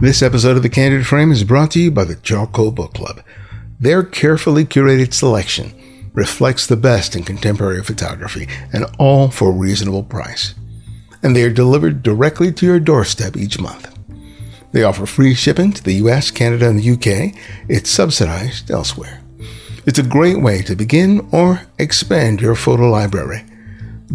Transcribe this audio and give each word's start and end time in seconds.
This 0.00 0.22
episode 0.22 0.56
of 0.56 0.62
The 0.62 0.70
Candid 0.70 1.06
Frame 1.06 1.30
is 1.30 1.44
brought 1.44 1.72
to 1.72 1.78
you 1.78 1.90
by 1.90 2.04
the 2.04 2.16
Charcoal 2.16 2.70
Book 2.70 2.94
Club. 2.94 3.22
Their 3.78 4.02
carefully 4.02 4.64
curated 4.64 5.12
selection 5.12 5.74
reflects 6.14 6.66
the 6.66 6.78
best 6.78 7.14
in 7.14 7.22
contemporary 7.22 7.84
photography 7.84 8.48
and 8.72 8.86
all 8.98 9.30
for 9.30 9.50
a 9.50 9.54
reasonable 9.54 10.02
price. 10.02 10.54
And 11.22 11.36
they 11.36 11.42
are 11.42 11.50
delivered 11.50 12.02
directly 12.02 12.50
to 12.50 12.64
your 12.64 12.80
doorstep 12.80 13.36
each 13.36 13.60
month. 13.60 13.94
They 14.72 14.84
offer 14.84 15.04
free 15.04 15.34
shipping 15.34 15.70
to 15.74 15.84
the 15.84 15.96
US, 16.06 16.30
Canada, 16.30 16.66
and 16.66 16.80
the 16.80 16.92
UK. 16.92 17.38
It's 17.68 17.90
subsidized 17.90 18.70
elsewhere. 18.70 19.20
It's 19.84 19.98
a 19.98 20.02
great 20.02 20.40
way 20.40 20.62
to 20.62 20.74
begin 20.74 21.28
or 21.30 21.60
expand 21.78 22.40
your 22.40 22.54
photo 22.54 22.88
library. 22.88 23.44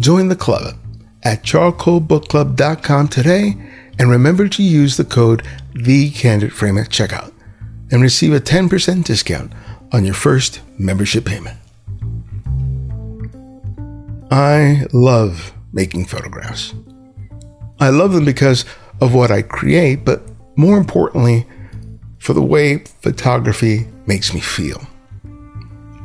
Join 0.00 0.26
the 0.30 0.34
club 0.34 0.78
at 1.22 1.44
charcoalbookclub.com 1.44 3.06
today 3.06 3.54
and 3.98 4.10
remember 4.10 4.48
to 4.48 4.62
use 4.62 4.96
the 4.96 5.04
code 5.04 5.42
TheCandidFrame 5.74 6.80
at 6.80 6.90
checkout 6.90 7.32
and 7.90 8.02
receive 8.02 8.32
a 8.32 8.40
10% 8.40 9.04
discount 9.04 9.52
on 9.92 10.04
your 10.04 10.14
first 10.14 10.60
membership 10.78 11.24
payment. 11.24 11.58
I 14.30 14.86
love 14.92 15.52
making 15.72 16.06
photographs. 16.06 16.74
I 17.78 17.90
love 17.90 18.12
them 18.12 18.24
because 18.24 18.64
of 19.00 19.14
what 19.14 19.30
I 19.30 19.42
create, 19.42 20.04
but 20.04 20.22
more 20.56 20.78
importantly, 20.78 21.46
for 22.18 22.32
the 22.32 22.42
way 22.42 22.78
photography 23.00 23.86
makes 24.06 24.34
me 24.34 24.40
feel. 24.40 24.80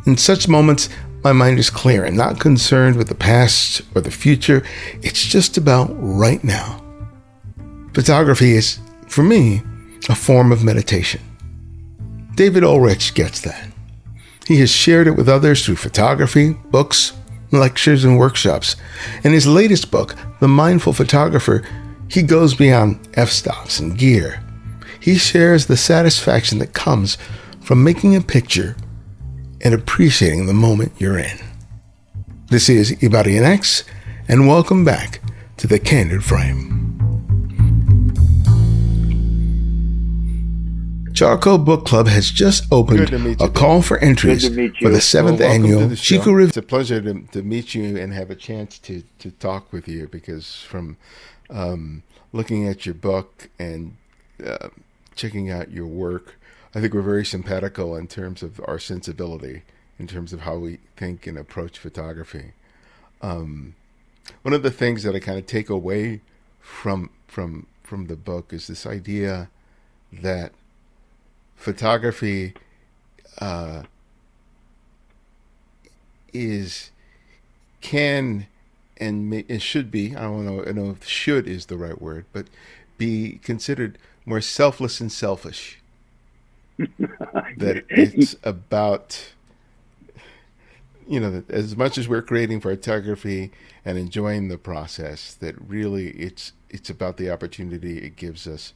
In 0.05 0.17
such 0.17 0.47
moments, 0.47 0.89
my 1.23 1.31
mind 1.31 1.59
is 1.59 1.69
clear 1.69 2.03
and 2.03 2.17
not 2.17 2.39
concerned 2.39 2.95
with 2.95 3.07
the 3.07 3.15
past 3.15 3.81
or 3.95 4.01
the 4.01 4.11
future. 4.11 4.63
It's 5.01 5.23
just 5.23 5.57
about 5.57 5.89
right 5.93 6.43
now. 6.43 6.81
Photography 7.93 8.53
is, 8.53 8.79
for 9.07 9.21
me, 9.21 9.61
a 10.07 10.15
form 10.15 10.53
of 10.53 10.63
meditation. 10.63 11.21
David 12.35 12.63
Ulrich 12.63 13.13
gets 13.13 13.41
that. 13.41 13.67
He 14.47 14.59
has 14.61 14.71
shared 14.71 15.07
it 15.07 15.17
with 15.17 15.27
others 15.27 15.65
through 15.65 15.75
photography, 15.75 16.53
books, 16.71 17.11
lectures, 17.51 18.05
and 18.05 18.17
workshops. 18.17 18.77
In 19.25 19.33
his 19.33 19.45
latest 19.45 19.91
book, 19.91 20.15
The 20.39 20.47
Mindful 20.47 20.93
Photographer, 20.93 21.63
he 22.07 22.21
goes 22.21 22.53
beyond 22.53 22.99
f-stops 23.15 23.79
and 23.79 23.97
gear. 23.97 24.41
He 25.01 25.17
shares 25.17 25.65
the 25.65 25.77
satisfaction 25.77 26.59
that 26.59 26.73
comes 26.73 27.17
from 27.59 27.83
making 27.83 28.15
a 28.15 28.21
picture 28.21 28.77
and 29.59 29.73
appreciating 29.73 30.45
the 30.45 30.53
moment 30.53 30.93
you're 30.97 31.19
in. 31.19 31.39
This 32.47 32.69
is 32.69 32.93
Ibarionex, 32.93 33.83
and 34.29 34.47
welcome 34.47 34.85
back 34.85 35.21
to 35.57 35.67
the 35.67 35.79
Candid 35.79 36.23
Frame. 36.23 36.90
Charcoal 41.21 41.59
Book 41.59 41.85
Club 41.85 42.07
has 42.07 42.31
just 42.31 42.65
opened 42.71 43.13
a 43.39 43.47
call 43.47 43.83
for 43.83 43.99
entries 43.99 44.47
for 44.79 44.89
the 44.89 44.99
seventh 44.99 45.39
well, 45.39 45.51
annual 45.51 45.87
the 45.87 45.95
Chico 45.95 46.31
Review. 46.31 46.47
It's 46.47 46.57
a 46.57 46.63
pleasure 46.63 46.99
to, 46.99 47.21
to 47.27 47.43
meet 47.43 47.75
you 47.75 47.95
and 47.95 48.11
have 48.11 48.31
a 48.31 48.35
chance 48.35 48.79
to, 48.79 49.03
to 49.19 49.29
talk 49.29 49.71
with 49.71 49.87
you 49.87 50.07
because 50.07 50.63
from 50.63 50.97
um, 51.51 52.01
looking 52.33 52.67
at 52.67 52.87
your 52.87 52.95
book 52.95 53.51
and 53.59 53.97
uh, 54.43 54.69
checking 55.13 55.51
out 55.51 55.69
your 55.69 55.85
work, 55.85 56.39
I 56.73 56.81
think 56.81 56.95
we're 56.95 57.03
very 57.03 57.23
simpatico 57.23 57.93
in 57.93 58.07
terms 58.07 58.41
of 58.41 58.59
our 58.65 58.79
sensibility, 58.79 59.61
in 59.99 60.07
terms 60.07 60.33
of 60.33 60.39
how 60.39 60.57
we 60.57 60.79
think 60.97 61.27
and 61.27 61.37
approach 61.37 61.77
photography. 61.77 62.53
Um, 63.21 63.75
one 64.41 64.55
of 64.55 64.63
the 64.63 64.71
things 64.71 65.03
that 65.03 65.15
I 65.15 65.19
kind 65.19 65.37
of 65.37 65.45
take 65.45 65.69
away 65.69 66.21
from 66.59 67.11
from 67.27 67.67
from 67.83 68.07
the 68.07 68.15
book 68.15 68.51
is 68.51 68.65
this 68.65 68.87
idea 68.87 69.51
that 70.11 70.53
photography 71.61 72.53
uh, 73.39 73.83
is 76.33 76.89
can 77.81 78.47
and 78.97 79.29
may, 79.29 79.45
it 79.47 79.61
should 79.61 79.91
be 79.91 80.15
I 80.15 80.21
don't 80.21 80.45
know 80.45 80.63
I 80.65 80.71
know 80.71 80.89
if 80.89 81.05
should 81.05 81.47
is 81.47 81.67
the 81.67 81.77
right 81.77 82.01
word, 82.01 82.25
but 82.33 82.47
be 82.97 83.39
considered 83.43 83.97
more 84.25 84.41
selfless 84.41 84.99
and 84.99 85.11
selfish. 85.11 85.79
That 87.57 87.85
it's 87.89 88.35
about 88.43 89.33
you 91.07 91.19
know 91.19 91.43
as 91.49 91.75
much 91.77 91.97
as 91.97 92.07
we're 92.07 92.21
creating 92.23 92.61
photography 92.61 93.51
and 93.85 93.97
enjoying 93.97 94.47
the 94.47 94.57
process 94.57 95.35
that 95.35 95.55
really 95.69 96.09
it's 96.11 96.53
it's 96.69 96.89
about 96.89 97.17
the 97.17 97.29
opportunity 97.29 97.99
it 97.99 98.15
gives 98.15 98.47
us 98.47 98.73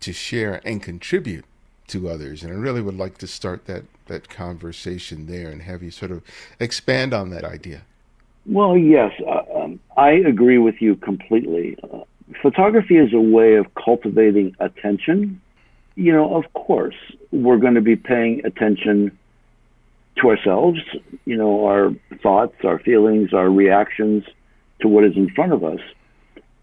to 0.00 0.12
share 0.12 0.60
and 0.64 0.82
contribute 0.82 1.44
to 1.86 2.08
others 2.08 2.42
and 2.42 2.52
i 2.52 2.56
really 2.56 2.80
would 2.80 2.96
like 2.96 3.18
to 3.18 3.26
start 3.26 3.66
that 3.66 3.84
that 4.06 4.28
conversation 4.28 5.26
there 5.26 5.50
and 5.50 5.62
have 5.62 5.82
you 5.82 5.90
sort 5.90 6.10
of 6.10 6.22
expand 6.60 7.12
on 7.12 7.30
that 7.30 7.44
idea 7.44 7.82
well 8.46 8.76
yes 8.76 9.12
uh, 9.26 9.42
um, 9.54 9.78
i 9.96 10.10
agree 10.10 10.58
with 10.58 10.80
you 10.80 10.96
completely 10.96 11.76
uh, 11.92 12.00
photography 12.42 12.96
is 12.96 13.12
a 13.12 13.20
way 13.20 13.54
of 13.54 13.66
cultivating 13.74 14.54
attention 14.60 15.40
you 15.96 16.12
know, 16.12 16.34
of 16.34 16.52
course, 16.54 16.96
we're 17.30 17.58
going 17.58 17.74
to 17.74 17.80
be 17.80 17.96
paying 17.96 18.44
attention 18.44 19.16
to 20.16 20.30
ourselves, 20.30 20.80
you 21.24 21.36
know, 21.36 21.66
our 21.66 21.92
thoughts, 22.22 22.54
our 22.64 22.78
feelings, 22.78 23.32
our 23.32 23.50
reactions 23.50 24.24
to 24.80 24.88
what 24.88 25.04
is 25.04 25.16
in 25.16 25.30
front 25.30 25.52
of 25.52 25.64
us. 25.64 25.80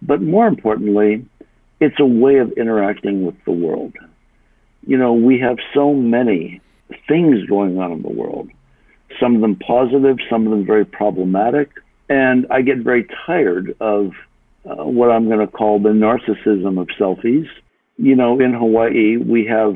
But 0.01 0.21
more 0.21 0.47
importantly, 0.47 1.25
it's 1.79 1.99
a 1.99 2.05
way 2.05 2.37
of 2.37 2.51
interacting 2.53 3.25
with 3.25 3.35
the 3.45 3.51
world. 3.51 3.93
You 4.85 4.97
know, 4.97 5.13
we 5.13 5.39
have 5.39 5.57
so 5.73 5.93
many 5.93 6.61
things 7.07 7.45
going 7.47 7.79
on 7.79 7.91
in 7.91 8.01
the 8.01 8.09
world, 8.09 8.49
some 9.19 9.35
of 9.35 9.41
them 9.41 9.55
positive, 9.55 10.17
some 10.29 10.45
of 10.45 10.51
them 10.51 10.65
very 10.65 10.85
problematic. 10.85 11.71
And 12.09 12.45
I 12.49 12.61
get 12.61 12.79
very 12.79 13.07
tired 13.25 13.75
of 13.79 14.11
uh, 14.65 14.83
what 14.83 15.11
I'm 15.11 15.27
going 15.27 15.39
to 15.39 15.47
call 15.47 15.79
the 15.79 15.89
narcissism 15.89 16.79
of 16.79 16.87
selfies 16.99 17.47
you 18.01 18.15
know, 18.15 18.39
in 18.39 18.53
Hawaii, 18.53 19.17
we 19.17 19.45
have 19.45 19.75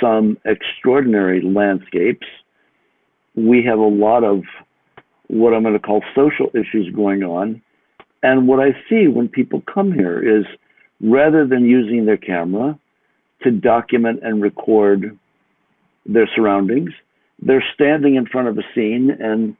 some 0.00 0.38
extraordinary 0.46 1.42
landscapes. 1.42 2.26
We 3.34 3.62
have 3.64 3.78
a 3.78 3.82
lot 3.82 4.24
of 4.24 4.44
what 5.26 5.52
I'm 5.52 5.62
going 5.62 5.74
to 5.74 5.80
call 5.80 6.02
social 6.14 6.50
issues 6.54 6.90
going 6.94 7.22
on. 7.22 7.60
And 8.22 8.48
what 8.48 8.60
I 8.60 8.70
see 8.88 9.06
when 9.06 9.28
people 9.28 9.62
come 9.72 9.92
here 9.92 10.40
is 10.40 10.46
rather 11.02 11.46
than 11.46 11.66
using 11.66 12.06
their 12.06 12.16
camera 12.16 12.78
to 13.44 13.50
document 13.50 14.20
and 14.22 14.42
record 14.42 15.18
their 16.06 16.28
surroundings, 16.34 16.90
they're 17.40 17.64
standing 17.74 18.16
in 18.16 18.26
front 18.26 18.48
of 18.48 18.58
a 18.58 18.62
scene 18.74 19.10
and 19.10 19.56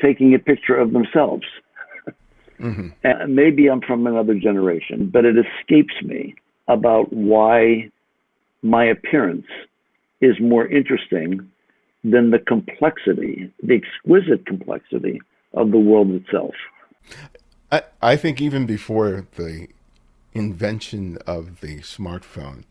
taking 0.00 0.34
a 0.34 0.38
picture 0.38 0.76
of 0.76 0.92
themselves. 0.92 1.44
Mm-hmm. 2.60 2.90
And 3.02 3.34
maybe 3.34 3.68
I'm 3.68 3.80
from 3.80 4.06
another 4.06 4.34
generation, 4.34 5.10
but 5.12 5.24
it 5.24 5.34
escapes 5.36 5.94
me 6.04 6.36
about 6.68 7.12
why 7.12 7.90
my 8.62 8.84
appearance 8.84 9.46
is 10.20 10.36
more 10.40 10.68
interesting 10.68 11.50
than 12.04 12.30
the 12.30 12.38
complexity, 12.38 13.52
the 13.62 13.74
exquisite 13.74 14.46
complexity 14.46 15.20
of 15.54 15.72
the 15.72 15.78
world 15.78 16.12
itself. 16.12 16.54
I, 17.70 17.82
I 18.00 18.16
think 18.16 18.40
even 18.40 18.66
before 18.66 19.26
the 19.34 19.66
invention 20.32 21.18
of 21.26 21.60
the 21.60 21.80
smartphone, 21.80 22.64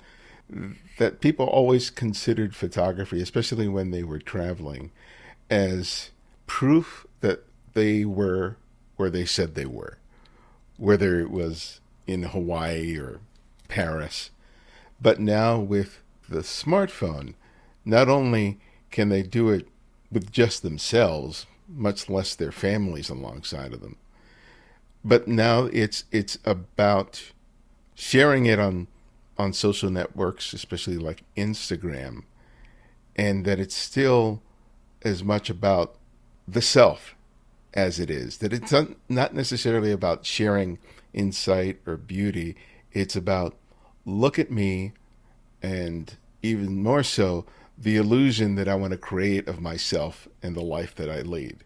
that 0.98 1.22
people 1.22 1.46
always 1.46 1.90
considered 1.90 2.56
photography, 2.56 3.22
especially 3.22 3.68
when 3.68 3.92
they 3.92 4.04
were 4.04 4.20
traveling, 4.20 4.92
as 5.50 6.12
proof 6.48 7.06
that 7.22 7.44
they 7.74 8.06
were 8.06 8.58
where 8.98 9.10
they 9.10 9.26
said 9.26 9.56
they 9.56 9.66
were, 9.66 9.98
whether 10.78 11.20
it 11.20 11.32
was 11.32 11.80
in 12.06 12.24
Hawaii 12.24 12.98
or 12.98 13.20
Paris. 13.68 14.32
But 15.02 15.20
now 15.20 15.60
with 15.60 16.02
the 16.30 16.40
smartphone, 16.40 17.34
not 17.84 18.10
only 18.10 18.60
can 18.92 19.10
they 19.10 19.24
do 19.24 19.50
it 19.50 19.68
with 20.12 20.32
just 20.32 20.62
themselves, 20.62 21.46
much 21.68 22.10
less 22.10 22.36
their 22.36 22.52
families 22.52 23.10
alongside 23.10 23.74
of 23.74 23.82
them, 23.82 23.96
but 25.04 25.28
now 25.28 25.64
it's 25.66 26.04
it's 26.12 26.38
about 26.46 27.32
sharing 27.96 28.46
it 28.46 28.60
on 28.60 28.88
on 29.42 29.54
social 29.54 29.90
networks, 29.90 30.54
especially 30.54 30.98
like 30.98 31.24
Instagram, 31.36 32.24
and 33.16 33.44
that 33.46 33.60
it's 33.60 33.76
still 33.76 34.42
as 35.02 35.24
much 35.24 35.50
about 35.50 35.96
the 36.48 36.62
self 36.62 37.16
as 37.74 38.00
it 38.00 38.10
is. 38.10 38.38
That 38.38 38.54
it's 38.54 38.74
not 39.10 39.34
necessarily 39.34 39.92
about 39.92 40.26
sharing 40.26 40.78
insight 41.14 41.80
or 41.86 41.98
beauty. 41.98 42.56
It's 42.94 43.16
about 43.16 43.56
look 44.06 44.40
at 44.40 44.52
me 44.52 44.94
and 45.62 46.16
even 46.42 46.82
more 46.82 47.04
so 47.04 47.46
the 47.78 47.98
illusion 47.98 48.56
that 48.56 48.68
I 48.68 48.76
want 48.76 48.92
to 48.92 48.98
create 48.98 49.48
of 49.48 49.62
myself 49.62 50.28
and 50.44 50.56
the 50.56 50.62
life 50.62 50.96
that 50.96 51.10
I 51.10 51.22
lead. 51.22 51.64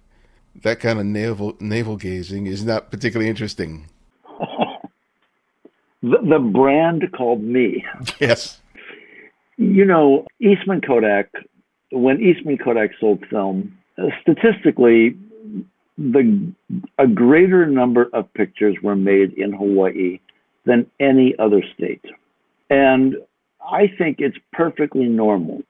That 0.55 0.79
kind 0.79 0.99
of 0.99 1.05
navel 1.05 1.57
navel 1.59 1.97
gazing 1.97 2.47
is 2.47 2.63
not 2.63 2.89
particularly 2.89 3.29
interesting. 3.29 3.87
The, 6.05 6.17
the 6.29 6.39
brand 6.39 7.03
called 7.15 7.43
me. 7.43 7.83
Yes. 8.19 8.61
You 9.57 9.85
know, 9.85 10.25
Eastman 10.39 10.81
Kodak, 10.81 11.31
when 11.91 12.21
Eastman 12.21 12.57
Kodak 12.57 12.91
sold 12.99 13.23
film, 13.29 13.77
uh, 13.97 14.07
statistically, 14.21 15.17
the 15.97 16.53
a 16.99 17.07
greater 17.07 17.65
number 17.65 18.09
of 18.13 18.31
pictures 18.33 18.75
were 18.83 18.95
made 18.95 19.33
in 19.33 19.53
Hawaii 19.53 20.19
than 20.65 20.85
any 20.99 21.33
other 21.39 21.61
state. 21.73 22.03
And 22.69 23.15
I 23.61 23.87
think 23.97 24.17
it's 24.19 24.37
perfectly 24.51 25.05
normal 25.05 25.61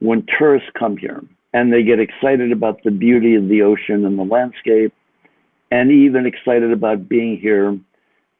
when 0.00 0.26
tourists 0.38 0.68
come 0.78 0.96
here 0.96 1.22
and 1.54 1.72
they 1.72 1.82
get 1.82 1.98
excited 1.98 2.52
about 2.52 2.82
the 2.84 2.90
beauty 2.90 3.36
of 3.36 3.48
the 3.48 3.62
ocean 3.62 4.04
and 4.04 4.18
the 4.18 4.24
landscape 4.24 4.92
and 5.70 5.90
even 5.90 6.26
excited 6.26 6.72
about 6.72 7.08
being 7.08 7.38
here 7.38 7.78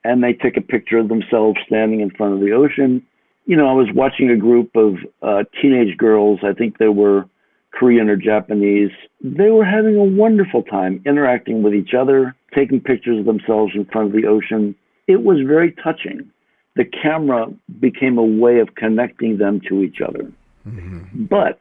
and 0.05 0.23
they 0.23 0.33
take 0.33 0.57
a 0.57 0.61
picture 0.61 0.99
of 0.99 1.09
themselves 1.09 1.59
standing 1.67 2.01
in 2.01 2.11
front 2.11 2.35
of 2.35 2.41
the 2.41 2.53
ocean. 2.53 3.05
You 3.47 3.57
know, 3.57 3.69
I 3.69 3.73
was 3.73 3.89
watching 3.95 4.31
a 4.31 4.37
group 4.37 4.71
of 4.77 4.97
uh, 5.23 5.45
teenage 5.61 5.97
girls, 5.97 6.41
I 6.43 6.53
think 6.53 6.79
they 6.79 6.89
were 6.89 7.27
Korean 7.73 8.09
or 8.09 8.17
Japanese. 8.17 8.91
They 9.23 9.51
were 9.51 9.65
having 9.65 9.97
a 9.97 10.05
wonderful 10.05 10.63
time 10.63 11.03
interacting 11.05 11.63
with 11.63 11.75
each 11.75 11.93
other, 11.99 12.35
taking 12.55 12.81
pictures 12.81 13.19
of 13.19 13.27
themselves 13.27 13.73
in 13.75 13.85
front 13.87 14.09
of 14.09 14.13
the 14.13 14.27
ocean. 14.27 14.75
It 15.07 15.23
was 15.23 15.39
very 15.47 15.73
touching. 15.73 16.31
The 16.77 16.85
camera 16.85 17.47
became 17.81 18.19
a 18.19 18.25
way 18.25 18.61
of 18.61 18.75
connecting 18.75 19.39
them 19.39 19.61
to 19.69 19.83
each 19.83 20.01
other. 20.01 20.31
Mm-hmm. 20.67 21.25
But 21.25 21.59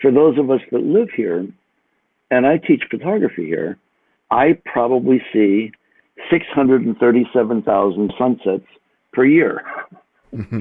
for 0.00 0.10
those 0.10 0.38
of 0.38 0.50
us 0.50 0.60
that 0.70 0.82
live 0.82 1.08
here, 1.14 1.46
and 2.30 2.46
I 2.46 2.56
teach 2.58 2.82
photography 2.90 3.46
here, 3.46 3.78
I 4.30 4.58
probably 4.64 5.22
see 5.32 5.72
637,000 6.30 8.12
sunsets 8.18 8.66
per 9.12 9.24
year. 9.24 9.62
Mm-hmm. 10.32 10.60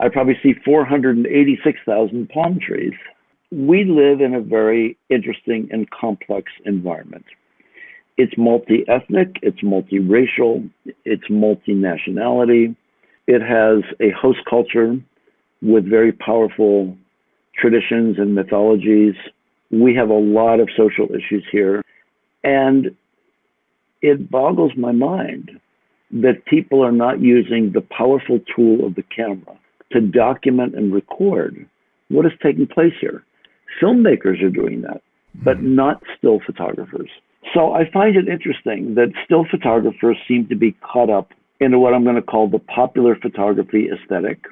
I 0.00 0.08
probably 0.08 0.38
see 0.42 0.54
486,000 0.64 2.28
palm 2.28 2.58
trees. 2.60 2.94
We 3.50 3.84
live 3.84 4.20
in 4.20 4.34
a 4.34 4.40
very 4.40 4.96
interesting 5.08 5.68
and 5.70 5.90
complex 5.90 6.52
environment. 6.64 7.24
It's 8.16 8.32
multi 8.36 8.84
ethnic, 8.88 9.36
it's 9.42 9.62
multiracial, 9.62 10.68
it's 11.04 11.28
multinationality. 11.28 12.76
It 13.26 13.40
has 13.42 13.82
a 14.00 14.10
host 14.10 14.40
culture 14.48 14.96
with 15.62 15.88
very 15.88 16.12
powerful 16.12 16.96
traditions 17.54 18.18
and 18.18 18.34
mythologies. 18.34 19.14
We 19.70 19.94
have 19.94 20.10
a 20.10 20.18
lot 20.18 20.60
of 20.60 20.68
social 20.76 21.06
issues 21.14 21.44
here. 21.50 21.82
And 22.42 22.96
it 24.02 24.30
boggles 24.30 24.72
my 24.76 24.92
mind 24.92 25.50
that 26.10 26.44
people 26.46 26.84
are 26.84 26.92
not 26.92 27.20
using 27.20 27.72
the 27.72 27.80
powerful 27.80 28.40
tool 28.54 28.86
of 28.86 28.94
the 28.94 29.04
camera 29.14 29.58
to 29.92 30.00
document 30.00 30.74
and 30.74 30.92
record 30.92 31.66
what 32.08 32.26
is 32.26 32.32
taking 32.42 32.66
place 32.66 32.94
here. 33.00 33.24
Filmmakers 33.80 34.42
are 34.42 34.50
doing 34.50 34.82
that, 34.82 35.02
but 35.34 35.58
mm-hmm. 35.58 35.76
not 35.76 36.02
still 36.18 36.40
photographers. 36.44 37.10
So 37.54 37.72
I 37.72 37.90
find 37.90 38.16
it 38.16 38.28
interesting 38.28 38.94
that 38.96 39.12
still 39.24 39.44
photographers 39.50 40.16
seem 40.28 40.46
to 40.48 40.56
be 40.56 40.72
caught 40.72 41.10
up 41.10 41.30
into 41.60 41.78
what 41.78 41.94
I'm 41.94 42.04
going 42.04 42.16
to 42.16 42.22
call 42.22 42.48
the 42.48 42.58
popular 42.58 43.16
photography 43.16 43.88
aesthetic. 43.88 44.44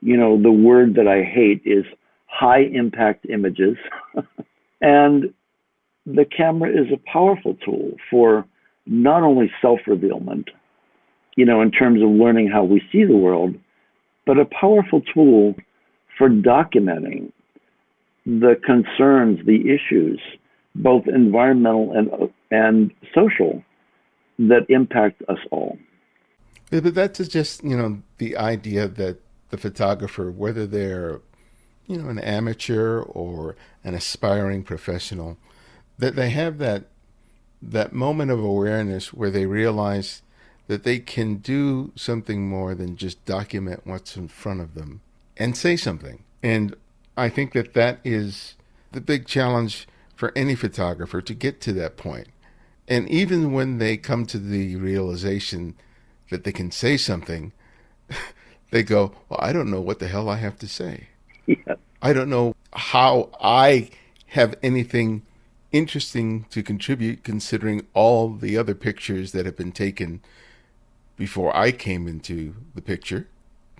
You 0.00 0.16
know, 0.16 0.40
the 0.40 0.52
word 0.52 0.94
that 0.94 1.08
I 1.08 1.22
hate 1.22 1.62
is 1.64 1.84
high 2.26 2.62
impact 2.62 3.26
images. 3.28 3.76
and 4.80 5.32
the 6.04 6.24
camera 6.24 6.70
is 6.70 6.86
a 6.92 7.10
powerful 7.10 7.56
tool 7.64 7.92
for 8.10 8.44
not 8.86 9.22
only 9.22 9.50
self 9.60 9.80
revealment, 9.86 10.50
you 11.36 11.44
know, 11.44 11.60
in 11.60 11.70
terms 11.70 12.02
of 12.02 12.08
learning 12.08 12.48
how 12.48 12.64
we 12.64 12.82
see 12.92 13.04
the 13.04 13.16
world, 13.16 13.54
but 14.24 14.38
a 14.38 14.44
powerful 14.44 15.02
tool 15.12 15.54
for 16.16 16.28
documenting 16.28 17.32
the 18.24 18.60
concerns, 18.64 19.44
the 19.46 19.70
issues, 19.70 20.20
both 20.74 21.06
environmental 21.06 21.92
and 21.92 22.30
and 22.50 22.92
social, 23.14 23.62
that 24.38 24.66
impact 24.68 25.22
us 25.28 25.38
all. 25.50 25.78
But 26.70 26.94
that's 26.94 27.26
just 27.28 27.62
you 27.62 27.76
know 27.76 28.02
the 28.18 28.36
idea 28.36 28.88
that 28.88 29.20
the 29.50 29.56
photographer, 29.56 30.30
whether 30.30 30.66
they're 30.66 31.20
you 31.86 31.96
know 31.98 32.08
an 32.08 32.18
amateur 32.18 33.00
or 33.02 33.56
an 33.84 33.94
aspiring 33.94 34.64
professional, 34.64 35.38
that 35.98 36.16
they 36.16 36.30
have 36.30 36.58
that 36.58 36.86
that 37.72 37.92
moment 37.92 38.30
of 38.30 38.42
awareness 38.42 39.12
where 39.12 39.30
they 39.30 39.46
realize 39.46 40.22
that 40.68 40.84
they 40.84 40.98
can 40.98 41.36
do 41.36 41.92
something 41.94 42.48
more 42.48 42.74
than 42.74 42.96
just 42.96 43.24
document 43.24 43.82
what's 43.84 44.16
in 44.16 44.28
front 44.28 44.60
of 44.60 44.74
them 44.74 45.00
and 45.36 45.56
say 45.56 45.76
something. 45.76 46.24
And 46.42 46.74
I 47.16 47.28
think 47.28 47.52
that 47.52 47.74
that 47.74 48.00
is 48.04 48.54
the 48.92 49.00
big 49.00 49.26
challenge 49.26 49.86
for 50.14 50.32
any 50.34 50.54
photographer 50.54 51.20
to 51.20 51.34
get 51.34 51.60
to 51.62 51.72
that 51.74 51.96
point. 51.96 52.28
And 52.88 53.08
even 53.10 53.52
when 53.52 53.78
they 53.78 53.96
come 53.96 54.26
to 54.26 54.38
the 54.38 54.76
realization 54.76 55.74
that 56.30 56.44
they 56.44 56.52
can 56.52 56.70
say 56.70 56.96
something, 56.96 57.52
they 58.70 58.82
go, 58.82 59.12
Well, 59.28 59.40
I 59.42 59.52
don't 59.52 59.70
know 59.70 59.80
what 59.80 59.98
the 59.98 60.08
hell 60.08 60.28
I 60.28 60.36
have 60.36 60.58
to 60.58 60.68
say. 60.68 61.08
Yeah. 61.46 61.74
I 62.02 62.12
don't 62.12 62.30
know 62.30 62.54
how 62.72 63.30
I 63.40 63.90
have 64.28 64.54
anything 64.62 65.22
interesting 65.76 66.46
to 66.50 66.62
contribute 66.62 67.24
considering 67.24 67.86
all 67.94 68.30
the 68.30 68.56
other 68.56 68.74
pictures 68.74 69.32
that 69.32 69.46
have 69.46 69.56
been 69.56 69.72
taken 69.72 70.20
before 71.16 71.56
I 71.56 71.72
came 71.72 72.06
into 72.06 72.54
the 72.74 72.82
picture, 72.82 73.28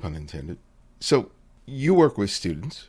pun 0.00 0.14
intended. 0.14 0.58
So 1.00 1.31
you 1.66 1.94
work 1.94 2.16
with 2.16 2.31
students. 2.31 2.88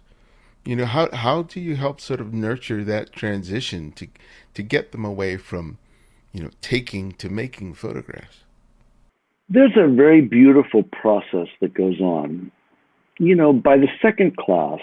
You 0.66 0.76
know, 0.76 0.86
how 0.86 1.10
how 1.14 1.44
do 1.44 1.60
you 1.60 1.76
help 1.76 2.02
sort 2.02 2.20
of 2.20 2.34
nurture 2.34 2.84
that 2.84 3.14
transition 3.14 3.92
to 3.94 4.08
to 4.54 4.64
get 4.64 4.92
them 4.92 5.06
away 5.06 5.38
from, 5.38 5.78
you 6.34 6.44
know, 6.44 6.50
taking 6.62 7.14
to 7.14 7.30
making 7.30 7.74
photographs? 7.74 8.44
There's 9.50 9.78
a 9.78 9.88
very 9.88 10.22
beautiful 10.22 10.84
process 10.84 11.48
that 11.62 11.74
goes 11.74 12.02
on. 12.02 12.52
You 13.18 13.36
know, 13.36 13.54
by 13.54 13.78
the 13.78 13.88
second 14.02 14.36
class, 14.38 14.80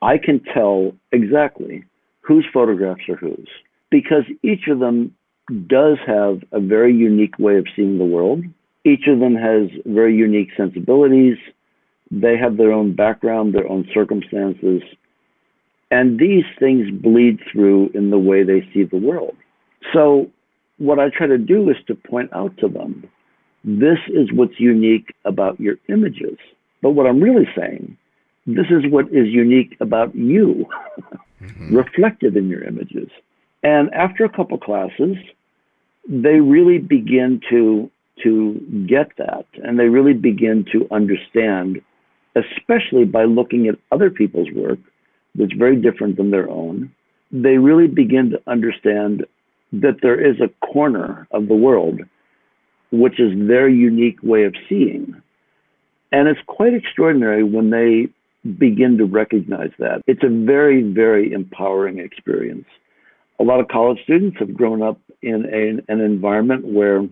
I 0.00 0.18
can 0.18 0.40
tell 0.54 0.92
exactly 1.10 1.84
whose 2.22 2.46
photographs 2.52 3.08
are 3.08 3.16
whose 3.16 3.48
because 3.90 4.24
each 4.42 4.66
of 4.68 4.80
them 4.80 5.14
does 5.68 5.98
have 6.06 6.42
a 6.50 6.60
very 6.60 6.94
unique 6.94 7.38
way 7.38 7.58
of 7.58 7.66
seeing 7.76 7.98
the 7.98 8.04
world. 8.04 8.42
Each 8.84 9.06
of 9.06 9.20
them 9.20 9.36
has 9.36 9.68
very 9.84 10.16
unique 10.16 10.48
sensibilities. 10.56 11.36
They 12.10 12.36
have 12.36 12.56
their 12.56 12.72
own 12.72 12.94
background, 12.96 13.54
their 13.54 13.68
own 13.68 13.88
circumstances. 13.94 14.82
And 15.90 16.18
these 16.18 16.44
things 16.58 16.90
bleed 16.90 17.38
through 17.52 17.90
in 17.94 18.10
the 18.10 18.18
way 18.18 18.42
they 18.42 18.66
see 18.72 18.84
the 18.84 18.96
world. 18.96 19.36
So, 19.92 20.30
what 20.78 20.98
I 20.98 21.10
try 21.10 21.26
to 21.26 21.38
do 21.38 21.68
is 21.70 21.76
to 21.86 21.94
point 21.94 22.32
out 22.32 22.56
to 22.58 22.68
them 22.68 23.08
this 23.62 23.98
is 24.08 24.32
what's 24.32 24.58
unique 24.58 25.14
about 25.24 25.60
your 25.60 25.76
images. 25.88 26.38
But 26.80 26.90
what 26.90 27.06
I'm 27.06 27.20
really 27.20 27.46
saying, 27.56 27.96
this 28.46 28.66
is 28.70 28.90
what 28.90 29.06
is 29.06 29.28
unique 29.28 29.76
about 29.80 30.14
you. 30.14 30.66
mm-hmm. 31.42 31.76
reflected 31.76 32.36
in 32.36 32.48
your 32.48 32.62
images. 32.64 33.08
And 33.62 33.92
after 33.94 34.24
a 34.24 34.28
couple 34.28 34.58
classes, 34.58 35.16
they 36.08 36.40
really 36.40 36.78
begin 36.78 37.40
to 37.50 37.90
to 38.22 38.60
get 38.86 39.10
that 39.16 39.46
and 39.64 39.78
they 39.78 39.86
really 39.88 40.12
begin 40.12 40.64
to 40.70 40.86
understand, 40.92 41.80
especially 42.36 43.04
by 43.04 43.24
looking 43.24 43.66
at 43.66 43.74
other 43.90 44.10
people's 44.10 44.48
work 44.54 44.78
that's 45.34 45.54
very 45.54 45.76
different 45.76 46.16
than 46.16 46.30
their 46.30 46.48
own. 46.48 46.92
They 47.32 47.56
really 47.56 47.88
begin 47.88 48.30
to 48.30 48.42
understand 48.46 49.24
that 49.72 50.02
there 50.02 50.20
is 50.20 50.36
a 50.40 50.66
corner 50.66 51.26
of 51.30 51.48
the 51.48 51.54
world 51.54 52.00
which 52.92 53.18
is 53.18 53.32
their 53.48 53.68
unique 53.68 54.22
way 54.22 54.44
of 54.44 54.54
seeing. 54.68 55.20
And 56.12 56.28
it's 56.28 56.40
quite 56.46 56.74
extraordinary 56.74 57.42
when 57.42 57.70
they 57.70 58.08
begin 58.58 58.98
to 58.98 59.04
recognize 59.04 59.70
that. 59.78 60.02
It's 60.06 60.22
a 60.24 60.28
very, 60.28 60.82
very 60.82 61.32
empowering 61.32 61.98
experience. 61.98 62.66
A 63.38 63.44
lot 63.44 63.60
of 63.60 63.68
college 63.68 63.98
students 64.02 64.38
have 64.38 64.54
grown 64.54 64.82
up 64.82 64.98
in 65.22 65.46
a, 65.46 65.92
an 65.92 66.00
environment 66.00 66.66
where 66.66 67.06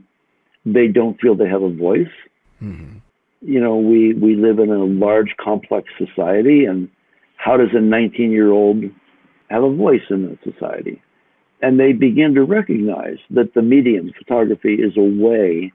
they 0.67 0.89
don't 0.89 1.21
feel 1.21 1.35
they 1.35 1.49
have 1.49 1.63
a 1.63 1.73
voice. 1.73 2.13
Mm-hmm. 2.63 2.99
You 3.43 3.61
know, 3.61 3.77
we, 3.77 4.13
we 4.15 4.37
live 4.37 4.59
in 4.59 4.71
a 4.71 4.85
large, 4.85 5.35
complex 5.41 5.89
society, 5.97 6.65
and 6.65 6.91
how 7.37 7.57
does 7.57 7.71
a 7.73 7.81
19 7.81 8.31
year 8.33 8.51
old 8.51 8.85
have 9.49 9.63
a 9.63 9.75
voice 9.75 10.03
in 10.11 10.29
that 10.29 10.39
society? 10.43 11.01
And 11.63 11.79
they 11.79 11.93
begin 11.93 12.35
to 12.35 12.45
recognize 12.45 13.19
that 13.31 13.55
the 13.55 13.63
medium, 13.63 14.13
photography, 14.19 14.75
is 14.75 14.97
a 14.97 15.01
way 15.01 15.73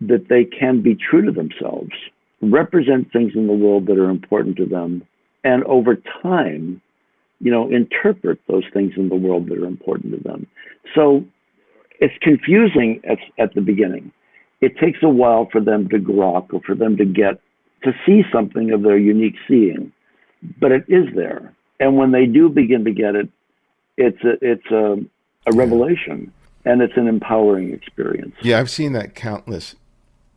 that 0.00 0.28
they 0.28 0.44
can 0.44 0.82
be 0.82 0.96
true 0.96 1.24
to 1.24 1.32
themselves 1.32 1.92
represent 2.52 3.12
things 3.12 3.32
in 3.34 3.46
the 3.46 3.52
world 3.52 3.86
that 3.86 3.98
are 3.98 4.10
important 4.10 4.56
to 4.56 4.66
them, 4.66 5.02
and 5.42 5.64
over 5.64 5.96
time, 6.22 6.80
you 7.40 7.50
know, 7.50 7.70
interpret 7.70 8.40
those 8.48 8.64
things 8.72 8.92
in 8.96 9.08
the 9.08 9.16
world 9.16 9.48
that 9.48 9.58
are 9.58 9.66
important 9.66 10.14
to 10.14 10.22
them. 10.22 10.46
So 10.94 11.24
it's 12.00 12.14
confusing 12.22 13.00
at, 13.04 13.18
at 13.38 13.54
the 13.54 13.60
beginning. 13.60 14.12
It 14.60 14.78
takes 14.78 14.98
a 15.02 15.08
while 15.08 15.48
for 15.50 15.60
them 15.60 15.88
to 15.90 15.98
grok 15.98 16.52
or 16.54 16.60
for 16.60 16.74
them 16.74 16.96
to 16.96 17.04
get 17.04 17.40
to 17.82 17.92
see 18.06 18.22
something 18.32 18.70
of 18.70 18.82
their 18.82 18.96
unique 18.96 19.36
seeing. 19.46 19.92
but 20.60 20.72
it 20.72 20.84
is 20.88 21.06
there. 21.14 21.52
And 21.80 21.96
when 21.96 22.12
they 22.12 22.26
do 22.26 22.48
begin 22.48 22.84
to 22.84 22.92
get 22.92 23.14
it, 23.14 23.28
it's 23.96 24.22
a, 24.24 24.32
it's 24.40 24.70
a, 24.70 24.96
a 25.46 25.52
revelation 25.52 26.32
and 26.64 26.80
it's 26.80 26.96
an 26.96 27.08
empowering 27.08 27.72
experience. 27.72 28.34
Yeah, 28.42 28.58
I've 28.58 28.70
seen 28.70 28.92
that 28.94 29.14
countless 29.14 29.76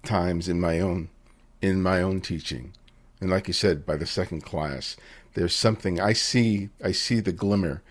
times 0.04 0.50
in 0.50 0.60
my 0.60 0.80
own 0.80 1.10
in 1.62 1.82
my 1.82 2.02
own 2.02 2.22
teaching. 2.22 2.74
And 3.20 3.30
like 3.30 3.48
you 3.48 3.54
said, 3.54 3.86
by 3.86 3.96
the 3.96 4.06
second 4.06 4.42
class, 4.42 4.96
there's 5.34 5.56
something 5.56 6.00
I 6.00 6.14
see 6.14 6.70
I 6.84 6.92
see 6.92 7.20
the 7.20 7.32
glimmer. 7.32 7.82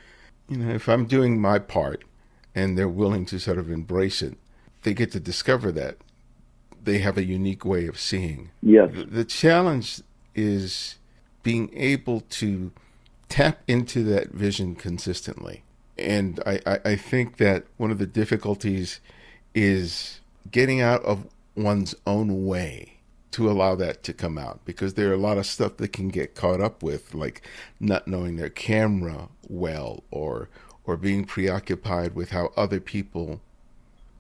You 0.49 0.59
know, 0.59 0.75
if 0.75 0.89
I'm 0.89 1.07
doing 1.07 1.41
my 1.41 1.59
part 1.59 2.05
and 2.55 2.77
they're 2.77 2.89
willing 2.89 3.27
to 3.27 3.39
sort 3.39 3.59
of 3.59 3.71
embrace 3.71 4.23
it, 4.23 4.37
they 4.83 4.95
get 4.95 5.13
to 5.13 5.21
discover 5.21 5.73
that 5.73 5.97
they 6.83 6.99
have 6.99 7.19
a 7.19 7.25
unique 7.25 7.65
way 7.65 7.87
of 7.87 7.99
seeing. 7.99 8.51
Yes. 8.63 8.91
The, 8.93 9.25
challenge 9.25 10.01
is 10.37 10.99
being 11.43 11.69
able 11.75 12.21
to 12.21 12.71
tap 13.29 13.61
into 13.67 14.05
that 14.05 14.31
vision 14.31 14.77
consistently. 14.77 15.65
And 15.99 16.41
I, 16.47 16.61
I, 16.65 16.79
I 16.85 16.97
think 16.97 17.39
that 17.39 17.65
one 17.77 17.91
of 17.91 17.99
the 17.99 18.07
difficulties 18.07 19.01
is 19.53 20.21
getting 20.51 20.81
out 20.81 21.03
of 21.05 21.27
one's 21.57 21.95
own 22.07 22.47
way 22.47 22.96
to 23.37 23.51
allow 23.51 23.75
that 23.75 24.03
to 24.03 24.15
come 24.15 24.39
out 24.39 24.65
because 24.65 24.95
there 24.95 25.11
are 25.11 25.15
a 25.15 25.19
lot 25.19 25.37
of 25.37 25.45
stuff 25.45 25.77
that 25.77 25.93
can 25.93 26.09
get 26.09 26.35
caught 26.35 26.59
up 26.59 26.83
with 26.83 27.15
like 27.15 27.43
not 27.79 28.09
knowing 28.09 28.37
their 28.37 28.49
camera 28.49 29.29
well 29.47 30.03
or 30.11 30.49
or 30.85 30.97
being 30.97 31.23
preoccupied 31.23 32.15
with 32.15 32.31
how 32.31 32.51
other 32.57 32.81
people 32.81 33.43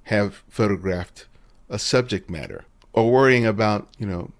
have 0.04 0.42
photographed 0.50 1.24
a 1.70 1.78
subject 1.78 2.28
matter 2.28 2.66
or 2.92 3.10
worrying 3.10 3.46
about 3.46 3.88
you 3.98 4.06
know 4.06 4.30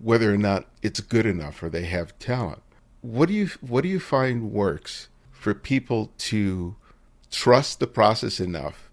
whether 0.00 0.32
or 0.32 0.38
not 0.38 0.64
it's 0.80 1.00
good 1.00 1.26
enough 1.26 1.62
or 1.62 1.68
they 1.68 1.84
have 1.84 2.18
talent. 2.18 2.62
What 3.02 3.28
do 3.28 3.34
you 3.34 3.50
what 3.60 3.82
do 3.82 3.88
you 3.88 4.00
find 4.00 4.52
works 4.52 5.08
for 5.32 5.52
people 5.52 6.12
to 6.16 6.76
trust 7.30 7.78
the 7.78 7.86
process 7.86 8.40
enough 8.40 8.88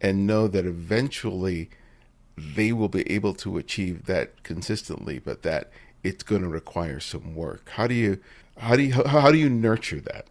and 0.00 0.26
know 0.26 0.48
that 0.48 0.66
eventually 0.66 1.70
they 2.36 2.72
will 2.72 2.88
be 2.88 3.10
able 3.10 3.34
to 3.34 3.58
achieve 3.58 4.06
that 4.06 4.42
consistently 4.42 5.18
but 5.18 5.42
that 5.42 5.70
it's 6.02 6.22
going 6.22 6.42
to 6.42 6.48
require 6.48 7.00
some 7.00 7.34
work. 7.34 7.70
How 7.70 7.86
do 7.86 7.94
you 7.94 8.18
how 8.58 8.76
do 8.76 8.82
you 8.82 8.92
how 8.92 9.30
do 9.30 9.38
you 9.38 9.48
nurture 9.48 10.00
that? 10.00 10.26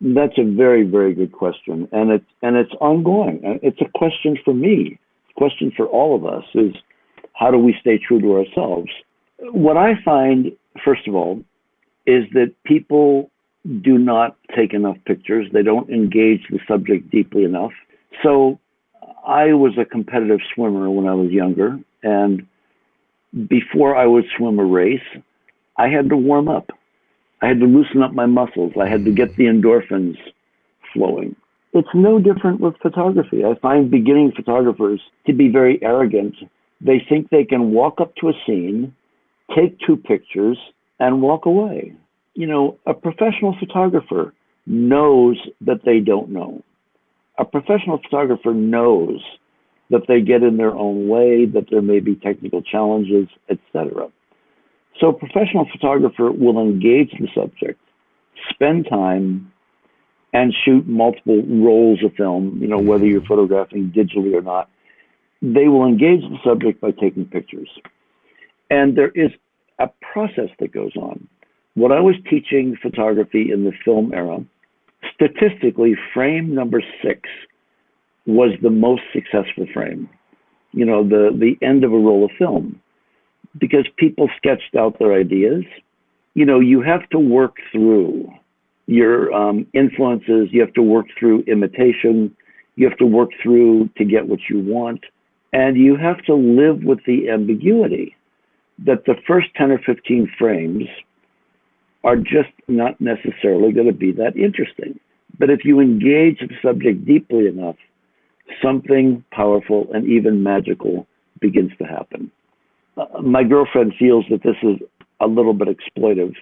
That's 0.00 0.38
a 0.38 0.44
very 0.44 0.84
very 0.84 1.14
good 1.14 1.32
question 1.32 1.88
and 1.92 2.10
it's 2.10 2.30
and 2.42 2.56
it's 2.56 2.72
ongoing. 2.80 3.40
It's 3.62 3.80
a 3.80 3.98
question 3.98 4.38
for 4.44 4.54
me. 4.54 4.98
Question 5.36 5.72
for 5.76 5.86
all 5.86 6.16
of 6.16 6.24
us 6.24 6.44
is 6.54 6.74
how 7.34 7.50
do 7.50 7.58
we 7.58 7.74
stay 7.80 7.98
true 7.98 8.20
to 8.20 8.36
ourselves? 8.36 8.90
What 9.38 9.76
i 9.76 9.94
find 10.04 10.52
first 10.84 11.06
of 11.06 11.14
all 11.14 11.42
is 12.06 12.24
that 12.32 12.54
people 12.64 13.30
do 13.82 13.98
not 13.98 14.36
take 14.56 14.72
enough 14.72 14.96
pictures. 15.04 15.46
They 15.52 15.62
don't 15.62 15.90
engage 15.90 16.46
the 16.50 16.58
subject 16.66 17.10
deeply 17.10 17.44
enough. 17.44 17.72
So 18.22 18.58
I 19.26 19.52
was 19.52 19.76
a 19.78 19.84
competitive 19.84 20.40
swimmer 20.54 20.90
when 20.90 21.06
I 21.06 21.14
was 21.14 21.30
younger, 21.30 21.78
and 22.02 22.46
before 23.48 23.96
I 23.96 24.06
would 24.06 24.24
swim 24.36 24.58
a 24.58 24.64
race, 24.64 25.00
I 25.76 25.88
had 25.88 26.08
to 26.10 26.16
warm 26.16 26.48
up. 26.48 26.70
I 27.40 27.48
had 27.48 27.60
to 27.60 27.66
loosen 27.66 28.02
up 28.02 28.12
my 28.12 28.26
muscles. 28.26 28.72
I 28.80 28.88
had 28.88 29.04
to 29.04 29.12
get 29.12 29.36
the 29.36 29.44
endorphins 29.44 30.16
flowing. 30.92 31.36
It's 31.72 31.88
no 31.94 32.18
different 32.18 32.60
with 32.60 32.74
photography. 32.82 33.44
I 33.44 33.54
find 33.60 33.90
beginning 33.90 34.32
photographers 34.34 35.00
to 35.26 35.32
be 35.32 35.48
very 35.48 35.78
arrogant. 35.82 36.34
They 36.80 37.04
think 37.08 37.28
they 37.28 37.44
can 37.44 37.72
walk 37.72 38.00
up 38.00 38.14
to 38.16 38.28
a 38.28 38.32
scene, 38.46 38.94
take 39.54 39.78
two 39.86 39.96
pictures, 39.96 40.58
and 40.98 41.22
walk 41.22 41.46
away. 41.46 41.92
You 42.34 42.46
know, 42.46 42.78
a 42.86 42.94
professional 42.94 43.54
photographer 43.60 44.32
knows 44.66 45.36
that 45.60 45.84
they 45.84 46.00
don't 46.00 46.30
know 46.30 46.62
a 47.38 47.44
professional 47.44 47.98
photographer 47.98 48.52
knows 48.52 49.22
that 49.90 50.02
they 50.06 50.20
get 50.20 50.42
in 50.42 50.56
their 50.56 50.74
own 50.74 51.08
way, 51.08 51.46
that 51.46 51.66
there 51.70 51.80
may 51.80 52.00
be 52.00 52.14
technical 52.14 52.60
challenges, 52.60 53.28
etc. 53.48 54.08
So 55.00 55.08
a 55.08 55.12
professional 55.12 55.66
photographer 55.70 56.30
will 56.30 56.60
engage 56.60 57.12
the 57.12 57.28
subject, 57.34 57.80
spend 58.50 58.86
time, 58.90 59.52
and 60.32 60.54
shoot 60.64 60.86
multiple 60.86 61.42
rolls 61.46 62.02
of 62.04 62.12
film, 62.14 62.58
you 62.60 62.68
know, 62.68 62.78
whether 62.78 63.06
you're 63.06 63.20
mm-hmm. 63.20 63.28
photographing 63.28 63.92
digitally 63.96 64.34
or 64.34 64.42
not. 64.42 64.68
They 65.40 65.68
will 65.68 65.86
engage 65.86 66.22
the 66.22 66.38
subject 66.44 66.80
by 66.80 66.90
taking 66.90 67.24
pictures. 67.24 67.68
And 68.70 68.98
there 68.98 69.10
is 69.10 69.30
a 69.78 69.88
process 70.12 70.50
that 70.58 70.72
goes 70.72 70.94
on. 70.96 71.28
What 71.74 71.92
I 71.92 72.00
was 72.00 72.16
teaching 72.28 72.76
photography 72.82 73.52
in 73.52 73.64
the 73.64 73.72
film 73.84 74.12
era 74.12 74.44
statistically, 75.14 75.96
frame 76.14 76.54
number 76.54 76.82
six 77.02 77.28
was 78.26 78.50
the 78.62 78.70
most 78.70 79.02
successful 79.12 79.66
frame. 79.72 80.08
You 80.72 80.84
know, 80.84 81.02
the, 81.02 81.30
the 81.34 81.66
end 81.66 81.84
of 81.84 81.92
a 81.92 81.98
roll 81.98 82.24
of 82.24 82.30
film, 82.38 82.80
because 83.58 83.86
people 83.96 84.28
sketched 84.36 84.76
out 84.78 84.98
their 84.98 85.14
ideas. 85.14 85.64
You 86.34 86.44
know, 86.44 86.60
you 86.60 86.82
have 86.82 87.08
to 87.10 87.18
work 87.18 87.56
through 87.72 88.30
your 88.86 89.32
um, 89.32 89.66
influences, 89.74 90.48
you 90.50 90.60
have 90.60 90.72
to 90.74 90.82
work 90.82 91.06
through 91.18 91.42
imitation, 91.46 92.34
you 92.76 92.88
have 92.88 92.98
to 92.98 93.06
work 93.06 93.30
through 93.42 93.90
to 93.98 94.04
get 94.04 94.28
what 94.28 94.40
you 94.48 94.60
want, 94.60 95.00
and 95.52 95.76
you 95.76 95.96
have 95.96 96.22
to 96.24 96.34
live 96.34 96.82
with 96.84 96.98
the 97.06 97.28
ambiguity 97.28 98.14
that 98.86 99.04
the 99.04 99.14
first 99.26 99.48
10 99.56 99.72
or 99.72 99.78
15 99.78 100.32
frames 100.38 100.84
are 102.04 102.16
just 102.16 102.52
not 102.68 103.00
necessarily 103.00 103.72
going 103.72 103.86
to 103.86 103.92
be 103.92 104.12
that 104.12 104.36
interesting. 104.36 104.98
But 105.38 105.50
if 105.50 105.64
you 105.64 105.80
engage 105.80 106.40
the 106.40 106.54
subject 106.62 107.04
deeply 107.04 107.46
enough, 107.46 107.76
something 108.62 109.24
powerful 109.30 109.88
and 109.92 110.06
even 110.06 110.42
magical 110.42 111.06
begins 111.40 111.72
to 111.78 111.84
happen. 111.84 112.30
Uh, 112.96 113.22
my 113.22 113.44
girlfriend 113.44 113.94
feels 113.98 114.24
that 114.30 114.42
this 114.42 114.56
is 114.62 114.78
a 115.20 115.26
little 115.26 115.54
bit 115.54 115.68
exploitive, 115.68 116.34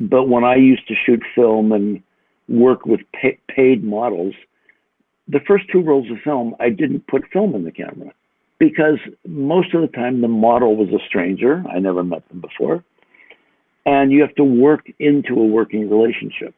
but 0.00 0.28
when 0.28 0.44
I 0.44 0.56
used 0.56 0.86
to 0.88 0.94
shoot 0.94 1.22
film 1.34 1.72
and 1.72 2.02
work 2.48 2.86
with 2.86 3.00
pay- 3.12 3.38
paid 3.48 3.82
models, 3.82 4.34
the 5.26 5.40
first 5.40 5.64
two 5.72 5.80
rolls 5.80 6.10
of 6.10 6.18
film, 6.22 6.54
I 6.60 6.68
didn't 6.68 7.06
put 7.08 7.24
film 7.32 7.54
in 7.54 7.64
the 7.64 7.72
camera 7.72 8.12
because 8.58 8.98
most 9.26 9.74
of 9.74 9.80
the 9.80 9.88
time 9.88 10.20
the 10.20 10.28
model 10.28 10.76
was 10.76 10.88
a 10.88 11.04
stranger. 11.04 11.64
I 11.68 11.80
never 11.80 12.04
met 12.04 12.28
them 12.28 12.40
before 12.40 12.84
and 13.86 14.12
you 14.12 14.20
have 14.20 14.34
to 14.34 14.44
work 14.44 14.86
into 14.98 15.34
a 15.34 15.46
working 15.46 15.88
relationship. 15.88 16.54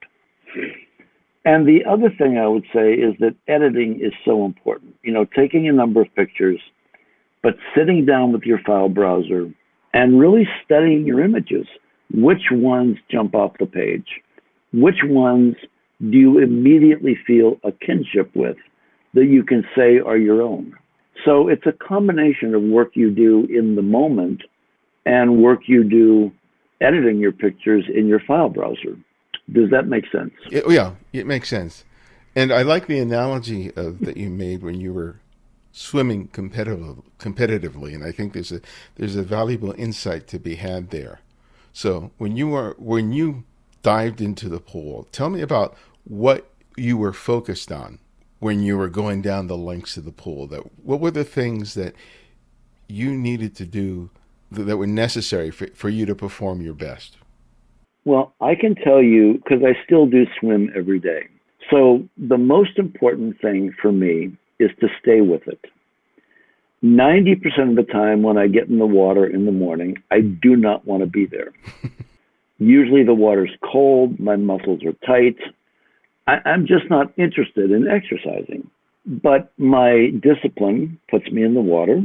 And 1.45 1.69
the 1.69 1.85
other 1.89 2.11
thing 2.19 2.39
I 2.39 2.49
would 2.49 2.65
say 2.75 2.95
is 2.95 3.15
that 3.21 3.37
editing 3.47 4.01
is 4.03 4.13
so 4.25 4.45
important. 4.45 4.97
You 5.03 5.13
know, 5.13 5.25
taking 5.25 5.69
a 5.69 5.73
number 5.73 6.01
of 6.01 6.13
pictures, 6.17 6.61
but 7.43 7.55
sitting 7.77 8.05
down 8.05 8.33
with 8.33 8.43
your 8.43 8.59
file 8.67 8.89
browser 8.89 9.51
and 9.95 10.19
really 10.19 10.49
studying 10.65 11.07
your 11.07 11.25
images. 11.25 11.67
Which 12.13 12.51
ones 12.51 12.97
jump 13.11 13.35
off 13.35 13.53
the 13.59 13.67
page? 13.67 14.07
Which 14.73 15.03
ones 15.05 15.57
do 16.01 16.17
you 16.17 16.39
immediately 16.39 17.19
feel 17.27 17.59
a 17.65 17.73
kinship 17.73 18.31
with 18.35 18.57
that 19.15 19.27
you 19.27 19.43
can 19.43 19.65
say 19.77 19.99
are 19.99 20.17
your 20.17 20.43
own? 20.43 20.75
So 21.25 21.49
it's 21.49 21.67
a 21.67 21.73
combination 21.73 22.55
of 22.55 22.63
work 22.63 22.91
you 22.95 23.11
do 23.11 23.47
in 23.51 23.77
the 23.77 23.83
moment 23.83 24.43
and 25.05 25.43
work 25.43 25.61
you 25.67 25.85
do 25.85 26.33
editing 26.81 27.19
your 27.19 27.33
pictures 27.33 27.85
in 27.93 28.07
your 28.07 28.21
file 28.21 28.49
browser. 28.49 28.97
Does 29.53 29.71
that 29.71 29.87
make 29.87 30.05
sense? 30.11 30.33
It, 30.51 30.65
oh, 30.67 30.71
yeah, 30.71 30.93
it 31.13 31.27
makes 31.27 31.49
sense. 31.49 31.85
And 32.37 32.53
I 32.53 32.63
like 32.63 32.87
the 32.87 32.99
analogy 32.99 33.73
of, 33.75 34.01
that 34.01 34.17
you 34.17 34.31
made 34.31 34.63
when 34.63 34.81
you 34.81 34.93
were 34.93 35.21
swimming 35.73 36.29
competitive, 36.29 37.03
competitively, 37.19 37.95
and 37.95 38.05
I 38.05 38.13
think 38.13 38.33
there's 38.33 38.53
a 38.53 38.61
there's 38.97 39.17
a 39.17 39.23
valuable 39.23 39.75
insight 39.79 40.27
to 40.29 40.39
be 40.39 40.57
had 40.57 40.91
there. 40.91 41.21
So 41.73 42.11
when 42.19 42.37
you 42.37 42.49
were 42.49 42.75
when 42.79 43.13
you 43.13 43.45
dived 43.83 44.21
into 44.21 44.49
the 44.49 44.61
pool, 44.61 45.07
tell 45.13 45.31
me 45.31 45.41
about 45.41 45.77
what 46.05 46.51
you 46.77 46.97
were 46.97 47.13
focused 47.13 47.73
on 47.73 47.99
when 48.41 48.63
you 48.63 48.77
were 48.77 48.89
going 48.89 49.23
down 49.23 49.47
the 49.47 49.57
lengths 49.57 49.97
of 49.97 50.05
the 50.05 50.13
pool. 50.13 50.47
That 50.47 50.63
what 50.83 51.01
were 51.01 51.11
the 51.11 51.25
things 51.25 51.75
that 51.75 51.95
you 52.89 53.13
needed 53.13 53.55
to 53.57 53.67
do 53.67 54.11
that 54.51 54.77
were 54.77 54.87
necessary 54.87 55.51
for, 55.51 55.67
for 55.69 55.89
you 55.89 56.07
to 56.07 56.15
perform 56.15 56.61
your 56.61 56.75
best? 56.75 57.17
Well, 58.05 58.33
I 58.41 58.55
can 58.55 58.75
tell 58.75 59.03
you 59.03 59.35
because 59.35 59.63
I 59.65 59.77
still 59.85 60.07
do 60.07 60.25
swim 60.41 60.71
every 60.75 60.99
day. 60.99 61.29
So 61.71 62.09
the 62.17 62.39
most 62.39 62.79
important 62.79 63.41
thing 63.41 63.75
for 63.81 63.93
me 63.93 64.37
is 64.59 64.71
to 64.81 64.89
stay 65.01 65.21
with 65.21 65.47
it. 65.47 65.63
90% 66.83 67.71
of 67.71 67.77
the 67.77 67.93
time 67.93 68.23
when 68.23 68.39
I 68.39 68.47
get 68.47 68.69
in 68.69 68.79
the 68.79 68.87
water 68.87 69.27
in 69.27 69.45
the 69.45 69.53
morning, 69.53 69.97
I 70.11 70.21
do 70.21 70.57
not 70.57 70.87
want 70.87 71.03
to 71.03 71.07
be 71.07 71.27
there. 71.27 71.53
Usually 72.59 73.05
the 73.05 73.15
water's 73.15 73.55
cold, 73.63 74.19
my 74.19 74.37
muscles 74.37 74.81
are 74.85 74.93
tight. 75.07 75.37
I, 76.27 76.39
I'm 76.49 76.67
just 76.67 76.89
not 76.89 77.13
interested 77.19 77.71
in 77.71 77.89
exercising. 77.89 78.71
But 79.07 79.53
my 79.59 80.13
discipline 80.23 80.99
puts 81.11 81.31
me 81.31 81.43
in 81.43 81.55
the 81.55 81.61
water 81.61 82.03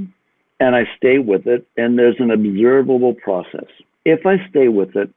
and 0.63 0.75
I 0.75 0.83
stay 0.95 1.17
with 1.19 1.45
it, 1.45 1.67
and 1.75 1.99
there's 1.99 2.19
an 2.19 2.31
observable 2.31 3.13
process. 3.15 3.69
If 4.05 4.25
I 4.25 4.35
stay 4.49 4.69
with 4.79 4.95
it, 4.95 5.09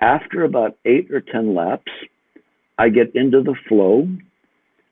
After 0.00 0.44
about 0.44 0.78
eight 0.86 1.10
or 1.10 1.20
10 1.20 1.54
laps, 1.54 1.92
I 2.78 2.88
get 2.88 3.14
into 3.14 3.42
the 3.42 3.54
flow. 3.68 4.08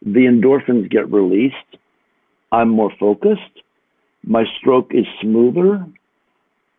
The 0.02 0.26
endorphins 0.26 0.90
get 0.90 1.10
released. 1.10 1.70
I'm 2.52 2.68
more 2.68 2.92
focused. 3.00 3.62
My 4.22 4.44
stroke 4.58 4.90
is 4.94 5.06
smoother. 5.22 5.86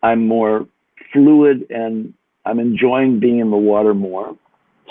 I'm 0.02 0.26
more 0.28 0.66
fluid 1.12 1.66
and 1.70 2.14
I'm 2.46 2.60
enjoying 2.60 3.18
being 3.18 3.40
in 3.40 3.50
the 3.50 3.56
water 3.56 3.94
more. 3.94 4.36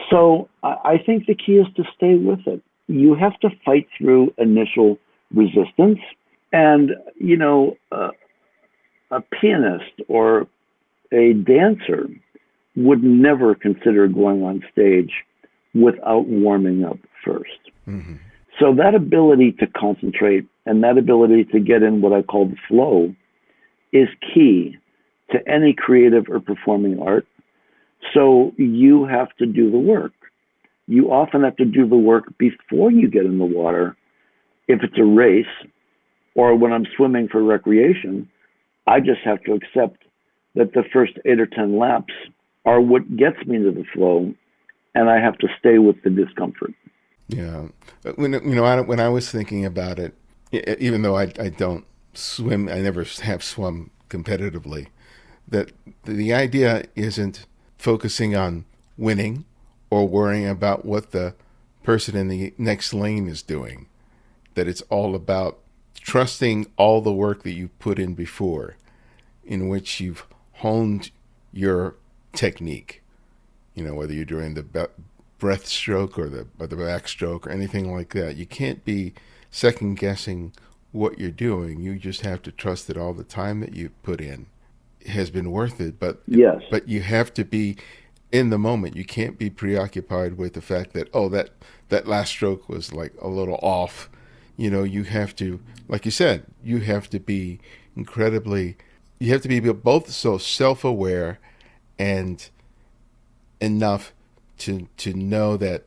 So 0.10 0.50
I 0.64 0.96
think 1.06 1.26
the 1.26 1.36
key 1.36 1.58
is 1.64 1.68
to 1.78 1.84
stay 1.96 2.16
with 2.16 2.46
it. 2.46 2.62
You 2.88 3.16
have 3.16 3.40
to 3.40 3.50
fight 3.66 3.88
through 3.98 4.34
initial 4.38 4.98
resistance. 5.34 6.00
And, 6.52 6.92
you 7.16 7.38
know, 7.38 7.78
uh, 7.92 8.12
a 9.12 9.22
pianist 9.22 9.94
or 10.08 10.48
a 11.12 11.34
dancer 11.34 12.08
would 12.76 13.04
never 13.04 13.56
consider 13.56 14.08
going 14.08 14.44
on 14.44 14.64
stage 14.72 15.12
without 15.74 16.26
warming 16.28 16.84
up 16.84 16.98
1st 17.26 17.44
mm-hmm. 17.88 18.16
So 18.60 18.76
that 18.76 18.94
ability 18.94 19.54
to 19.54 19.68
concentrate 19.68 20.46
and 20.66 20.84
that 20.84 20.98
ability 20.98 21.46
to 21.46 21.62
get 21.62 21.82
in 21.82 22.02
what 22.02 22.12
I 22.12 22.22
call 22.22 22.46
the 22.46 22.58
flow 22.68 23.16
is 23.94 24.10
key 24.34 24.76
to 25.32 25.38
any 25.48 25.74
creative 25.74 26.26
or 26.28 26.42
performing 26.42 27.00
art. 27.00 27.26
So 28.14 28.52
you 28.58 29.06
have 29.06 29.30
to 29.38 29.46
do 29.46 29.72
the 29.72 29.78
work. 29.78 30.12
You 30.88 31.12
often 31.12 31.44
have 31.44 31.56
to 31.58 31.66
do 31.66 31.88
the 31.88 31.96
work 31.96 32.38
before 32.38 32.92
you 32.92 33.10
get 33.10 33.26
in 33.26 33.38
the 33.38 33.46
water. 33.46 33.96
If 34.68 34.84
it's 34.84 34.98
a 34.98 35.06
race 35.06 35.46
or 36.40 36.56
when 36.56 36.72
I'm 36.72 36.86
swimming 36.96 37.28
for 37.28 37.44
recreation, 37.44 38.30
I 38.88 39.02
just 39.02 39.20
have 39.26 39.44
to 39.44 39.52
accept 39.52 40.06
that 40.56 40.74
the 40.74 40.86
first 40.94 41.12
eight 41.26 41.38
or 41.38 41.46
10 41.46 41.78
laps 41.78 42.14
are 42.66 42.80
what 42.80 43.18
gets 43.18 43.46
me 43.46 43.58
into 43.58 43.72
the 43.72 43.84
flow, 43.94 44.34
and 44.96 45.10
I 45.10 45.20
have 45.20 45.38
to 45.40 45.50
stay 45.60 45.80
with 45.80 46.02
the 46.02 46.10
discomfort. 46.10 46.74
Yeah. 47.28 47.68
Uh, 48.06 48.14
when, 48.16 48.32
you 48.32 48.56
know, 48.56 48.64
I, 48.64 48.80
when 48.80 49.02
I 49.02 49.10
was 49.10 49.30
thinking 49.30 49.66
about 49.66 50.00
it, 50.00 50.16
even 50.80 51.02
though 51.02 51.18
I, 51.18 51.24
I 51.38 51.50
don't 51.50 51.84
swim, 52.14 52.70
I 52.70 52.80
never 52.80 53.04
have 53.04 53.44
swum 53.44 53.92
competitively, 54.10 54.88
that 55.46 55.74
the 56.06 56.34
idea 56.34 56.86
isn't 56.96 57.48
focusing 57.78 58.34
on 58.38 58.64
winning 58.98 59.44
or 59.90 60.08
worrying 60.08 60.48
about 60.48 60.86
what 60.86 61.12
the 61.12 61.36
person 61.84 62.16
in 62.16 62.30
the 62.30 62.54
next 62.58 62.94
lane 62.94 63.28
is 63.28 63.42
doing. 63.42 63.88
That 64.56 64.70
it's 64.70 64.84
all 64.84 65.16
about 65.16 65.60
trusting 66.00 66.72
all 66.78 67.02
the 67.02 67.14
work 67.14 67.44
that 67.44 67.52
you've 67.52 67.78
put 67.80 68.00
in 68.00 68.14
before, 68.14 68.76
in 69.44 69.68
which 69.68 70.00
you've 70.00 70.26
honed 70.54 71.12
your 71.52 71.96
technique. 72.34 73.04
You 73.74 73.84
know, 73.86 73.94
whether 73.94 74.14
you're 74.14 74.26
doing 74.26 74.56
the 74.56 74.90
breaststroke 75.40 76.18
or 76.18 76.30
the 76.30 76.48
or 76.60 76.68
the 76.68 76.76
backstroke 76.76 77.48
or 77.48 77.52
anything 77.52 77.94
like 77.94 78.14
that, 78.14 78.36
you 78.36 78.46
can't 78.46 78.84
be 78.84 79.14
second 79.52 79.96
guessing 79.96 80.54
what 80.92 81.20
you're 81.20 81.32
doing. 81.32 81.82
You 81.82 81.98
just 81.98 82.22
have 82.22 82.42
to 82.44 82.52
trust 82.52 82.88
that 82.88 82.98
all 82.98 83.14
the 83.14 83.24
time 83.24 83.60
that 83.62 83.74
you 83.74 83.92
put 84.04 84.22
in 84.22 84.48
has 85.08 85.30
been 85.30 85.52
worth 85.52 85.80
it. 85.80 86.00
But 86.00 86.22
yes, 86.28 86.62
but 86.70 86.88
you 86.88 87.02
have 87.02 87.34
to 87.36 87.46
be 87.46 87.78
in 88.32 88.50
the 88.50 88.60
moment. 88.60 88.96
You 88.96 89.06
can't 89.06 89.38
be 89.38 89.50
preoccupied 89.50 90.38
with 90.38 90.54
the 90.54 90.62
fact 90.62 90.94
that 90.94 91.10
oh 91.14 91.30
that 91.30 91.52
that 91.90 92.08
last 92.08 92.30
stroke 92.30 92.70
was 92.70 92.94
like 92.94 93.14
a 93.22 93.28
little 93.28 93.60
off 93.62 94.10
you 94.60 94.70
know, 94.70 94.84
you 94.84 95.04
have 95.04 95.34
to, 95.38 95.62
like 95.88 96.04
you 96.04 96.12
said, 96.12 96.46
you 96.62 96.82
have 96.82 97.10
to 97.12 97.20
be 97.20 97.62
incredibly, 97.96 98.76
you 99.18 99.32
have 99.32 99.42
to 99.44 99.48
be 99.48 99.62
both 99.62 100.12
so 100.12 100.38
self 100.38 100.84
aware 100.84 101.40
and 101.98 102.50
enough 103.62 104.14
to 104.58 104.90
to 104.98 105.14
know 105.14 105.56
that 105.56 105.86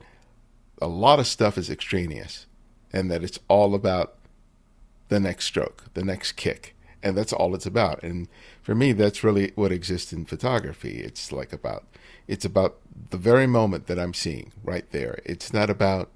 a 0.81 0.87
lot 0.87 1.21
of 1.21 1.27
stuff 1.27 1.59
is 1.59 1.69
extraneous 1.69 2.47
and 2.95 3.11
that 3.11 3.23
it's 3.23 3.39
all 3.47 3.75
about 3.75 4.15
the 5.09 5.21
next 5.21 5.45
stroke, 5.45 5.85
the 5.93 6.03
next 6.03 6.33
kick. 6.33 6.75
And 7.03 7.15
that's 7.15 7.33
all 7.33 7.55
it's 7.55 7.67
about. 7.67 8.03
And 8.03 8.27
for 8.63 8.75
me, 8.75 8.93
that's 8.93 9.23
really 9.23 9.53
what 9.55 9.71
exists 9.71 10.15
in 10.15 10.25
photography. 10.25 11.01
It's 11.01 11.31
like 11.31 11.53
about, 11.53 11.85
it's 12.27 12.47
about 12.47 12.79
the 13.11 13.19
very 13.19 13.47
moment 13.47 13.87
that 13.89 13.99
I'm 13.99 14.15
seeing 14.15 14.53
right 14.65 14.89
there. 14.93 15.21
It's 15.27 15.53
not 15.53 15.69
about 15.69 16.11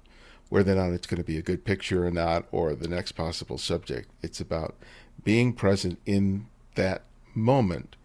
whether 0.49 0.73
or 0.73 0.75
not 0.75 0.93
it's 0.93 1.07
going 1.07 1.21
to 1.21 1.27
be 1.27 1.37
a 1.37 1.41
good 1.41 1.65
picture 1.65 2.05
or 2.05 2.11
not, 2.11 2.45
or 2.51 2.73
the 2.73 2.87
next 2.87 3.13
possible 3.13 3.57
subject. 3.57 4.09
It's 4.21 4.39
about 4.39 4.75
being 5.23 5.53
present 5.53 5.99
in 6.05 6.47
that 6.75 7.03
moment 7.33 7.95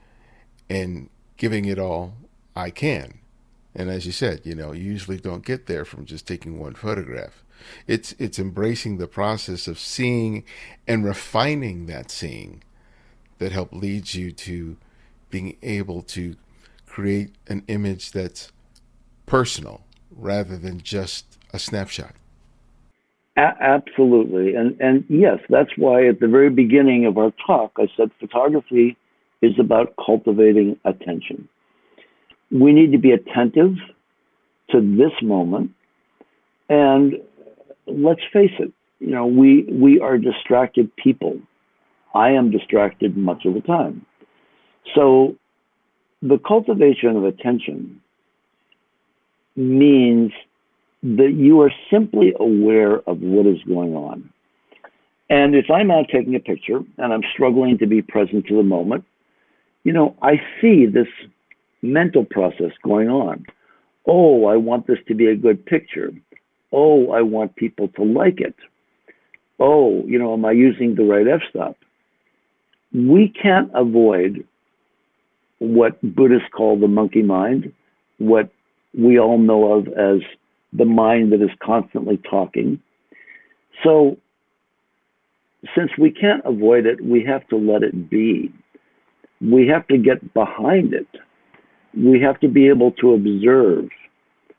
and 0.69 1.09
giving 1.37 1.65
it 1.65 1.79
all 1.79 2.15
I 2.57 2.71
can. 2.71 3.19
And 3.75 3.91
as 3.91 4.05
you 4.05 4.13
said, 4.13 4.43
you 4.45 4.55
know, 4.55 4.73
you 4.73 4.83
usually 4.83 5.19
don't 5.19 5.45
get 5.45 5.67
there 5.67 5.85
from 5.85 6.05
just 6.05 6.27
taking 6.27 6.59
one 6.59 6.75
photograph. 6.75 7.43
It's 7.87 8.13
it's 8.19 8.39
embracing 8.39 8.99
the 8.99 9.07
process 9.07 9.69
of 9.69 9.79
seeing 9.79 10.45
and 10.87 11.05
refining 11.05 11.87
that 11.87 12.11
seeing 12.11 12.63
that 13.39 13.53
help 13.53 13.73
leads 13.73 14.15
you 14.15 14.33
to 14.33 14.77
being 15.31 15.57
able 15.63 16.03
to 16.03 16.37
create 16.87 17.35
an 17.49 17.63
image 17.69 18.13
that's 18.13 18.53
personal 19.27 19.83
rather 20.11 20.59
than 20.59 20.81
just 20.81 21.39
a 21.53 21.59
snapshot. 21.59 22.15
A- 23.37 23.57
absolutely. 23.61 24.55
And, 24.55 24.79
and 24.81 25.05
yes, 25.09 25.39
that's 25.49 25.71
why 25.77 26.07
at 26.07 26.21
the 26.21 26.29
very 26.29 26.51
beginning 26.51 27.07
of 27.07 27.17
our 27.19 27.33
talk, 27.47 27.73
I 27.79 27.89
said 27.97 28.11
photography 28.21 28.97
is 29.41 29.53
about 29.59 29.95
cultivating 30.05 30.79
attention. 30.85 31.49
We 32.51 32.73
need 32.73 32.93
to 32.93 32.99
be 32.99 33.13
attentive 33.13 33.77
to 34.71 34.81
this 34.81 35.13
moment. 35.23 35.71
And 36.69 37.15
let's 37.87 38.21
face 38.33 38.53
it, 38.59 38.73
you 39.01 39.11
know, 39.11 39.27
we, 39.27 39.65
we 39.65 40.01
are 40.01 40.19
distracted 40.19 40.95
people. 40.97 41.41
I 42.15 42.31
am 42.31 42.51
distracted 42.51 43.17
much 43.17 43.45
of 43.47 43.55
the 43.55 43.61
time. 43.61 44.05
So 44.95 45.37
the 46.21 46.39
cultivation 46.39 47.17
of 47.17 47.25
attention 47.25 48.01
means 49.57 50.33
that 51.03 51.35
you 51.37 51.61
are 51.61 51.73
simply 51.91 52.33
aware 52.39 52.99
of 53.09 53.21
what 53.21 53.47
is 53.47 53.63
going 53.67 53.95
on. 53.95 54.31
And 55.29 55.55
if 55.55 55.71
I'm 55.71 55.91
out 55.91 56.07
taking 56.13 56.35
a 56.37 56.41
picture 56.41 56.81
and 56.99 57.13
I'm 57.13 57.23
struggling 57.33 57.79
to 57.79 57.87
be 57.87 58.03
present 58.03 58.47
to 58.47 58.57
the 58.57 58.63
moment, 58.63 59.05
you 59.83 59.93
know, 59.93 60.15
I 60.23 60.41
see 60.61 60.87
this 60.87 61.09
mental 61.81 62.25
process 62.25 62.71
going 62.85 63.09
on. 63.09 63.47
Oh, 64.07 64.47
I 64.47 64.57
want 64.57 64.87
this 64.87 64.99
to 65.09 65.15
be 65.15 65.27
a 65.27 65.37
good 65.37 65.65
picture. 65.65 66.13
Oh, 66.73 67.11
I 67.11 67.23
want 67.23 67.57
people 67.57 67.89
to 67.89 68.05
like 68.05 68.41
it. 68.41 68.55
Oh, 69.59 70.05
you 70.07 70.19
know, 70.19 70.33
am 70.35 70.45
I 70.45 70.53
using 70.53 70.95
the 70.95 71.05
right 71.05 71.27
f 71.27 71.41
stop? 71.51 71.77
We 72.93 73.29
can't 73.29 73.71
avoid 73.75 74.47
what 75.59 76.01
Buddhists 76.03 76.49
call 76.55 76.79
the 76.79 76.89
monkey 76.89 77.23
mind, 77.23 77.73
what 78.19 78.51
we 78.97 79.19
all 79.19 79.39
know 79.39 79.73
of 79.75 79.89
as 79.89 80.21
the 80.73 80.85
mind 80.85 81.33
that 81.33 81.43
is 81.43 81.51
constantly 81.63 82.19
talking. 82.31 82.81
So, 83.83 84.17
since 85.77 85.91
we 85.99 86.11
can't 86.11 86.43
avoid 86.45 86.87
it, 86.87 87.01
we 87.05 87.25
have 87.25 87.47
to 87.49 87.57
let 87.57 87.83
it 87.83 88.11
be. 88.11 88.53
We 89.41 89.69
have 89.69 89.87
to 89.89 89.99
get 89.99 90.35
behind 90.35 90.93
it. 90.93 91.07
We 91.97 92.21
have 92.21 92.41
to 92.41 92.49
be 92.49 92.69
able 92.69 92.93
to 92.93 93.13
observe 93.13 93.89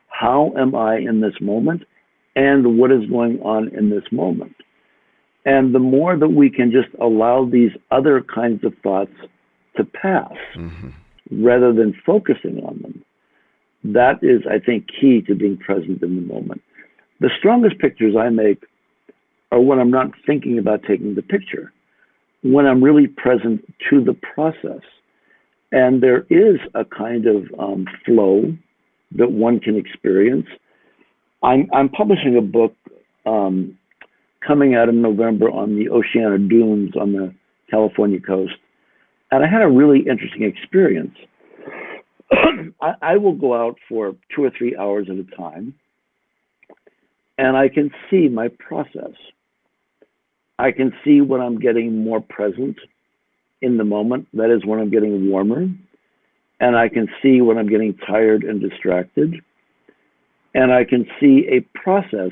how 0.08 0.54
am 0.58 0.76
I 0.76 0.98
in 0.98 1.22
this 1.22 1.34
moment 1.42 1.84
and 2.36 2.78
what 2.78 2.92
is 2.92 3.06
going 3.10 3.42
on 3.42 3.70
in 3.76 3.90
this 3.90 4.04
moment. 4.12 4.56
And 5.46 5.76
the 5.76 5.80
more 5.80 6.16
that 6.18 6.30
we 6.30 6.50
can 6.50 6.72
just 6.72 6.90
allow 7.02 7.46
these 7.46 7.72
other 7.92 8.22
kinds 8.22 8.64
of 8.64 8.74
thoughts 8.82 9.14
to 9.76 9.84
pass 9.84 10.32
mm-hmm. 10.56 10.90
rather 11.44 11.74
than 11.74 11.94
focusing 12.06 12.64
on 12.64 12.80
them, 12.82 13.04
that 13.84 14.20
is, 14.24 14.42
I 14.50 14.60
think, 14.60 14.88
key 14.88 15.22
to 15.28 15.36
being 15.36 15.58
present 15.58 16.02
in 16.02 16.16
the 16.16 16.22
moment. 16.22 16.62
The 17.20 17.30
strongest 17.38 17.80
pictures 17.80 18.16
I 18.18 18.30
make 18.30 18.64
are 19.52 19.60
when 19.60 19.80
I'm 19.80 19.92
not 19.92 20.12
thinking 20.26 20.58
about 20.58 20.84
taking 20.84 21.16
the 21.16 21.22
picture, 21.22 21.72
when 22.42 22.66
I'm 22.66 22.84
really 22.84 23.08
present 23.08 23.62
to 23.90 24.04
the 24.04 24.14
process. 24.14 24.82
And 25.72 26.02
there 26.02 26.26
is 26.30 26.60
a 26.76 26.86
kind 26.86 27.26
of 27.28 27.48
um, 27.60 27.86
flow 28.06 28.56
that 29.16 29.32
one 29.32 29.60
can 29.60 29.78
experience. 29.78 30.48
I'm, 31.42 31.70
I'm 31.74 31.90
publishing 31.90 32.38
a 32.38 32.42
book 32.42 32.76
um, 33.26 33.78
coming 34.46 34.76
out 34.76 34.90
in 34.90 35.02
November 35.02 35.50
on 35.50 35.76
the 35.76 35.86
Oceano 35.86 36.50
Dunes 36.50 36.96
on 37.00 37.14
the 37.14 37.34
California 37.70 38.20
coast. 38.20 38.54
And 39.32 39.44
I 39.44 39.48
had 39.48 39.62
a 39.62 39.68
really 39.68 40.00
interesting 40.00 40.44
experience. 40.44 41.16
I, 42.84 42.94
I 43.14 43.18
will 43.18 43.36
go 43.36 43.56
out 43.56 43.78
for 43.90 44.16
two 44.36 44.44
or 44.44 44.52
three 44.58 44.76
hours 44.78 45.08
at 45.10 45.18
a 45.18 45.38
time, 45.38 45.76
and 47.40 47.58
I 47.58 47.70
can 47.70 47.92
see 48.12 48.28
my 48.30 48.50
process. 48.50 49.16
I 50.60 50.72
can 50.72 50.94
see 51.06 51.22
when 51.22 51.42
I'm 51.42 51.60
getting 51.60 52.04
more 52.04 52.22
present 52.22 52.78
in 53.62 53.78
the 53.78 53.86
moment. 53.86 54.28
That 54.34 54.52
is 54.56 54.66
when 54.66 54.80
I'm 54.80 54.92
getting 54.92 55.30
warmer. 55.30 55.68
and 56.60 56.78
I 56.78 56.90
can 56.90 57.08
see 57.22 57.42
when 57.42 57.58
I'm 57.58 57.70
getting 57.70 57.96
tired 58.08 58.44
and 58.44 58.62
distracted. 58.62 59.36
And 60.56 60.72
I 60.74 60.86
can 60.86 61.06
see 61.20 61.48
a 61.52 61.62
process 61.78 62.32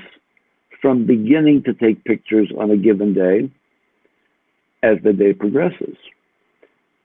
from 0.82 1.06
beginning 1.06 1.64
to 1.66 1.74
take 1.74 2.04
pictures 2.06 2.52
on 2.58 2.72
a 2.72 2.78
given 2.78 3.14
day 3.14 3.52
as 4.84 4.98
the 5.04 5.14
day 5.14 5.34
progresses. 5.34 5.98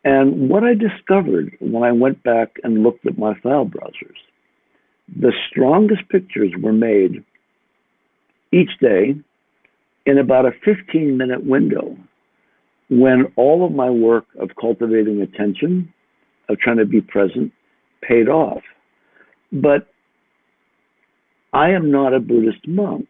And 0.06 0.48
what 0.48 0.62
I 0.62 0.74
discovered 0.74 1.56
when 1.58 1.82
I 1.82 1.90
went 1.90 2.22
back 2.22 2.58
and 2.62 2.84
looked 2.84 3.04
at 3.06 3.18
my 3.18 3.34
file 3.42 3.66
browsers, 3.66 4.14
the 5.08 5.32
strongest 5.50 6.08
pictures 6.08 6.52
were 6.62 6.72
made 6.72 7.24
each 8.52 8.70
day 8.80 9.16
in 10.06 10.18
about 10.18 10.46
a 10.46 10.52
15 10.64 11.18
minute 11.18 11.44
window 11.44 11.98
when 12.88 13.32
all 13.34 13.66
of 13.66 13.72
my 13.72 13.90
work 13.90 14.26
of 14.38 14.50
cultivating 14.60 15.22
attention, 15.22 15.92
of 16.48 16.60
trying 16.60 16.76
to 16.76 16.86
be 16.86 17.00
present, 17.00 17.52
paid 18.00 18.28
off. 18.28 18.62
But 19.50 19.88
I 21.52 21.70
am 21.70 21.90
not 21.90 22.14
a 22.14 22.20
Buddhist 22.20 22.68
monk. 22.68 23.08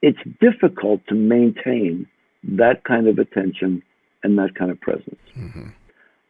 It's 0.00 0.18
difficult 0.40 1.02
to 1.08 1.14
maintain 1.14 2.06
that 2.44 2.82
kind 2.84 3.08
of 3.08 3.18
attention 3.18 3.82
and 4.22 4.38
that 4.38 4.54
kind 4.54 4.70
of 4.70 4.80
presence. 4.80 5.20
Mm-hmm. 5.36 5.68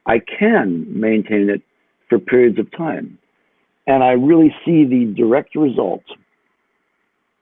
I 0.07 0.21
can 0.21 0.87
maintain 0.89 1.51
it 1.51 1.63
for 2.09 2.19
periods 2.19 2.59
of 2.59 2.71
time. 2.77 3.19
And 3.87 4.03
I 4.03 4.13
really 4.13 4.55
see 4.65 4.85
the 4.85 5.13
direct 5.17 5.55
result 5.55 6.03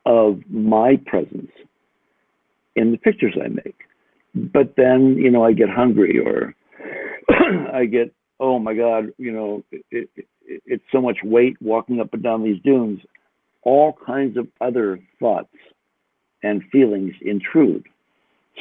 of 0.07 0.41
my 0.51 0.97
presence 1.07 1.51
in 2.77 2.93
the 2.93 2.99
pictures 2.99 3.35
I 3.43 3.49
make. 3.49 3.77
But 4.35 4.75
then, 4.77 5.17
you 5.17 5.31
know, 5.31 5.45
I 5.45 5.53
get 5.53 5.69
hungry 5.71 6.19
or 6.19 6.55
I 7.73 7.87
get, 7.87 8.13
oh 8.41 8.59
my 8.59 8.75
God, 8.75 9.13
you 9.17 9.33
know, 9.33 9.63
it, 9.71 10.11
it, 10.17 10.27
it's 10.67 10.85
so 10.93 11.01
much 11.01 11.19
weight 11.23 11.57
walking 11.63 12.01
up 12.01 12.13
and 12.13 12.23
down 12.23 12.43
these 12.43 12.61
dunes. 12.63 13.01
All 13.63 13.97
kinds 14.05 14.37
of 14.37 14.47
other 14.61 14.99
thoughts 15.19 15.55
and 16.43 16.63
feelings 16.71 17.15
intrude. 17.23 17.85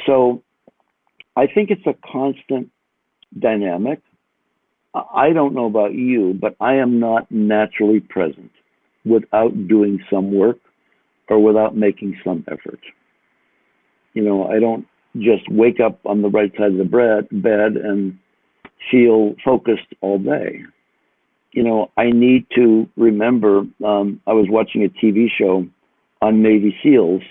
So 0.06 0.42
I 1.36 1.48
think 1.48 1.72
it's 1.72 1.86
a 1.88 1.96
constant 2.12 2.70
dynamic. 3.38 4.02
I 4.94 5.34
don't 5.34 5.56
know 5.56 5.66
about 5.66 5.94
you, 5.94 6.38
but 6.40 6.56
I 6.60 6.76
am 6.76 7.00
not 7.00 7.32
naturally 7.32 8.00
present 8.00 8.52
without 9.06 9.68
doing 9.68 10.00
some 10.10 10.32
work 10.32 10.60
or 11.30 11.40
without 11.40 11.76
making 11.76 12.20
some 12.24 12.44
effort. 12.48 12.80
You 14.14 14.24
know, 14.24 14.48
I 14.48 14.60
don't 14.60 14.86
just 15.18 15.50
wake 15.50 15.80
up 15.80 16.00
on 16.06 16.22
the 16.22 16.30
right 16.30 16.52
side 16.58 16.72
of 16.72 16.78
the 16.78 16.84
bread, 16.84 17.28
bed 17.32 17.76
and 17.76 18.18
feel 18.92 19.36
focused 19.44 19.88
all 20.02 20.20
day. 20.20 20.62
You 21.52 21.64
know, 21.64 21.92
I 21.98 22.12
need 22.12 22.46
to 22.56 22.88
remember 22.96 23.64
um, 23.84 24.22
I 24.28 24.34
was 24.34 24.48
watching 24.50 24.84
a 24.84 24.90
TV 24.90 25.28
show 25.36 25.66
on 26.22 26.42
Navy 26.42 26.76
SEALs, 26.84 27.22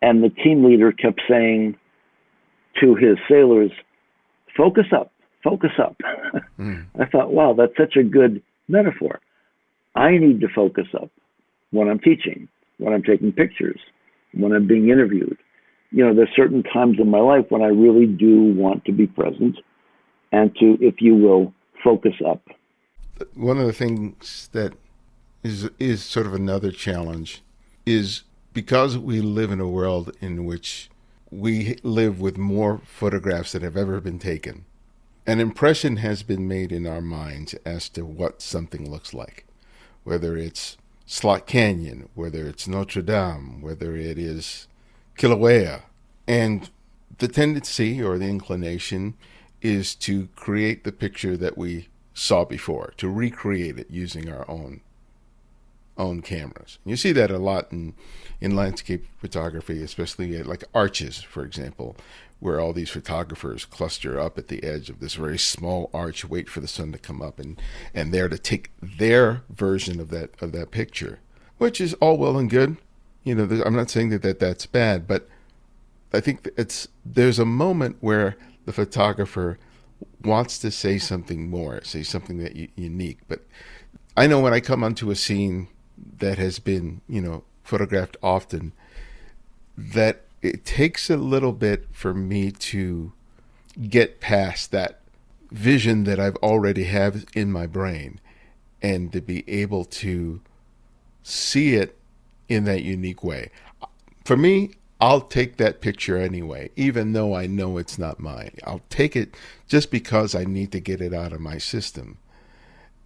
and 0.00 0.22
the 0.22 0.30
team 0.30 0.64
leader 0.64 0.92
kept 0.92 1.20
saying 1.28 1.76
to 2.80 2.94
his 2.94 3.18
sailors, 3.28 3.72
focus 4.56 4.86
up, 4.92 5.12
focus 5.42 5.72
up. 5.78 5.96
Mm. 6.58 6.86
I 7.00 7.06
thought, 7.06 7.32
wow, 7.32 7.54
that's 7.56 7.76
such 7.76 7.96
a 7.96 8.02
good 8.02 8.42
metaphor. 8.68 9.20
I 9.94 10.18
need 10.18 10.40
to 10.40 10.48
focus 10.54 10.86
up 11.00 11.10
when 11.70 11.88
I'm 11.88 11.98
teaching, 11.98 12.48
when 12.78 12.92
I'm 12.92 13.02
taking 13.02 13.32
pictures, 13.32 13.80
when 14.32 14.52
I'm 14.52 14.66
being 14.66 14.88
interviewed. 14.88 15.38
You 15.90 16.04
know, 16.04 16.14
there's 16.14 16.28
certain 16.36 16.62
times 16.62 16.98
in 17.00 17.10
my 17.10 17.20
life 17.20 17.46
when 17.48 17.62
I 17.62 17.68
really 17.68 18.06
do 18.06 18.52
want 18.54 18.84
to 18.84 18.92
be 18.92 19.06
present 19.06 19.56
and 20.32 20.54
to, 20.56 20.76
if 20.80 21.00
you 21.00 21.14
will, 21.14 21.52
focus 21.82 22.14
up. 22.26 22.42
One 23.34 23.58
of 23.58 23.66
the 23.66 23.72
things 23.72 24.50
that 24.52 24.74
is 25.42 25.70
is 25.78 26.02
sort 26.02 26.26
of 26.26 26.34
another 26.34 26.70
challenge 26.70 27.42
is 27.86 28.24
because 28.52 28.98
we 28.98 29.20
live 29.20 29.50
in 29.50 29.60
a 29.60 29.68
world 29.68 30.14
in 30.20 30.44
which 30.44 30.90
we 31.30 31.76
live 31.82 32.20
with 32.20 32.38
more 32.38 32.80
photographs 32.84 33.52
that 33.52 33.62
have 33.62 33.76
ever 33.76 34.00
been 34.00 34.18
taken. 34.18 34.64
An 35.26 35.40
impression 35.40 35.98
has 35.98 36.22
been 36.22 36.48
made 36.48 36.72
in 36.72 36.86
our 36.86 37.02
minds 37.02 37.54
as 37.66 37.88
to 37.90 38.04
what 38.04 38.40
something 38.40 38.90
looks 38.90 39.12
like, 39.12 39.46
whether 40.04 40.36
it's 40.36 40.78
Slot 41.04 41.46
Canyon, 41.46 42.08
whether 42.14 42.46
it's 42.46 42.66
Notre 42.66 43.02
Dame, 43.02 43.60
whether 43.60 43.94
it 43.94 44.18
is 44.18 44.68
Kilauea. 45.18 45.82
And 46.26 46.70
the 47.18 47.28
tendency 47.28 48.02
or 48.02 48.18
the 48.18 48.28
inclination 48.28 49.14
is 49.60 49.94
to 49.96 50.28
create 50.34 50.84
the 50.84 50.92
picture 50.92 51.36
that 51.36 51.58
we 51.58 51.88
saw 52.14 52.44
before, 52.44 52.94
to 52.96 53.08
recreate 53.08 53.78
it 53.78 53.90
using 53.90 54.30
our 54.30 54.48
own 54.50 54.80
own 55.98 56.22
cameras. 56.22 56.78
You 56.84 56.96
see 56.96 57.12
that 57.12 57.30
a 57.30 57.38
lot 57.38 57.72
in 57.72 57.94
in 58.40 58.54
landscape 58.54 59.04
photography, 59.18 59.82
especially 59.82 60.40
uh, 60.40 60.44
like 60.44 60.64
arches, 60.72 61.20
for 61.20 61.44
example, 61.44 61.96
where 62.40 62.60
all 62.60 62.72
these 62.72 62.90
photographers 62.90 63.64
cluster 63.64 64.18
up 64.18 64.38
at 64.38 64.48
the 64.48 64.62
edge 64.62 64.88
of 64.88 65.00
this 65.00 65.14
very 65.14 65.38
small 65.38 65.90
arch, 65.92 66.24
wait 66.24 66.48
for 66.48 66.60
the 66.60 66.68
sun 66.68 66.92
to 66.92 66.98
come 66.98 67.20
up, 67.20 67.38
and 67.38 67.60
and 67.92 68.12
there 68.14 68.28
to 68.28 68.38
take 68.38 68.70
their 68.80 69.42
version 69.50 70.00
of 70.00 70.10
that 70.10 70.30
of 70.40 70.52
that 70.52 70.70
picture, 70.70 71.18
which 71.58 71.80
is 71.80 71.94
all 71.94 72.16
well 72.16 72.38
and 72.38 72.50
good. 72.50 72.76
You 73.24 73.34
know, 73.34 73.62
I'm 73.64 73.76
not 73.76 73.90
saying 73.90 74.10
that, 74.10 74.22
that 74.22 74.38
that's 74.38 74.66
bad, 74.66 75.06
but 75.06 75.28
I 76.12 76.20
think 76.20 76.48
it's 76.56 76.88
there's 77.04 77.38
a 77.38 77.44
moment 77.44 77.96
where 78.00 78.36
the 78.64 78.72
photographer 78.72 79.58
wants 80.22 80.58
to 80.60 80.70
say 80.70 80.98
something 80.98 81.50
more, 81.50 81.82
say 81.82 82.02
something 82.02 82.38
that 82.38 82.54
unique. 82.78 83.18
But 83.26 83.44
I 84.16 84.26
know 84.26 84.40
when 84.40 84.54
I 84.54 84.60
come 84.60 84.84
onto 84.84 85.10
a 85.10 85.16
scene 85.16 85.68
that 86.18 86.38
has 86.38 86.58
been, 86.58 87.00
you 87.08 87.20
know, 87.20 87.44
photographed 87.62 88.16
often, 88.22 88.72
that 89.76 90.24
it 90.42 90.64
takes 90.64 91.10
a 91.10 91.16
little 91.16 91.52
bit 91.52 91.86
for 91.92 92.14
me 92.14 92.50
to 92.50 93.12
get 93.88 94.20
past 94.20 94.70
that 94.72 95.00
vision 95.50 96.04
that 96.04 96.18
I've 96.18 96.36
already 96.36 96.84
have 96.84 97.24
in 97.34 97.52
my 97.52 97.66
brain 97.66 98.20
and 98.82 99.12
to 99.12 99.20
be 99.20 99.48
able 99.48 99.84
to 99.84 100.40
see 101.22 101.74
it 101.74 101.96
in 102.48 102.64
that 102.64 102.82
unique 102.82 103.22
way. 103.22 103.50
For 104.24 104.36
me, 104.36 104.72
I'll 105.00 105.20
take 105.20 105.56
that 105.56 105.80
picture 105.80 106.16
anyway, 106.16 106.70
even 106.74 107.12
though 107.12 107.34
I 107.34 107.46
know 107.46 107.78
it's 107.78 107.98
not 107.98 108.18
mine. 108.18 108.56
I'll 108.64 108.82
take 108.90 109.14
it 109.14 109.36
just 109.68 109.90
because 109.90 110.34
I 110.34 110.44
need 110.44 110.72
to 110.72 110.80
get 110.80 111.00
it 111.00 111.14
out 111.14 111.32
of 111.32 111.40
my 111.40 111.58
system. 111.58 112.18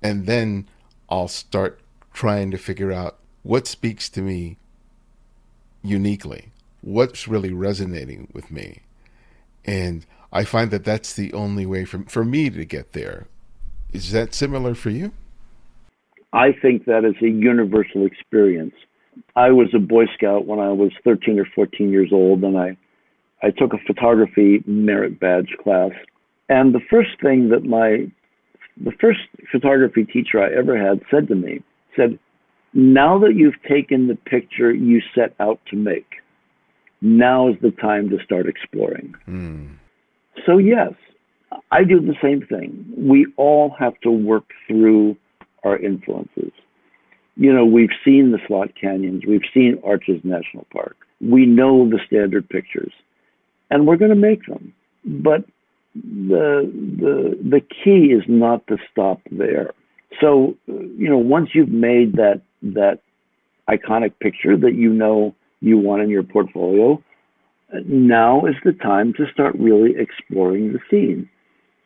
And 0.03 0.27
then 0.27 0.69
I'll 1.11 1.29
start 1.29 1.81
trying 2.13 2.51
to 2.51 2.59
figure 2.59 2.93
out 2.93 3.19
what 3.43 3.67
speaks 3.67 4.09
to 4.11 4.23
me 4.23 4.59
uniquely, 5.83 6.53
what's 6.81 7.27
really 7.27 7.53
resonating 7.53 8.29
with 8.33 8.51
me. 8.51 8.83
And 9.65 10.07
I 10.33 10.45
find 10.45 10.71
that 10.71 10.85
that's 10.85 11.13
the 11.13 11.33
only 11.33 11.67
way 11.67 11.85
for, 11.85 12.05
for 12.09 12.25
me 12.25 12.51
to 12.51 12.65
get 12.65 12.93
there. 12.93 13.27
Is 13.93 14.13
that 14.13 14.35
similar 14.35 14.75
for 14.75 14.91
you? 14.91 15.13
I 16.33 16.53
think 16.53 16.87
that 16.87 17.05
is 17.05 17.15
a 17.23 17.29
universal 17.29 18.07
experience. 18.07 18.75
I 19.37 19.51
was 19.51 19.69
a 19.75 19.79
Boy 19.79 20.07
Scout 20.15 20.47
when 20.47 20.59
I 20.59 20.71
was 20.71 20.93
13 21.05 21.39
or 21.39 21.47
14 21.55 21.91
years 21.91 22.11
old, 22.13 22.43
and 22.43 22.57
I, 22.57 22.77
I 23.43 23.51
took 23.51 23.75
a 23.75 23.79
photography 23.87 24.63
merit 24.67 25.21
badge 25.21 25.55
class. 25.63 25.91
And 26.49 26.75
the 26.75 26.81
first 26.89 27.11
thing 27.21 27.51
that 27.51 27.65
my, 27.65 28.11
the 28.83 28.93
first 28.99 29.21
photography 29.51 30.05
teacher 30.05 30.41
I 30.43 30.51
ever 30.55 30.79
had 30.79 31.03
said 31.11 31.29
to 31.29 31.35
me 31.35 31.63
said, 31.97 32.19
now 32.75 33.19
that 33.19 33.35
you've 33.35 33.61
taken 33.69 34.09
the 34.09 34.15
picture 34.15 34.73
you 34.73 35.03
set 35.15 35.35
out 35.41 35.61
to 35.71 35.77
make, 35.77 36.07
now 37.01 37.49
is 37.49 37.57
the 37.61 37.71
time 37.71 38.09
to 38.11 38.19
start 38.25 38.47
exploring. 38.47 39.15
Mm. 39.29 39.77
So, 40.47 40.59
yes, 40.59 40.93
I 41.71 41.85
do 41.85 42.01
the 42.01 42.15
same 42.23 42.47
thing. 42.47 42.93
We 42.97 43.27
all 43.37 43.75
have 43.79 43.99
to 44.01 44.11
work 44.11 44.45
through 44.67 45.17
our 45.65 45.77
influences. 45.77 46.53
You 47.37 47.53
know, 47.53 47.65
we've 47.65 47.91
seen 48.05 48.33
the 48.33 48.39
slot 48.47 48.71
canyons, 48.79 49.25
we've 49.27 49.49
seen 49.55 49.81
Arches 49.85 50.21
National 50.23 50.67
Park, 50.73 50.97
we 51.21 51.47
know 51.47 51.89
the 51.89 51.99
standard 52.07 52.49
pictures, 52.49 52.93
and 53.71 53.87
we're 53.87 53.97
going 53.97 54.11
to 54.11 54.17
make 54.17 54.45
them. 54.47 54.75
But 55.05 55.45
the 55.95 56.71
the 56.99 57.39
the 57.43 57.61
key 57.61 58.13
is 58.13 58.23
not 58.29 58.67
to 58.69 58.77
stop 58.91 59.21
there. 59.31 59.73
So, 60.21 60.57
you 60.97 61.09
know, 61.09 61.19
once 61.19 61.51
you've 61.55 61.69
made 61.69 62.15
that 62.15 62.43
that 62.63 63.01
iconic 63.69 64.13
picture 64.21 64.57
that 64.57 64.75
you 64.75 64.93
know 64.93 65.35
you 65.61 65.79
want 65.79 66.03
in 66.03 66.09
your 66.09 66.23
portfolio, 66.23 67.03
now 67.87 68.45
is 68.47 68.55
the 68.65 68.73
time 68.73 69.13
to 69.15 69.25
start 69.33 69.55
really 69.59 69.95
exploring 69.97 70.73
the 70.73 70.81
scene 70.91 71.29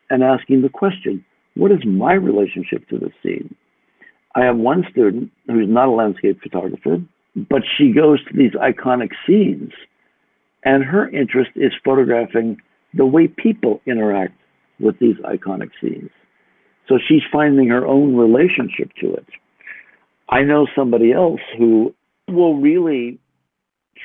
and 0.09 0.23
asking 0.23 0.61
the 0.61 0.69
question, 0.69 1.23
what 1.55 1.71
is 1.71 1.79
my 1.85 2.13
relationship 2.13 2.87
to 2.89 2.97
the 2.97 3.11
scene? 3.23 3.55
I 4.35 4.43
have 4.43 4.57
one 4.57 4.85
student 4.91 5.31
who's 5.47 5.67
not 5.67 5.87
a 5.87 5.91
landscape 5.91 6.41
photographer, 6.41 6.97
but 7.35 7.61
she 7.77 7.91
goes 7.91 8.23
to 8.25 8.37
these 8.37 8.51
iconic 8.53 9.11
scenes 9.25 9.71
and 10.63 10.83
her 10.83 11.09
interest 11.09 11.51
is 11.55 11.71
photographing 11.83 12.57
the 12.93 13.05
way 13.05 13.27
people 13.27 13.81
interact 13.85 14.33
with 14.79 14.99
these 14.99 15.15
iconic 15.17 15.69
scenes. 15.81 16.09
So 16.87 16.97
she's 17.07 17.21
finding 17.31 17.69
her 17.69 17.85
own 17.85 18.15
relationship 18.15 18.91
to 19.01 19.13
it. 19.13 19.25
I 20.29 20.41
know 20.41 20.67
somebody 20.75 21.11
else 21.11 21.41
who 21.57 21.93
will 22.27 22.59
really 22.59 23.19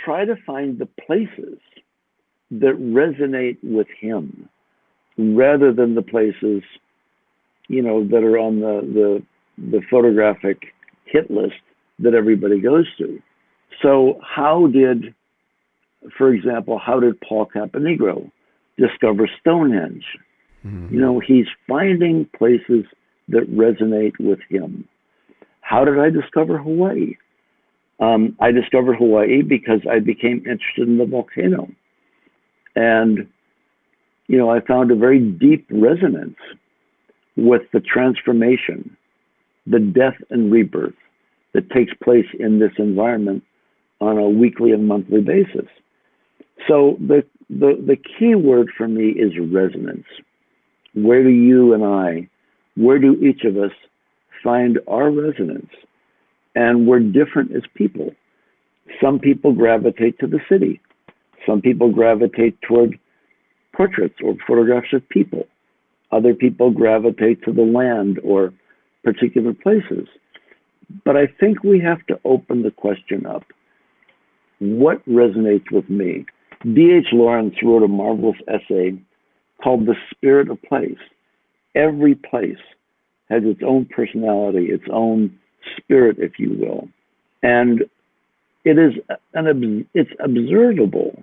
try 0.04 0.24
to 0.24 0.36
find 0.46 0.78
the 0.78 0.88
places 1.06 1.58
that 2.50 2.76
resonate 2.78 3.58
with 3.62 3.86
him 4.00 4.48
rather 5.18 5.72
than 5.72 5.94
the 5.94 6.02
places, 6.02 6.62
you 7.68 7.82
know, 7.82 8.06
that 8.08 8.22
are 8.24 8.38
on 8.38 8.60
the, 8.60 8.80
the, 9.58 9.70
the 9.70 9.80
photographic 9.90 10.74
hit 11.06 11.30
list 11.30 11.54
that 11.98 12.14
everybody 12.14 12.60
goes 12.60 12.86
to. 12.98 13.20
So, 13.82 14.20
how 14.22 14.66
did, 14.66 15.14
for 16.16 16.32
example, 16.32 16.78
how 16.78 17.00
did 17.00 17.20
Paul 17.20 17.46
Caponigro 17.46 18.30
discover 18.78 19.28
Stonehenge? 19.40 20.04
Mm-hmm. 20.66 20.94
You 20.94 21.00
know, 21.00 21.20
he's 21.20 21.46
finding 21.68 22.28
places 22.36 22.84
that 23.28 23.50
resonate 23.50 24.18
with 24.18 24.38
him. 24.48 24.88
How 25.60 25.84
did 25.84 25.98
I 25.98 26.10
discover 26.10 26.58
Hawaii? 26.58 27.16
Um, 28.00 28.36
I 28.40 28.50
discovered 28.50 28.96
Hawaii 28.96 29.42
because 29.42 29.80
I 29.90 30.00
became 30.00 30.38
interested 30.38 30.88
in 30.88 30.98
the 30.98 31.06
volcano. 31.06 31.68
And, 32.74 33.28
you 34.26 34.38
know, 34.38 34.50
I 34.50 34.60
found 34.60 34.90
a 34.90 34.96
very 34.96 35.20
deep 35.20 35.66
resonance 35.70 36.36
with 37.36 37.62
the 37.72 37.80
transformation, 37.80 38.96
the 39.66 39.78
death 39.78 40.16
and 40.30 40.50
rebirth 40.52 40.94
that 41.54 41.70
takes 41.70 41.92
place 42.02 42.26
in 42.38 42.58
this 42.58 42.72
environment 42.78 43.44
on 44.00 44.18
a 44.18 44.28
weekly 44.28 44.72
and 44.72 44.88
monthly 44.88 45.20
basis. 45.20 45.68
So 46.68 46.96
the, 46.98 47.24
the, 47.48 47.76
the 47.86 47.96
key 47.96 48.34
word 48.34 48.68
for 48.76 48.88
me 48.88 49.10
is 49.10 49.32
resonance. 49.38 50.06
Where 50.94 51.22
do 51.22 51.30
you 51.30 51.72
and 51.74 51.84
I, 51.84 52.28
where 52.76 52.98
do 52.98 53.14
each 53.22 53.44
of 53.44 53.56
us 53.56 53.72
find 54.42 54.78
our 54.86 55.10
resonance? 55.10 55.70
And 56.54 56.86
we're 56.86 57.00
different 57.00 57.52
as 57.56 57.62
people. 57.74 58.10
Some 59.00 59.18
people 59.18 59.52
gravitate 59.52 60.18
to 60.18 60.26
the 60.26 60.40
city. 60.50 60.80
Some 61.46 61.62
people 61.62 61.90
gravitate 61.90 62.60
toward 62.62 62.98
portraits 63.74 64.16
or 64.22 64.36
photographs 64.46 64.92
of 64.92 65.08
people. 65.08 65.46
Other 66.10 66.34
people 66.34 66.70
gravitate 66.70 67.42
to 67.44 67.52
the 67.52 67.62
land 67.62 68.20
or 68.22 68.52
particular 69.02 69.54
places. 69.54 70.06
But 71.04 71.16
I 71.16 71.26
think 71.40 71.64
we 71.64 71.80
have 71.80 72.06
to 72.06 72.20
open 72.24 72.62
the 72.62 72.70
question 72.70 73.24
up. 73.24 73.44
What 74.58 75.04
resonates 75.06 75.70
with 75.72 75.88
me? 75.88 76.26
D.H. 76.62 77.06
Lawrence 77.12 77.54
wrote 77.62 77.82
a 77.82 77.88
marvelous 77.88 78.36
essay 78.46 78.98
called 79.62 79.86
The 79.86 79.96
Spirit 80.10 80.50
of 80.50 80.60
Place. 80.62 80.98
Every 81.74 82.14
place 82.14 82.58
has 83.30 83.42
its 83.44 83.60
own 83.66 83.86
personality, 83.86 84.66
its 84.66 84.84
own 84.92 85.38
spirit, 85.76 86.16
if 86.18 86.38
you 86.38 86.50
will. 86.58 86.88
And 87.42 87.82
it 88.64 88.78
is 88.78 88.92
an 89.34 89.86
it's 89.94 90.10
observable 90.20 91.22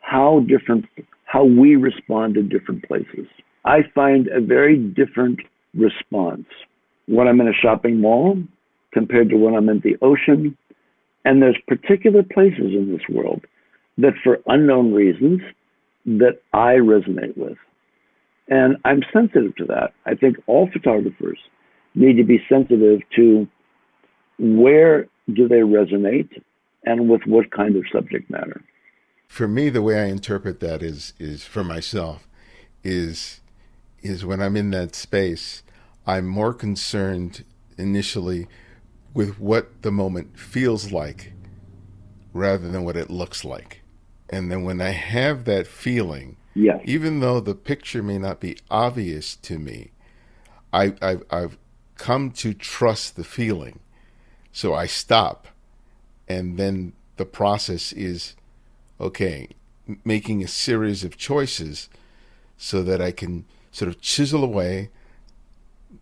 how 0.00 0.40
different 0.40 0.86
how 1.24 1.44
we 1.44 1.76
respond 1.76 2.34
to 2.34 2.42
different 2.42 2.86
places. 2.86 3.26
I 3.64 3.78
find 3.94 4.28
a 4.28 4.40
very 4.40 4.76
different 4.76 5.40
response 5.74 6.46
when 7.06 7.26
I'm 7.26 7.40
in 7.40 7.48
a 7.48 7.52
shopping 7.52 8.00
mall 8.00 8.38
compared 8.92 9.30
to 9.30 9.36
when 9.36 9.54
I'm 9.54 9.68
in 9.68 9.80
the 9.80 9.96
ocean. 10.02 10.56
And 11.24 11.40
there's 11.40 11.56
particular 11.66 12.22
places 12.22 12.74
in 12.74 12.92
this 12.92 13.08
world 13.08 13.44
that 13.98 14.12
for 14.22 14.38
unknown 14.46 14.92
reasons 14.92 15.40
that 16.06 16.40
I 16.52 16.74
resonate 16.74 17.36
with. 17.36 17.56
And 18.48 18.76
I'm 18.84 19.02
sensitive 19.12 19.56
to 19.56 19.64
that. 19.66 19.92
I 20.04 20.14
think 20.14 20.36
all 20.46 20.68
photographers 20.72 21.38
need 21.94 22.16
to 22.16 22.24
be 22.24 22.42
sensitive 22.48 23.00
to 23.16 23.48
where 24.38 25.06
do 25.32 25.48
they 25.48 25.60
resonate 25.60 26.42
and 26.84 27.08
with 27.08 27.22
what 27.26 27.50
kind 27.50 27.76
of 27.76 27.84
subject 27.92 28.30
matter. 28.30 28.62
For 29.28 29.48
me, 29.48 29.70
the 29.70 29.82
way 29.82 30.00
I 30.00 30.06
interpret 30.06 30.60
that 30.60 30.82
is 30.82 31.14
is 31.18 31.44
for 31.44 31.64
myself 31.64 32.28
is 32.82 33.40
is 34.02 34.24
when 34.24 34.42
I'm 34.42 34.56
in 34.56 34.70
that 34.70 34.94
space, 34.94 35.62
I'm 36.06 36.26
more 36.26 36.52
concerned 36.52 37.44
initially 37.78 38.46
with 39.14 39.40
what 39.40 39.82
the 39.82 39.90
moment 39.90 40.38
feels 40.38 40.92
like 40.92 41.32
rather 42.34 42.68
than 42.68 42.84
what 42.84 42.96
it 42.96 43.08
looks 43.08 43.44
like. 43.44 43.80
And 44.30 44.50
then 44.50 44.64
when 44.64 44.80
I 44.80 44.90
have 44.90 45.44
that 45.44 45.66
feeling, 45.66 46.36
yes. 46.54 46.80
even 46.84 47.20
though 47.20 47.40
the 47.40 47.54
picture 47.54 48.02
may 48.02 48.18
not 48.18 48.40
be 48.40 48.58
obvious 48.70 49.36
to 49.36 49.58
me, 49.58 49.90
I, 50.72 50.94
I've, 51.00 51.24
I've 51.30 51.58
come 51.96 52.30
to 52.32 52.54
trust 52.54 53.16
the 53.16 53.24
feeling. 53.24 53.80
So 54.52 54.74
I 54.74 54.86
stop. 54.86 55.48
And 56.28 56.56
then 56.56 56.94
the 57.16 57.26
process 57.26 57.92
is 57.92 58.34
okay, 59.00 59.48
making 60.04 60.42
a 60.42 60.48
series 60.48 61.04
of 61.04 61.16
choices 61.16 61.88
so 62.56 62.82
that 62.82 63.00
I 63.00 63.10
can 63.10 63.44
sort 63.72 63.88
of 63.88 64.00
chisel 64.00 64.42
away, 64.44 64.90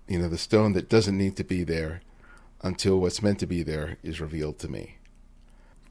you 0.07 0.19
know, 0.19 0.29
the 0.29 0.39
stone 0.39 0.75
that 0.75 0.89
doesn't 0.89 1.17
need 1.17 1.37
to 1.37 1.45
be 1.45 1.65
there 1.65 2.03
until 2.63 3.01
what's 3.01 3.23
meant 3.23 3.41
to 3.41 3.47
be 3.47 3.63
there 3.63 3.97
is 4.03 4.21
revealed 4.21 4.59
to 4.61 4.69
me. 4.69 4.99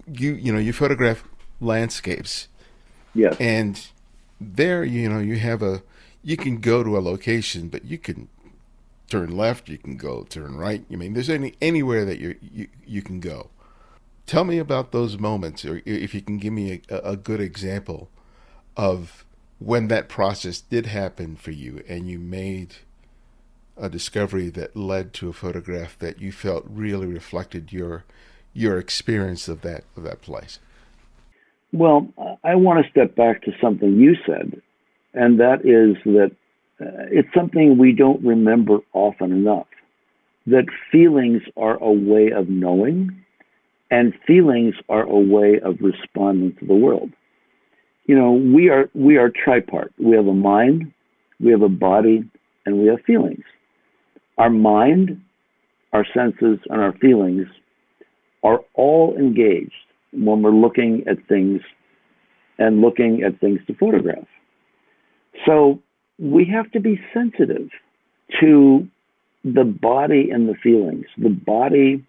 You 0.07 0.33
you 0.33 0.51
know 0.51 0.59
you 0.59 0.73
photograph 0.73 1.23
landscapes, 1.61 2.49
yeah, 3.15 3.35
and 3.39 3.87
there 4.41 4.83
you 4.83 5.07
know 5.07 5.19
you 5.19 5.37
have 5.37 5.61
a 5.61 5.83
you 6.23 6.37
can 6.37 6.57
go 6.57 6.83
to 6.83 6.97
a 6.97 6.99
location, 6.99 7.69
but 7.69 7.85
you 7.85 7.97
can 7.97 8.27
turn 9.07 9.35
left, 9.35 9.69
you 9.69 9.77
can 9.77 9.97
go 9.97 10.23
turn 10.23 10.55
right. 10.55 10.85
I 10.91 10.95
mean, 10.95 11.13
there's 11.13 11.29
any 11.29 11.53
anywhere 11.61 12.05
that 12.05 12.19
you 12.19 12.35
you 12.41 12.67
you 12.85 13.01
can 13.01 13.19
go. 13.19 13.49
Tell 14.25 14.43
me 14.43 14.57
about 14.57 14.91
those 14.91 15.17
moments, 15.17 15.65
or 15.65 15.81
if 15.85 16.13
you 16.13 16.21
can 16.21 16.37
give 16.37 16.53
me 16.53 16.81
a, 16.89 16.97
a 16.99 17.17
good 17.17 17.41
example 17.41 18.09
of 18.77 19.25
when 19.59 19.89
that 19.89 20.09
process 20.09 20.61
did 20.61 20.85
happen 20.87 21.35
for 21.35 21.51
you, 21.51 21.83
and 21.87 22.09
you 22.09 22.17
made 22.19 22.75
a 23.77 23.89
discovery 23.89 24.49
that 24.49 24.75
led 24.75 25.13
to 25.13 25.29
a 25.29 25.33
photograph 25.33 25.97
that 25.99 26.21
you 26.21 26.31
felt 26.31 26.65
really 26.67 27.07
reflected 27.07 27.73
your 27.73 28.05
your 28.53 28.77
experience 28.77 29.47
of 29.47 29.61
that 29.61 29.83
of 29.97 30.03
that 30.03 30.21
place? 30.21 30.59
Well, 31.73 32.07
I 32.43 32.55
want 32.55 32.83
to 32.83 32.91
step 32.91 33.15
back 33.15 33.43
to 33.43 33.51
something 33.61 33.95
you 33.95 34.15
said, 34.25 34.61
and 35.13 35.39
that 35.39 35.61
is 35.65 35.95
that 36.05 36.31
uh, 36.81 37.07
it's 37.11 37.33
something 37.33 37.77
we 37.77 37.93
don't 37.93 38.23
remember 38.25 38.79
often 38.93 39.31
enough. 39.31 39.67
That 40.47 40.65
feelings 40.91 41.43
are 41.55 41.81
a 41.81 41.91
way 41.91 42.31
of 42.31 42.49
knowing, 42.49 43.23
and 43.89 44.13
feelings 44.27 44.75
are 44.89 45.03
a 45.03 45.19
way 45.19 45.59
of 45.63 45.77
responding 45.79 46.55
to 46.59 46.65
the 46.65 46.75
world. 46.75 47.11
You 48.05 48.15
know, 48.15 48.31
we 48.31 48.69
are 48.69 48.89
we 48.93 49.17
are 49.17 49.29
tripart. 49.29 49.89
We 49.97 50.15
have 50.15 50.27
a 50.27 50.33
mind, 50.33 50.91
we 51.39 51.51
have 51.51 51.61
a 51.61 51.69
body, 51.69 52.29
and 52.65 52.79
we 52.79 52.87
have 52.87 53.01
feelings 53.05 53.43
our 54.37 54.49
mind, 54.49 55.21
our 55.93 56.05
senses, 56.13 56.59
and 56.69 56.81
our 56.81 56.93
feelings 56.93 57.47
are 58.43 58.61
all 58.73 59.15
engaged 59.17 59.71
when 60.13 60.41
we're 60.41 60.51
looking 60.51 61.03
at 61.07 61.25
things 61.27 61.61
and 62.57 62.81
looking 62.81 63.23
at 63.23 63.39
things 63.39 63.59
to 63.67 63.73
photograph. 63.73 64.27
So 65.45 65.79
we 66.19 66.45
have 66.45 66.71
to 66.71 66.79
be 66.79 66.99
sensitive 67.13 67.69
to 68.39 68.87
the 69.43 69.63
body 69.63 70.29
and 70.31 70.47
the 70.47 70.55
feelings. 70.55 71.05
The 71.17 71.29
body 71.29 72.05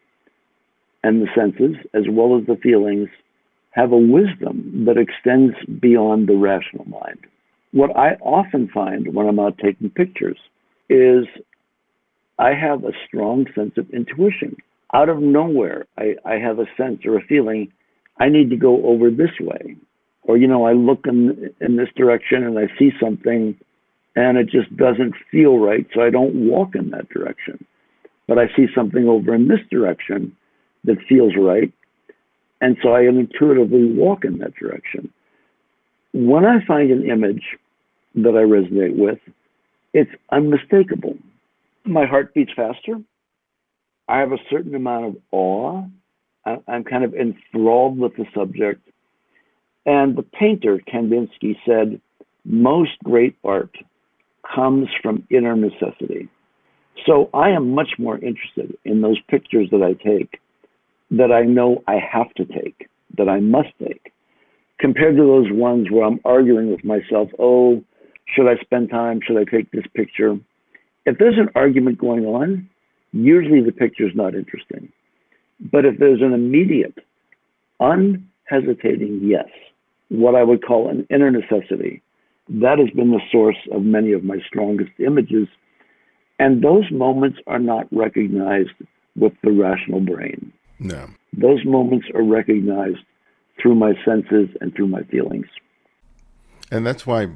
and 1.03 1.23
the 1.23 1.29
senses, 1.35 1.77
as 1.95 2.05
well 2.11 2.39
as 2.39 2.47
the 2.47 2.57
feelings, 2.57 3.09
have 3.71 3.93
a 3.93 3.97
wisdom 3.97 4.85
that 4.87 4.99
extends 4.99 5.55
beyond 5.81 6.29
the 6.29 6.37
rational 6.37 6.85
mind. 6.85 7.21
What 7.73 7.97
I 7.97 8.15
often 8.21 8.69
find 8.69 9.15
when 9.15 9.27
I'm 9.27 9.41
out 9.41 9.57
taking 9.59 9.89
pictures 9.89 10.39
is 10.91 11.25
I 12.39 12.53
have 12.53 12.85
a 12.85 12.93
strong 13.07 13.47
sense 13.55 13.73
of 13.79 13.89
intuition. 13.91 14.57
Out 14.93 15.09
of 15.09 15.21
nowhere, 15.21 15.87
I, 15.97 16.17
I 16.27 16.35
have 16.35 16.59
a 16.59 16.67
sense 16.77 17.01
or 17.07 17.17
a 17.17 17.23
feeling 17.23 17.73
I 18.23 18.29
need 18.29 18.51
to 18.51 18.57
go 18.57 18.85
over 18.87 19.11
this 19.11 19.33
way. 19.41 19.77
Or, 20.23 20.37
you 20.37 20.47
know, 20.47 20.65
I 20.65 20.73
look 20.73 21.07
in, 21.07 21.51
in 21.61 21.77
this 21.77 21.89
direction 21.97 22.45
and 22.45 22.59
I 22.59 22.67
see 22.79 22.91
something 23.01 23.57
and 24.15 24.37
it 24.37 24.49
just 24.51 24.75
doesn't 24.77 25.15
feel 25.31 25.59
right, 25.59 25.87
so 25.95 26.03
I 26.03 26.11
don't 26.11 26.47
walk 26.49 26.75
in 26.75 26.91
that 26.91 27.09
direction. 27.09 27.65
But 28.29 28.39
I 28.39 28.47
see 28.55 28.67
something 28.75 29.09
over 29.09 29.35
in 29.35 29.49
this 29.49 29.61
direction 29.71 30.37
that 30.85 30.99
feels 31.09 31.33
right, 31.39 31.73
and 32.61 32.77
so 32.83 32.91
I 32.91 33.01
intuitively 33.03 33.91
walk 33.93 34.25
in 34.25 34.39
that 34.39 34.55
direction. 34.55 35.11
When 36.13 36.45
I 36.45 36.65
find 36.67 36.91
an 36.91 37.09
image 37.11 37.57
that 38.17 38.37
I 38.37 38.45
resonate 38.45 38.97
with, 38.97 39.19
it's 39.95 40.11
unmistakable 40.31 41.17
my 41.85 42.07
heart 42.07 42.35
beats 42.35 42.53
faster. 42.55 43.01
I 44.09 44.19
have 44.19 44.33
a 44.33 44.39
certain 44.51 44.75
amount 44.75 45.05
of 45.07 45.17
awe. 45.31 45.85
I'm 46.45 46.85
kind 46.85 47.05
of 47.05 47.15
enthralled 47.15 47.99
with 47.99 48.17
the 48.17 48.25
subject. 48.35 48.87
And 49.87 50.17
the 50.17 50.23
painter, 50.23 50.81
Kandinsky, 50.93 51.57
said, 51.67 52.01
most 52.45 52.93
great 53.05 53.37
art 53.45 53.77
comes 54.55 54.89
from 55.03 55.27
inner 55.31 55.57
necessity. 55.57 56.29
So 57.07 57.31
I 57.33 57.51
am 57.51 57.75
much 57.75 57.91
more 57.99 58.17
interested 58.17 58.77
in 58.85 59.01
those 59.01 59.21
pictures 59.29 59.69
that 59.71 59.83
I 59.83 59.93
take 59.95 60.41
that 61.13 61.31
I 61.31 61.43
know 61.43 61.83
I 61.87 61.99
have 62.11 62.33
to 62.35 62.45
take, 62.45 62.89
that 63.19 63.29
I 63.29 63.39
must 63.41 63.69
take, 63.79 64.13
compared 64.79 65.17
to 65.17 65.23
those 65.23 65.51
ones 65.51 65.89
where 65.91 66.05
I'm 66.05 66.21
arguing 66.25 66.71
with 66.71 66.85
myself, 66.85 67.29
oh, 67.39 67.85
should 68.35 68.49
I 68.49 68.57
spend 68.63 68.91
time? 68.91 69.21
Should 69.25 69.37
I 69.37 69.45
take 69.45 69.71
this 69.71 69.85
picture? 69.95 70.39
If 71.05 71.19
there's 71.19 71.39
an 71.39 71.51
argument 71.55 71.99
going 71.99 72.25
on, 72.25 72.69
usually 73.13 73.63
the 73.63 73.73
picture 73.73 74.07
is 74.07 74.15
not 74.15 74.35
interesting. 74.35 74.91
But 75.71 75.85
if 75.85 75.99
there's 75.99 76.21
an 76.21 76.33
immediate, 76.33 76.99
unhesitating 77.79 79.21
yes, 79.23 79.49
what 80.09 80.35
I 80.35 80.43
would 80.43 80.65
call 80.65 80.89
an 80.89 81.07
inner 81.09 81.31
necessity, 81.31 82.03
that 82.49 82.79
has 82.79 82.91
been 82.91 83.13
the 83.13 83.21
source 83.31 83.57
of 83.71 83.83
many 83.83 84.13
of 84.13 84.25
my 84.25 84.39
strongest 84.47 84.93
images. 84.99 85.47
And 86.39 86.63
those 86.63 86.91
moments 86.91 87.39
are 87.47 87.61
not 87.61 87.87
recognized 87.93 88.73
with 89.15 89.33
the 89.45 89.53
rational 89.53 90.01
brain. 90.01 90.53
No. 90.79 91.09
Those 91.33 91.65
moments 91.65 92.09
are 92.15 92.25
recognized 92.25 92.99
through 93.61 93.77
my 93.77 93.93
senses 94.05 94.49
and 94.61 94.75
through 94.75 94.89
my 94.89 95.03
feelings. 95.05 95.47
And 96.71 96.85
that's 96.85 97.07
why 97.07 97.29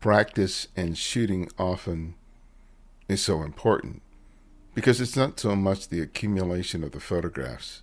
practice 0.00 0.68
and 0.76 0.98
shooting 0.98 1.48
often 1.58 2.14
is 3.08 3.22
so 3.22 3.42
important 3.42 4.02
because 4.78 5.00
it's 5.00 5.16
not 5.16 5.40
so 5.40 5.56
much 5.56 5.88
the 5.88 6.00
accumulation 6.00 6.84
of 6.84 6.92
the 6.92 7.00
photographs. 7.00 7.82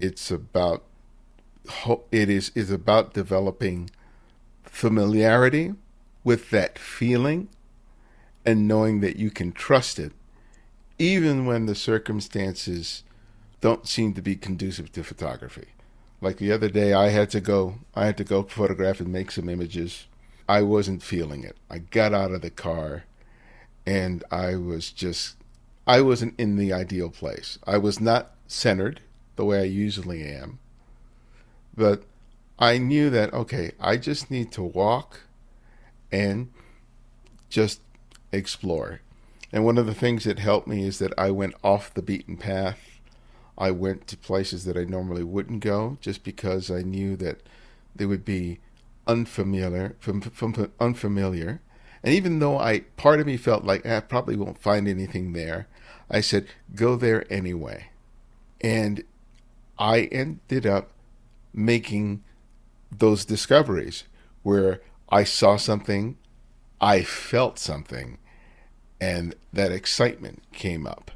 It's 0.00 0.32
about 0.32 0.82
it 2.10 2.28
is 2.28 2.50
is 2.56 2.72
about 2.72 3.14
developing 3.14 3.88
familiarity 4.64 5.74
with 6.24 6.50
that 6.50 6.76
feeling 6.76 7.48
and 8.44 8.66
knowing 8.66 8.98
that 8.98 9.14
you 9.14 9.30
can 9.30 9.52
trust 9.52 10.00
it 10.00 10.10
even 10.98 11.46
when 11.46 11.66
the 11.66 11.76
circumstances 11.76 13.04
don't 13.60 13.86
seem 13.86 14.12
to 14.14 14.20
be 14.20 14.34
conducive 14.34 14.90
to 14.90 15.04
photography. 15.04 15.68
Like 16.20 16.38
the 16.38 16.50
other 16.50 16.68
day 16.68 16.94
i 16.94 17.10
had 17.10 17.30
to 17.30 17.40
go 17.40 17.76
i 17.94 18.06
had 18.06 18.16
to 18.16 18.24
go 18.24 18.42
photograph 18.42 18.98
and 18.98 19.12
make 19.12 19.30
some 19.30 19.48
images. 19.48 20.08
I 20.48 20.62
wasn't 20.62 21.04
feeling 21.04 21.44
it. 21.44 21.56
I 21.70 21.78
got 21.78 22.12
out 22.12 22.32
of 22.32 22.42
the 22.42 22.50
car 22.50 23.04
and 23.86 24.22
I 24.30 24.56
was 24.56 24.90
just, 24.90 25.37
I 25.88 26.02
wasn't 26.02 26.38
in 26.38 26.56
the 26.56 26.70
ideal 26.70 27.08
place. 27.08 27.58
I 27.66 27.78
was 27.78 27.98
not 27.98 28.32
centered 28.46 29.00
the 29.36 29.46
way 29.46 29.60
I 29.60 29.64
usually 29.64 30.22
am. 30.22 30.58
But 31.74 32.02
I 32.58 32.76
knew 32.76 33.08
that, 33.08 33.32
okay, 33.32 33.72
I 33.80 33.96
just 33.96 34.30
need 34.30 34.52
to 34.52 34.62
walk 34.62 35.22
and 36.12 36.52
just 37.48 37.80
explore. 38.32 39.00
And 39.50 39.64
one 39.64 39.78
of 39.78 39.86
the 39.86 39.94
things 39.94 40.24
that 40.24 40.38
helped 40.38 40.68
me 40.68 40.86
is 40.86 40.98
that 40.98 41.14
I 41.16 41.30
went 41.30 41.54
off 41.64 41.94
the 41.94 42.02
beaten 42.02 42.36
path. 42.36 43.00
I 43.56 43.70
went 43.70 44.06
to 44.08 44.16
places 44.18 44.66
that 44.66 44.76
I 44.76 44.84
normally 44.84 45.24
wouldn't 45.24 45.60
go 45.60 45.96
just 46.02 46.22
because 46.22 46.70
I 46.70 46.82
knew 46.82 47.16
that 47.16 47.40
they 47.96 48.04
would 48.04 48.26
be 48.26 48.60
unfamiliar, 49.06 49.96
from, 50.00 50.20
from 50.20 50.70
unfamiliar. 50.78 51.62
And 52.02 52.12
even 52.12 52.40
though 52.40 52.58
I, 52.58 52.80
part 52.96 53.20
of 53.20 53.26
me 53.26 53.38
felt 53.38 53.64
like 53.64 53.86
eh, 53.86 53.96
I 53.96 54.00
probably 54.00 54.36
won't 54.36 54.58
find 54.58 54.86
anything 54.86 55.32
there, 55.32 55.66
I 56.10 56.20
said, 56.20 56.48
go 56.74 56.96
there 56.96 57.30
anyway. 57.30 57.88
And 58.60 59.04
I 59.78 60.02
ended 60.02 60.66
up 60.66 60.90
making 61.52 62.22
those 62.90 63.24
discoveries 63.24 64.04
where 64.42 64.80
I 65.10 65.24
saw 65.24 65.56
something, 65.56 66.16
I 66.80 67.02
felt 67.02 67.58
something, 67.58 68.18
and 69.00 69.34
that 69.52 69.72
excitement 69.72 70.42
came 70.52 70.86
up. 70.86 71.10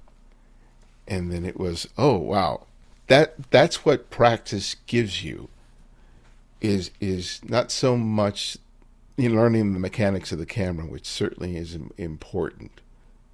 And 1.08 1.32
then 1.32 1.44
it 1.44 1.58
was, 1.58 1.88
oh 1.98 2.16
wow, 2.16 2.66
that 3.08 3.50
that's 3.50 3.84
what 3.84 4.10
practice 4.10 4.76
gives 4.86 5.24
you 5.24 5.48
is 6.60 6.90
is 7.00 7.40
not 7.44 7.70
so 7.72 7.96
much 7.96 8.56
in 9.18 9.34
learning 9.34 9.72
the 9.72 9.78
mechanics 9.78 10.32
of 10.32 10.38
the 10.38 10.46
camera, 10.46 10.86
which 10.86 11.06
certainly 11.06 11.56
is 11.56 11.76
important, 11.98 12.80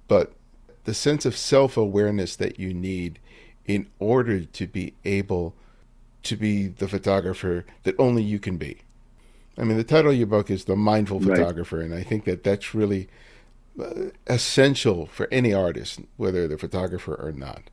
but 0.07 0.33
the 0.89 0.95
sense 0.95 1.23
of 1.23 1.37
self 1.37 1.77
awareness 1.77 2.35
that 2.35 2.59
you 2.59 2.73
need 2.73 3.19
in 3.67 3.87
order 3.99 4.43
to 4.43 4.65
be 4.65 4.95
able 5.05 5.53
to 6.23 6.35
be 6.35 6.65
the 6.65 6.87
photographer 6.87 7.63
that 7.83 7.93
only 7.99 8.23
you 8.23 8.39
can 8.39 8.57
be. 8.57 8.79
I 9.55 9.65
mean, 9.65 9.77
the 9.77 9.83
title 9.83 10.09
of 10.09 10.17
your 10.17 10.25
book 10.25 10.49
is 10.49 10.65
The 10.65 10.75
Mindful 10.75 11.19
right. 11.19 11.37
Photographer, 11.37 11.79
and 11.79 11.93
I 11.93 12.01
think 12.01 12.25
that 12.25 12.43
that's 12.43 12.73
really 12.73 13.07
uh, 13.79 14.05
essential 14.25 15.05
for 15.05 15.27
any 15.31 15.53
artist, 15.53 15.99
whether 16.17 16.47
they're 16.47 16.55
a 16.55 16.59
photographer 16.59 17.13
or 17.13 17.33
not, 17.33 17.69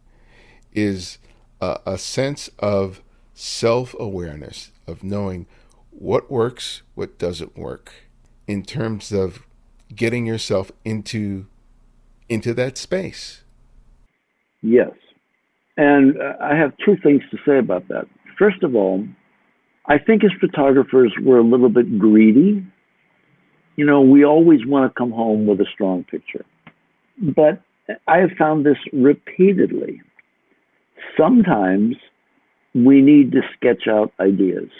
is 0.75 1.17
a, 1.63 1.79
a 1.87 1.97
sense 1.97 2.51
of 2.59 3.01
self 3.33 3.95
awareness 3.99 4.73
of 4.87 5.03
knowing 5.03 5.47
what 5.89 6.31
works, 6.31 6.83
what 6.95 7.19
doesn't 7.19 7.57
work 7.57 7.95
in 8.47 8.63
terms 8.63 9.11
of 9.11 9.47
getting 9.95 10.27
yourself 10.27 10.71
into 10.85 11.47
into 12.29 12.55
that 12.55 12.77
space. 12.79 13.43
Yes. 14.63 14.91
And 15.77 16.21
uh, 16.21 16.35
I 16.41 16.57
have 16.57 16.73
two 16.85 16.97
things 17.03 17.23
to 17.31 17.39
say 17.47 17.59
about 17.59 17.89
that. 17.89 18.07
First 18.39 18.63
of 18.63 18.75
all, 18.75 19.07
I 19.87 19.99
think 19.99 20.25
as 20.25 20.31
photographers, 20.41 21.13
we're 21.23 21.39
a 21.39 21.45
little 21.45 21.69
bit 21.69 21.99
greedy. 21.99 22.67
You 23.77 23.85
know, 23.85 24.01
we 24.01 24.25
always 24.25 24.61
want 24.67 24.91
to 24.91 24.99
come 24.99 25.13
home 25.13 25.47
with 25.47 25.61
a 25.61 25.67
strong 25.73 26.05
picture. 26.05 26.45
But 27.19 27.63
I 28.09 28.19
have 28.19 28.31
found 28.39 28.67
this 28.67 28.79
repeatedly. 28.93 30.01
Sometimes 31.17 31.97
we 32.75 33.01
need 33.01 33.33
to 33.33 33.43
sketch 33.55 33.87
out 33.89 34.13
ideas. 34.19 34.71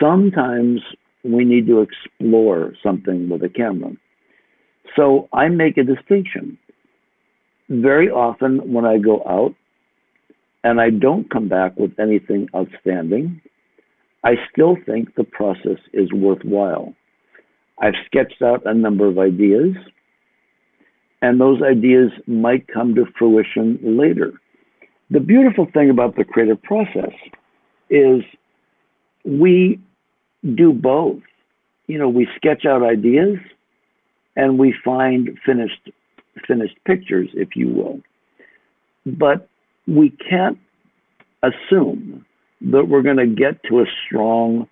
Sometimes 0.00 0.80
we 1.22 1.44
need 1.44 1.66
to 1.66 1.80
explore 1.80 2.72
something 2.82 3.28
with 3.28 3.42
a 3.42 3.48
camera. 3.48 3.92
So 4.96 5.28
I 5.32 5.48
make 5.48 5.76
a 5.76 5.82
distinction. 5.82 6.58
Very 7.68 8.10
often, 8.10 8.72
when 8.72 8.84
I 8.84 8.98
go 8.98 9.22
out 9.26 9.54
and 10.62 10.80
I 10.80 10.90
don't 10.90 11.30
come 11.30 11.48
back 11.48 11.76
with 11.76 11.98
anything 11.98 12.48
outstanding, 12.54 13.40
I 14.22 14.34
still 14.50 14.76
think 14.86 15.14
the 15.14 15.24
process 15.24 15.78
is 15.92 16.12
worthwhile. 16.12 16.94
I've 17.80 17.94
sketched 18.06 18.40
out 18.42 18.62
a 18.64 18.74
number 18.74 19.06
of 19.06 19.18
ideas, 19.18 19.74
and 21.20 21.40
those 21.40 21.60
ideas 21.62 22.10
might 22.26 22.66
come 22.68 22.94
to 22.94 23.04
fruition 23.18 23.78
later. 23.82 24.32
The 25.10 25.20
beautiful 25.20 25.66
thing 25.72 25.90
about 25.90 26.16
the 26.16 26.24
creative 26.24 26.62
process 26.62 27.12
is 27.90 28.22
we 29.24 29.80
do 30.54 30.72
both. 30.72 31.20
You 31.86 31.98
know, 31.98 32.08
we 32.08 32.26
sketch 32.36 32.64
out 32.64 32.82
ideas 32.82 33.38
and 34.36 34.58
we 34.58 34.74
find 34.84 35.38
finished 35.44 35.90
finished 36.46 36.76
pictures, 36.84 37.28
if 37.34 37.54
you 37.54 37.68
will. 37.68 38.00
But 39.06 39.48
we 39.86 40.10
can't 40.10 40.58
assume 41.42 42.24
that 42.60 42.88
we're 42.88 43.02
going 43.02 43.18
to 43.18 43.26
get 43.26 43.62
to 43.64 43.80
a 43.80 43.86
strong 44.06 44.68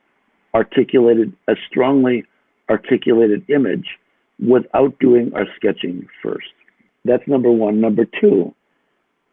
articulated 0.55 1.33
a 1.49 1.55
strongly 1.69 2.25
articulated 2.71 3.49
image 3.51 3.99
without 4.41 4.99
doing 4.99 5.33
our 5.35 5.47
sketching 5.57 6.07
first. 6.23 6.49
That's 7.05 7.27
number 7.27 7.51
1. 7.51 7.81
Number 7.81 8.07
2, 8.21 8.55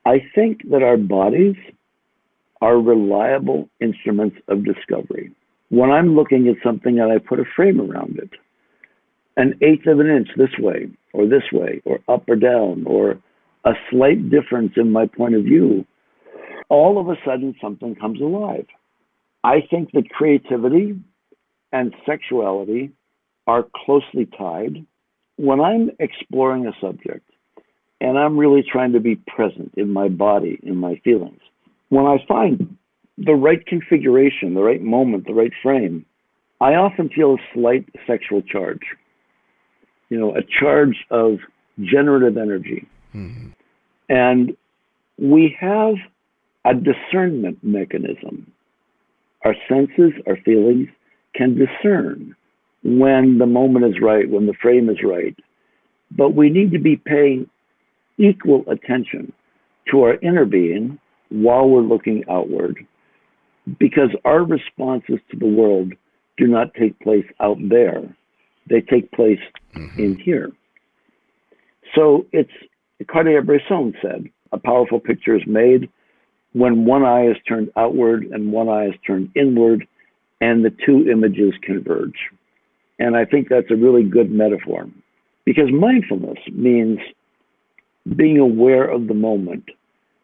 I 0.06 0.20
think 0.34 0.70
that 0.72 0.84
our 0.84 0.98
bodies 0.98 1.56
are 2.62 2.78
reliable 2.80 3.70
instruments 3.80 4.38
of 4.48 4.66
discovery. 4.66 5.32
When 5.70 5.92
I'm 5.92 6.16
looking 6.16 6.48
at 6.48 6.56
something 6.64 7.00
and 7.00 7.12
I 7.12 7.20
put 7.20 7.40
a 7.40 7.46
frame 7.56 7.80
around 7.80 8.18
it, 8.18 8.32
an 9.40 9.58
eighth 9.62 9.88
of 9.88 10.02
an 10.02 10.10
inch 10.10 10.28
this 10.36 10.52
way 10.60 10.90
or 11.14 11.26
this 11.26 11.44
way 11.54 11.82
or 11.86 12.00
up 12.14 12.28
or 12.28 12.36
down 12.36 12.84
or 12.86 13.18
a 13.64 13.72
slight 13.90 14.30
difference 14.30 14.74
in 14.76 14.92
my 14.92 15.08
point 15.08 15.34
of 15.34 15.44
view, 15.44 15.86
all 16.68 17.00
of 17.00 17.08
a 17.08 17.16
sudden 17.26 17.56
something 17.62 17.96
comes 17.96 18.20
alive. 18.20 18.66
I 19.46 19.62
think 19.72 19.94
that 19.94 20.10
creativity 20.10 21.00
and 21.72 21.94
sexuality 22.06 22.92
are 23.48 23.66
closely 23.86 24.28
tied. 24.38 24.86
When 25.38 25.62
I'm 25.62 25.92
exploring 26.00 26.68
a 26.68 26.74
subject, 26.82 27.24
and 28.02 28.18
I'm 28.18 28.38
really 28.38 28.64
trying 28.70 28.92
to 28.92 29.00
be 29.00 29.16
present 29.16 29.74
in 29.78 29.90
my 29.92 30.10
body, 30.10 30.60
in 30.64 30.76
my 30.76 31.00
feelings. 31.06 31.40
When 31.88 32.06
I 32.06 32.18
find 32.28 32.78
the 33.18 33.36
right 33.36 33.66
configuration, 33.66 34.54
the 34.54 34.64
right 34.64 34.82
moment, 34.82 35.28
the 35.28 35.34
right 35.34 35.54
frame, 35.64 36.06
I 36.60 36.76
often 36.76 37.10
feel 37.10 37.36
a 37.36 37.54
slight 37.54 37.86
sexual 38.06 38.42
charge. 38.42 38.82
You 40.10 40.20
know, 40.20 40.36
a 40.36 40.42
charge 40.42 41.06
of 41.12 41.40
generative 41.82 42.38
energy. 42.38 42.88
Mm-hmm. 43.16 43.50
And 44.10 44.58
we 45.18 45.56
have 45.60 45.96
a 46.66 46.74
discernment 46.74 47.60
mechanism. 47.64 48.52
Our 49.46 49.56
senses, 49.68 50.14
our 50.28 50.38
feelings 50.38 50.90
can 51.36 51.58
discern 51.58 52.36
when 52.84 53.38
the 53.38 53.46
moment 53.46 53.86
is 53.86 54.02
right, 54.02 54.30
when 54.30 54.48
the 54.48 54.54
frame 54.62 54.90
is 54.90 54.98
right. 55.04 55.36
But 56.12 56.36
we 56.36 56.50
need 56.50 56.72
to 56.72 56.80
be 56.80 56.98
paying 56.98 57.50
equal 58.18 58.64
attention 58.68 59.32
to 59.92 60.04
our 60.04 60.16
inner 60.22 60.46
being 60.46 61.00
while 61.30 61.68
we're 61.68 61.82
looking 61.82 62.24
outward 62.30 62.86
because 63.78 64.10
our 64.26 64.44
responses 64.44 65.20
to 65.32 65.38
the 65.38 65.46
world 65.46 65.94
do 66.38 66.48
not 66.48 66.74
take 66.74 67.00
place 67.00 67.26
out 67.40 67.58
there, 67.70 68.02
they 68.70 68.82
take 68.82 69.12
place 69.12 69.40
mm-hmm. 69.76 70.00
in 70.00 70.20
here. 70.20 70.52
So 71.96 72.26
it's 72.32 72.52
Cartier-Bresson 73.08 73.96
said, 74.02 74.30
a 74.52 74.58
powerful 74.58 75.00
picture 75.00 75.36
is 75.36 75.44
made 75.48 75.90
when 76.54 76.86
one 76.86 77.04
eye 77.04 77.28
is 77.28 77.38
turned 77.48 77.72
outward 77.78 78.24
and 78.24 78.52
one 78.52 78.70
eye 78.70 78.88
is 78.88 78.96
turned 79.06 79.32
inward, 79.36 79.88
and 80.42 80.66
the 80.66 80.74
two 80.86 81.10
images 81.10 81.54
converge. 81.62 82.18
And 82.98 83.16
I 83.16 83.26
think 83.26 83.48
that's 83.50 83.70
a 83.72 83.76
really 83.76 84.04
good 84.04 84.32
metaphor 84.32 84.90
because 85.46 85.72
mindfulness 85.72 86.40
means 86.52 87.00
being 88.16 88.40
aware 88.40 88.86
of 88.86 89.08
the 89.08 89.14
moment. 89.14 89.66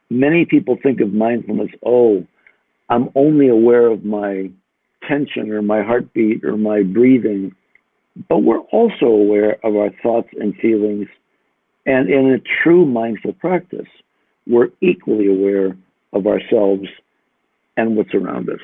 Many 0.10 0.46
people 0.46 0.78
think 0.82 1.02
of 1.02 1.14
mindfulness, 1.14 1.72
oh, 1.86 2.26
I'm 2.90 3.10
only 3.16 3.48
aware 3.48 3.88
of 3.88 4.06
my 4.06 4.50
tension 5.08 5.52
or 5.52 5.62
my 5.62 5.82
heartbeat 5.84 6.44
or 6.44 6.58
my 6.58 6.84
breathing, 6.84 7.56
but 8.30 8.40
we're 8.40 8.60
also 8.60 9.06
aware 9.06 9.58
of 9.64 9.76
our 9.76 9.92
thoughts 10.02 10.30
and 10.40 10.56
feelings. 10.56 11.08
And 11.86 12.10
in 12.10 12.32
a 12.32 12.40
true 12.64 12.86
mindful 12.86 13.34
practice, 13.34 13.88
we're 14.48 14.70
equally 14.82 15.28
aware 15.28 15.78
of 16.14 16.28
ourselves 16.28 16.88
and 17.78 17.96
what's 17.96 18.14
around 18.14 18.50
us. 18.50 18.60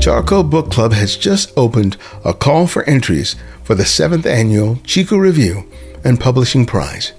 Charcoal 0.00 0.44
Book 0.44 0.70
Club 0.70 0.92
has 0.92 1.14
just 1.16 1.52
opened 1.58 1.98
a 2.24 2.32
call 2.32 2.66
for 2.66 2.84
entries 2.84 3.36
for 3.62 3.74
the 3.74 3.84
seventh 3.84 4.24
annual 4.24 4.76
Chico 4.76 5.16
Review 5.18 5.70
and 6.02 6.18
Publishing 6.18 6.64
Prize. 6.64 7.12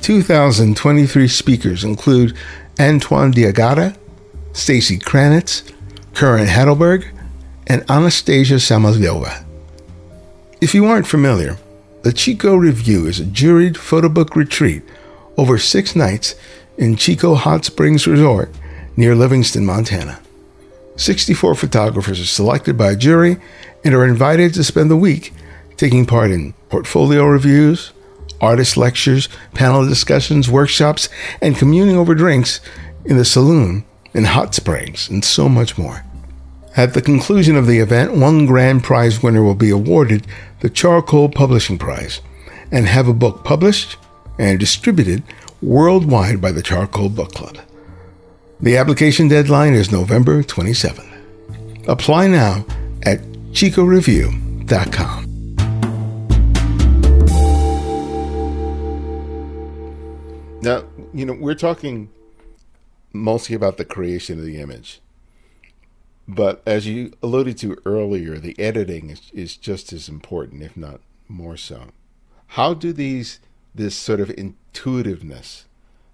2023 0.00 1.28
speakers 1.28 1.84
include 1.84 2.36
Antoine 2.78 3.30
d'Agata, 3.30 3.96
Stacy 4.52 4.98
Kranitz, 4.98 5.70
Karen 6.14 6.46
Heidelberg, 6.46 7.06
and 7.66 7.84
Anastasia 7.90 8.54
Samoilova. 8.54 9.44
If 10.60 10.74
you 10.74 10.86
aren't 10.86 11.06
familiar, 11.06 11.58
the 12.02 12.12
Chico 12.12 12.54
Review 12.54 13.06
is 13.06 13.20
a 13.20 13.24
juried 13.24 13.76
photo 13.76 14.08
book 14.08 14.36
retreat 14.36 14.82
over 15.36 15.58
six 15.58 15.96
nights 15.96 16.34
in 16.78 16.96
Chico 16.96 17.34
Hot 17.34 17.64
Springs 17.64 18.06
Resort 18.06 18.50
near 18.96 19.14
Livingston, 19.14 19.66
Montana. 19.66 20.20
64 20.96 21.54
photographers 21.54 22.20
are 22.20 22.26
selected 22.26 22.78
by 22.78 22.92
a 22.92 22.96
jury 22.96 23.36
and 23.84 23.94
are 23.94 24.06
invited 24.06 24.54
to 24.54 24.64
spend 24.64 24.90
the 24.90 24.96
week 24.96 25.32
taking 25.76 26.06
part 26.06 26.30
in 26.30 26.54
portfolio 26.70 27.26
reviews, 27.26 27.92
artist 28.40 28.76
lectures, 28.76 29.28
panel 29.54 29.86
discussions, 29.86 30.50
workshops, 30.50 31.08
and 31.40 31.56
communing 31.56 31.96
over 31.96 32.14
drinks 32.14 32.60
in 33.04 33.16
the 33.16 33.24
saloon 33.24 33.84
in 34.14 34.24
Hot 34.24 34.54
Springs, 34.54 35.08
and 35.08 35.24
so 35.24 35.48
much 35.48 35.76
more. 35.76 36.04
At 36.76 36.94
the 36.94 37.02
conclusion 37.02 37.56
of 37.56 37.66
the 37.66 37.78
event, 37.78 38.16
one 38.16 38.44
grand 38.46 38.84
prize 38.84 39.22
winner 39.22 39.42
will 39.42 39.54
be 39.54 39.70
awarded 39.70 40.26
the 40.60 40.68
Charcoal 40.68 41.28
Publishing 41.28 41.78
Prize 41.78 42.20
and 42.70 42.86
have 42.86 43.08
a 43.08 43.14
book 43.14 43.44
published 43.44 43.96
and 44.38 44.58
distributed 44.58 45.22
worldwide 45.62 46.40
by 46.40 46.52
the 46.52 46.62
Charcoal 46.62 47.08
Book 47.08 47.32
Club. 47.32 47.58
The 48.60 48.76
application 48.76 49.28
deadline 49.28 49.74
is 49.74 49.92
November 49.92 50.42
27th. 50.42 51.88
Apply 51.88 52.26
now 52.26 52.66
at 53.02 53.20
chicoreview.com. 53.52 55.25
Now, 60.66 60.82
you 61.14 61.24
know, 61.24 61.32
we're 61.32 61.54
talking 61.54 62.10
mostly 63.12 63.54
about 63.54 63.76
the 63.76 63.84
creation 63.84 64.40
of 64.40 64.44
the 64.44 64.60
image. 64.60 65.00
But 66.26 66.60
as 66.66 66.88
you 66.88 67.12
alluded 67.22 67.56
to 67.58 67.78
earlier, 67.86 68.36
the 68.38 68.58
editing 68.58 69.10
is, 69.10 69.30
is 69.32 69.56
just 69.56 69.92
as 69.92 70.08
important, 70.08 70.64
if 70.64 70.76
not 70.76 71.00
more 71.28 71.56
so. 71.56 71.90
How 72.48 72.74
do 72.74 72.92
these, 72.92 73.38
this 73.76 73.94
sort 73.94 74.18
of 74.18 74.30
intuitiveness, 74.30 75.66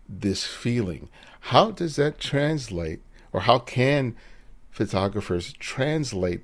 this 0.07 0.45
feeling, 0.45 1.09
how 1.41 1.71
does 1.71 1.97
that 1.97 2.19
translate, 2.19 3.01
or 3.33 3.41
how 3.41 3.59
can 3.59 4.15
photographers 4.71 5.55
translate 5.55 6.43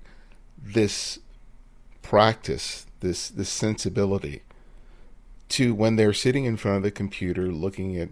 this 0.56 1.18
practice, 2.00 2.86
this 3.00 3.28
this 3.28 3.50
sensibility, 3.50 4.40
to 5.50 5.74
when 5.74 5.96
they're 5.96 6.12
sitting 6.12 6.44
in 6.44 6.56
front 6.56 6.78
of 6.78 6.82
the 6.82 6.90
computer 6.90 7.46
looking 7.46 7.96
at 7.96 8.10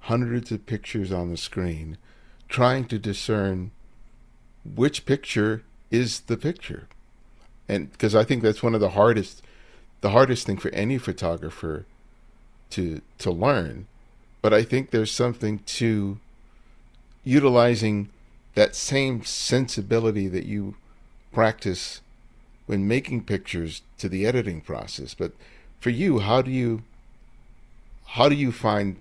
hundreds 0.00 0.52
of 0.52 0.66
pictures 0.66 1.12
on 1.12 1.30
the 1.30 1.36
screen, 1.36 1.96
trying 2.48 2.84
to 2.86 2.98
discern 2.98 3.70
which 4.64 5.06
picture 5.06 5.62
is 5.90 6.20
the 6.20 6.36
picture, 6.36 6.88
and 7.68 7.92
because 7.92 8.14
I 8.14 8.24
think 8.24 8.42
that's 8.42 8.62
one 8.62 8.74
of 8.74 8.80
the 8.80 8.90
hardest, 8.90 9.42
the 10.00 10.10
hardest 10.10 10.46
thing 10.46 10.56
for 10.56 10.70
any 10.70 10.98
photographer 10.98 11.86
to 12.70 13.00
to 13.18 13.30
learn 13.30 13.86
but 14.44 14.52
I 14.52 14.62
think 14.62 14.90
there's 14.90 15.10
something 15.10 15.60
to 15.60 16.18
utilizing 17.24 18.10
that 18.54 18.76
same 18.76 19.24
sensibility 19.24 20.28
that 20.28 20.44
you 20.44 20.74
practice 21.32 22.02
when 22.66 22.86
making 22.86 23.24
pictures 23.24 23.80
to 23.96 24.06
the 24.06 24.26
editing 24.26 24.60
process. 24.60 25.14
But 25.14 25.32
for 25.80 25.90
you, 25.90 26.20
how 26.20 26.42
do 26.42 26.50
you 26.50 26.82
how 28.06 28.28
do 28.28 28.34
you 28.34 28.52
find 28.52 28.96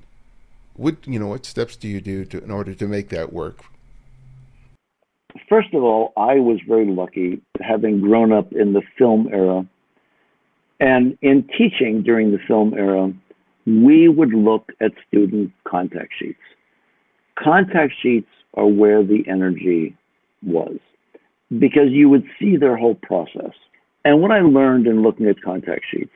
what 0.76 0.96
you 1.06 1.20
know 1.20 1.28
what 1.28 1.46
steps 1.46 1.76
do 1.76 1.88
you 1.88 2.02
do 2.02 2.26
to, 2.26 2.44
in 2.44 2.52
order 2.52 2.74
to 2.74 2.88
make 2.88 3.10
that 3.10 3.32
work? 3.32 3.64
First 5.50 5.74
of 5.74 5.84
all, 5.84 6.14
I 6.18 6.36
was 6.36 6.60
very 6.68 6.86
lucky 6.86 7.42
having 7.62 8.02
grown 8.02 8.32
up 8.32 8.52
in 8.54 8.74
the 8.74 8.82
film 8.98 9.30
era. 9.32 9.66
And 10.80 11.18
in 11.22 11.48
teaching 11.58 12.04
during 12.04 12.32
the 12.32 12.40
film 12.48 12.74
era, 12.74 13.14
we 13.66 14.10
would 14.10 14.34
look 14.34 14.72
at 14.82 14.92
student 15.08 15.52
contact 15.64 16.14
sheets. 16.20 16.40
Contact 17.42 17.94
sheets 18.02 18.28
are 18.56 18.68
where 18.68 19.04
the 19.04 19.24
energy 19.28 19.96
was 20.44 20.78
because 21.60 21.90
you 21.90 22.10
would 22.10 22.26
see 22.40 22.58
their 22.58 22.76
whole 22.76 22.96
process. 22.96 23.54
And 24.06 24.22
what 24.22 24.32
I 24.32 24.42
learned 24.42 24.88
in 24.88 25.02
looking 25.02 25.28
at 25.28 25.42
contact 25.42 25.86
sheets 25.90 26.12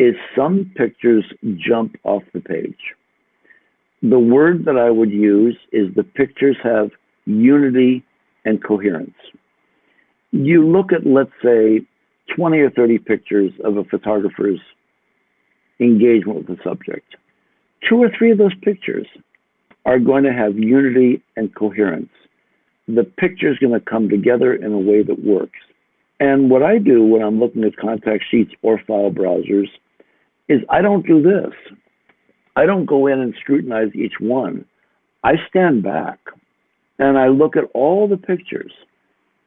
is 0.00 0.14
some 0.34 0.72
pictures 0.76 1.26
jump 1.56 1.94
off 2.04 2.22
the 2.32 2.40
page. 2.40 2.94
The 4.02 4.18
word 4.18 4.64
that 4.64 4.78
I 4.78 4.90
would 4.90 5.10
use 5.10 5.58
is 5.72 5.94
the 5.94 6.02
pictures 6.02 6.56
have 6.62 6.90
unity 7.26 8.02
and 8.46 8.64
coherence. 8.64 9.14
You 10.32 10.66
look 10.66 10.94
at, 10.94 11.04
let's 11.04 11.36
say, 11.44 11.82
20 12.34 12.58
or 12.60 12.70
30 12.70 12.98
pictures 12.98 13.52
of 13.62 13.76
a 13.76 13.84
photographer's 13.84 14.60
engagement 15.80 16.38
with 16.38 16.46
the 16.46 16.64
subject. 16.64 17.16
Two 17.86 18.02
or 18.02 18.10
three 18.16 18.30
of 18.30 18.38
those 18.38 18.54
pictures 18.62 19.06
are 19.84 19.98
going 19.98 20.24
to 20.24 20.32
have 20.32 20.58
unity 20.58 21.22
and 21.36 21.54
coherence. 21.54 22.08
The 22.88 23.04
picture 23.04 23.52
is 23.52 23.58
going 23.58 23.78
to 23.78 23.80
come 23.84 24.08
together 24.08 24.54
in 24.54 24.72
a 24.72 24.78
way 24.78 25.02
that 25.02 25.22
works. 25.22 25.58
And 26.20 26.48
what 26.48 26.62
I 26.62 26.78
do 26.78 27.02
when 27.02 27.22
I'm 27.22 27.38
looking 27.38 27.64
at 27.64 27.76
contact 27.76 28.24
sheets 28.30 28.52
or 28.62 28.80
file 28.86 29.10
browsers 29.10 29.68
is 30.50 30.60
I 30.68 30.82
don't 30.82 31.06
do 31.06 31.22
this. 31.22 31.54
I 32.56 32.66
don't 32.66 32.84
go 32.84 33.06
in 33.06 33.20
and 33.20 33.34
scrutinize 33.40 33.94
each 33.94 34.14
one. 34.18 34.64
I 35.22 35.34
stand 35.48 35.82
back 35.82 36.18
and 36.98 37.16
I 37.16 37.28
look 37.28 37.56
at 37.56 37.64
all 37.72 38.08
the 38.08 38.16
pictures 38.16 38.72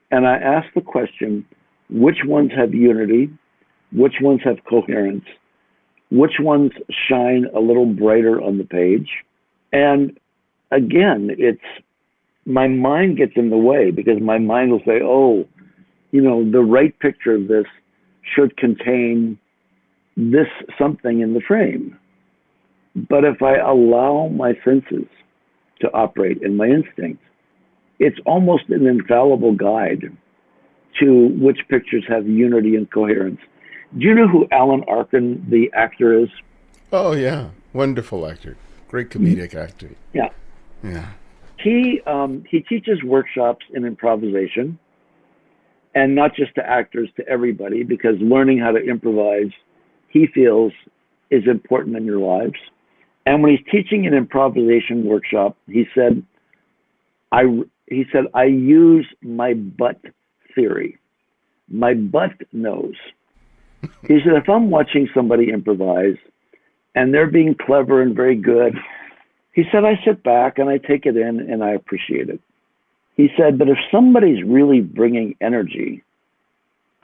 and 0.10 0.26
I 0.26 0.38
ask 0.38 0.68
the 0.74 0.82
question 0.82 1.46
which 1.90 2.20
ones 2.24 2.52
have 2.56 2.74
unity, 2.74 3.30
which 3.92 4.16
ones 4.22 4.40
have 4.46 4.64
coherence, 4.68 5.26
which 6.10 6.40
ones 6.40 6.72
shine 6.90 7.48
a 7.54 7.60
little 7.60 7.86
brighter 7.86 8.42
on 8.42 8.58
the 8.58 8.64
page. 8.64 9.10
And 9.74 10.18
again, 10.72 11.36
it's 11.38 11.60
my 12.46 12.68
mind 12.68 13.18
gets 13.18 13.34
in 13.36 13.50
the 13.50 13.58
way 13.58 13.92
because 13.92 14.22
my 14.22 14.38
mind 14.38 14.72
will 14.72 14.82
say, 14.86 15.02
oh, 15.04 15.46
you 16.12 16.22
know, 16.22 16.50
the 16.50 16.62
right 16.62 16.98
picture 17.00 17.36
of 17.36 17.50
this 17.50 17.66
should 18.22 18.56
contain 18.56 19.38
this 20.16 20.48
something 20.78 21.22
in 21.22 21.34
the 21.34 21.42
frame. 21.42 21.98
But 22.96 23.24
if 23.24 23.42
I 23.42 23.56
allow 23.56 24.28
my 24.28 24.54
senses 24.64 25.08
to 25.82 25.92
operate 25.94 26.42
in 26.42 26.56
my 26.56 26.68
instincts, 26.68 27.24
it's 28.00 28.20
almost 28.26 28.70
an 28.70 28.86
infallible 28.86 29.54
guide 29.54 30.16
to 31.00 31.28
which 31.40 31.58
pictures 31.70 32.06
have 32.08 32.28
unity 32.28 32.76
and 32.76 32.90
coherence 32.92 33.40
do 33.98 34.08
you 34.08 34.16
know 34.16 34.28
who 34.28 34.48
Alan 34.52 34.84
Arkin, 34.88 35.46
the 35.50 35.72
actor, 35.74 36.18
is? 36.18 36.30
Oh 36.92 37.14
yeah, 37.14 37.50
wonderful 37.74 38.26
actor, 38.28 38.58
great 38.88 39.10
comedic 39.10 39.52
mm-hmm. 39.52 39.58
actor. 39.60 39.90
Yeah, 40.14 40.30
yeah. 40.84 41.12
He 41.60 42.02
um, 42.08 42.44
he 42.50 42.62
teaches 42.62 43.04
workshops 43.04 43.66
in 43.74 43.86
improvisation, 43.86 44.80
and 45.94 46.16
not 46.16 46.36
just 46.36 46.56
to 46.56 46.68
actors, 46.68 47.10
to 47.18 47.28
everybody, 47.28 47.84
because 47.84 48.16
learning 48.20 48.60
how 48.60 48.72
to 48.72 48.80
improvise, 48.80 49.52
he 50.14 50.28
feels, 50.28 50.72
is 51.32 51.44
important 51.48 51.98
in 51.98 52.06
your 52.06 52.20
lives. 52.20 52.60
And 53.26 53.42
when 53.42 53.52
he's 53.52 53.66
teaching 53.72 54.06
an 54.06 54.14
improvisation 54.14 55.06
workshop, 55.06 55.58
he 55.68 55.86
said, 55.96 56.24
I, 57.32 57.46
he 57.88 58.06
said, 58.12 58.26
I 58.36 58.44
use 58.44 59.08
my 59.22 59.56
butt 59.56 60.00
theory. 60.54 61.00
My 61.68 61.96
butt 61.96 62.34
knows. 62.52 62.94
He 64.08 64.20
said, 64.24 64.34
if 64.36 64.48
I'm 64.48 64.70
watching 64.70 65.10
somebody 65.14 65.50
improvise 65.50 66.16
and 66.94 67.14
they're 67.14 67.32
being 67.32 67.56
clever 67.56 68.02
and 68.02 68.16
very 68.16 68.36
good, 68.36 68.76
he 69.54 69.64
said, 69.72 69.84
I 69.84 70.00
sit 70.06 70.24
back 70.24 70.60
and 70.60 70.70
I 70.70 70.78
take 70.78 71.06
it 71.06 71.18
in 71.18 71.40
and 71.40 71.64
I 71.64 71.72
appreciate 71.72 72.30
it. 72.30 72.40
He 73.16 73.30
said, 73.38 73.58
but 73.58 73.70
if 73.70 73.78
somebody's 73.92 74.44
really 74.44 74.82
bringing 74.82 75.36
energy 75.42 76.04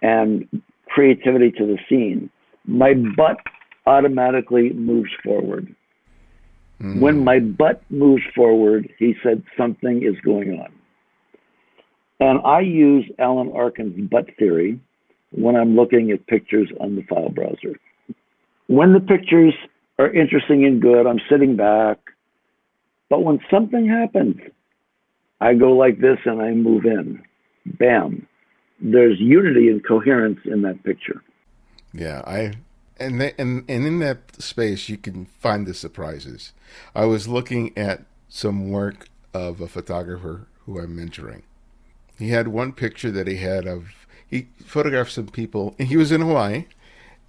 and 0.02 0.48
creativity 0.88 1.52
to 1.52 1.66
the 1.66 1.78
scene, 1.88 2.30
my 2.66 2.94
butt 2.94 3.38
automatically 3.86 4.72
moves 4.74 5.12
forward. 5.24 5.76
Mm. 6.82 7.00
When 7.02 7.24
my 7.24 7.40
butt 7.40 7.82
moves 7.90 8.24
forward, 8.36 8.90
he 8.98 9.16
said, 9.24 9.44
something 9.58 10.04
is 10.04 10.20
going 10.24 10.60
on. 10.60 10.72
And 12.20 12.40
I 12.46 12.60
use 12.62 13.06
Alan 13.18 13.52
Arkin's 13.52 14.10
butt 14.10 14.28
theory 14.38 14.80
when 15.32 15.56
I'm 15.56 15.76
looking 15.76 16.12
at 16.12 16.26
pictures 16.28 16.70
on 16.80 16.96
the 16.96 17.04
file 17.04 17.30
browser. 17.30 17.80
When 18.68 18.94
the 18.94 19.00
pictures 19.00 19.54
are 19.98 20.12
interesting 20.14 20.66
and 20.66 20.82
good, 20.82 21.08
I'm 21.08 21.20
sitting 21.30 21.56
back. 21.56 21.98
But 23.10 23.24
when 23.24 23.40
something 23.50 23.88
happens, 23.88 24.38
I 25.42 25.54
go 25.54 25.72
like 25.74 26.00
this 26.00 26.20
and 26.26 26.42
I 26.42 26.52
move 26.52 26.86
in. 26.86 27.22
Bam. 27.66 28.28
There's 28.82 29.20
unity 29.20 29.70
and 29.70 29.86
coherence 29.86 30.40
in 30.46 30.62
that 30.64 30.84
picture. 30.84 31.22
Yeah, 31.94 32.22
I 32.26 32.54
and 33.00 33.20
they, 33.20 33.34
and 33.38 33.64
and 33.70 33.86
in 33.86 34.00
that 34.00 34.42
space 34.42 34.90
you 34.90 34.98
can 34.98 35.26
find 35.26 35.66
the 35.66 35.74
surprises. 35.74 36.54
I 36.94 37.06
was 37.06 37.28
looking 37.28 37.78
at 37.78 38.04
some 38.28 38.70
work 38.70 39.08
of 39.34 39.62
a 39.62 39.68
photographer 39.68 40.48
who 40.66 40.80
I'm 40.80 40.96
mentoring. 40.96 41.44
He 42.18 42.30
had 42.30 42.50
one 42.50 42.74
picture 42.74 43.12
that 43.12 43.28
he 43.28 43.38
had 43.38 43.66
of 43.66 44.08
he 44.28 44.48
photographed 44.64 45.12
some 45.12 45.28
people. 45.28 45.76
He 45.80 45.98
was 45.98 46.12
in 46.12 46.22
Hawaii, 46.22 46.66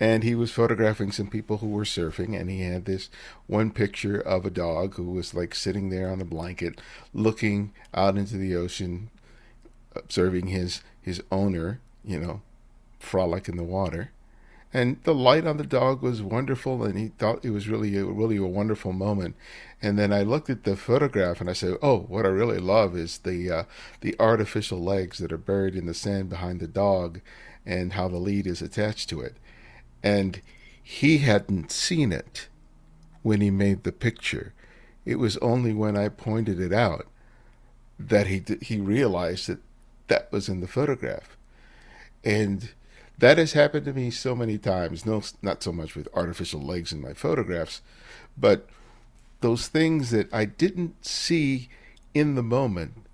and 0.00 0.24
he 0.24 0.34
was 0.34 0.50
photographing 0.50 1.12
some 1.12 1.28
people 1.28 1.58
who 1.58 1.68
were 1.68 1.84
surfing 1.84 2.38
and 2.38 2.48
he 2.48 2.62
had 2.62 2.86
this 2.86 3.10
one 3.46 3.70
picture 3.70 4.18
of 4.18 4.46
a 4.46 4.50
dog 4.50 4.94
who 4.94 5.04
was 5.04 5.34
like 5.34 5.54
sitting 5.54 5.90
there 5.90 6.10
on 6.10 6.20
a 6.20 6.24
blanket 6.24 6.80
looking 7.12 7.72
out 7.94 8.16
into 8.16 8.36
the 8.36 8.56
ocean 8.56 9.10
observing 9.94 10.46
his 10.46 10.82
his 11.02 11.22
owner 11.30 11.80
you 12.02 12.18
know 12.18 12.40
frolic 12.98 13.48
in 13.48 13.56
the 13.56 13.62
water 13.62 14.10
and 14.72 15.02
the 15.02 15.14
light 15.14 15.46
on 15.46 15.56
the 15.56 15.64
dog 15.64 16.02
was 16.02 16.22
wonderful 16.22 16.84
and 16.84 16.96
he 16.96 17.08
thought 17.08 17.44
it 17.44 17.50
was 17.50 17.68
really 17.68 17.96
a, 17.96 18.04
really 18.04 18.36
a 18.36 18.44
wonderful 18.44 18.92
moment. 18.92 19.34
And 19.82 19.98
then 19.98 20.12
I 20.12 20.22
looked 20.22 20.48
at 20.48 20.64
the 20.64 20.76
photograph 20.76 21.40
and 21.40 21.50
I 21.50 21.54
said 21.54 21.76
oh 21.82 22.00
what 22.00 22.24
I 22.24 22.28
really 22.28 22.60
love 22.60 22.96
is 22.96 23.18
the 23.18 23.50
uh, 23.50 23.64
the 24.00 24.14
artificial 24.20 24.80
legs 24.80 25.18
that 25.18 25.32
are 25.32 25.38
buried 25.38 25.74
in 25.74 25.86
the 25.86 25.94
sand 25.94 26.28
behind 26.28 26.60
the 26.60 26.68
dog 26.68 27.20
and 27.66 27.94
how 27.94 28.08
the 28.08 28.18
lead 28.18 28.46
is 28.46 28.62
attached 28.62 29.08
to 29.10 29.20
it. 29.20 29.36
And 30.02 30.40
he 30.82 31.18
hadn't 31.18 31.70
seen 31.70 32.12
it 32.12 32.48
when 33.22 33.40
he 33.40 33.50
made 33.50 33.84
the 33.84 33.92
picture. 33.92 34.54
It 35.04 35.16
was 35.16 35.36
only 35.38 35.72
when 35.72 35.96
I 35.96 36.08
pointed 36.08 36.60
it 36.60 36.72
out 36.72 37.06
that 37.98 38.26
he 38.26 38.42
he 38.62 38.78
realized 38.78 39.48
that 39.48 39.58
that 40.08 40.32
was 40.32 40.48
in 40.48 40.60
the 40.60 40.66
photograph, 40.66 41.36
and 42.24 42.70
that 43.20 43.38
has 43.38 43.52
happened 43.52 43.84
to 43.84 43.92
me 43.92 44.10
so 44.10 44.34
many 44.34 44.58
times. 44.58 45.06
No, 45.06 45.22
not 45.42 45.62
so 45.62 45.72
much 45.72 45.94
with 45.94 46.08
artificial 46.14 46.60
legs 46.60 46.92
in 46.92 47.00
my 47.00 47.12
photographs, 47.12 47.82
but 48.36 48.66
those 49.40 49.68
things 49.68 50.10
that 50.10 50.32
I 50.32 50.46
didn't 50.46 51.04
see 51.04 51.68
in 52.14 52.34
the 52.34 52.42
moment, 52.42 53.04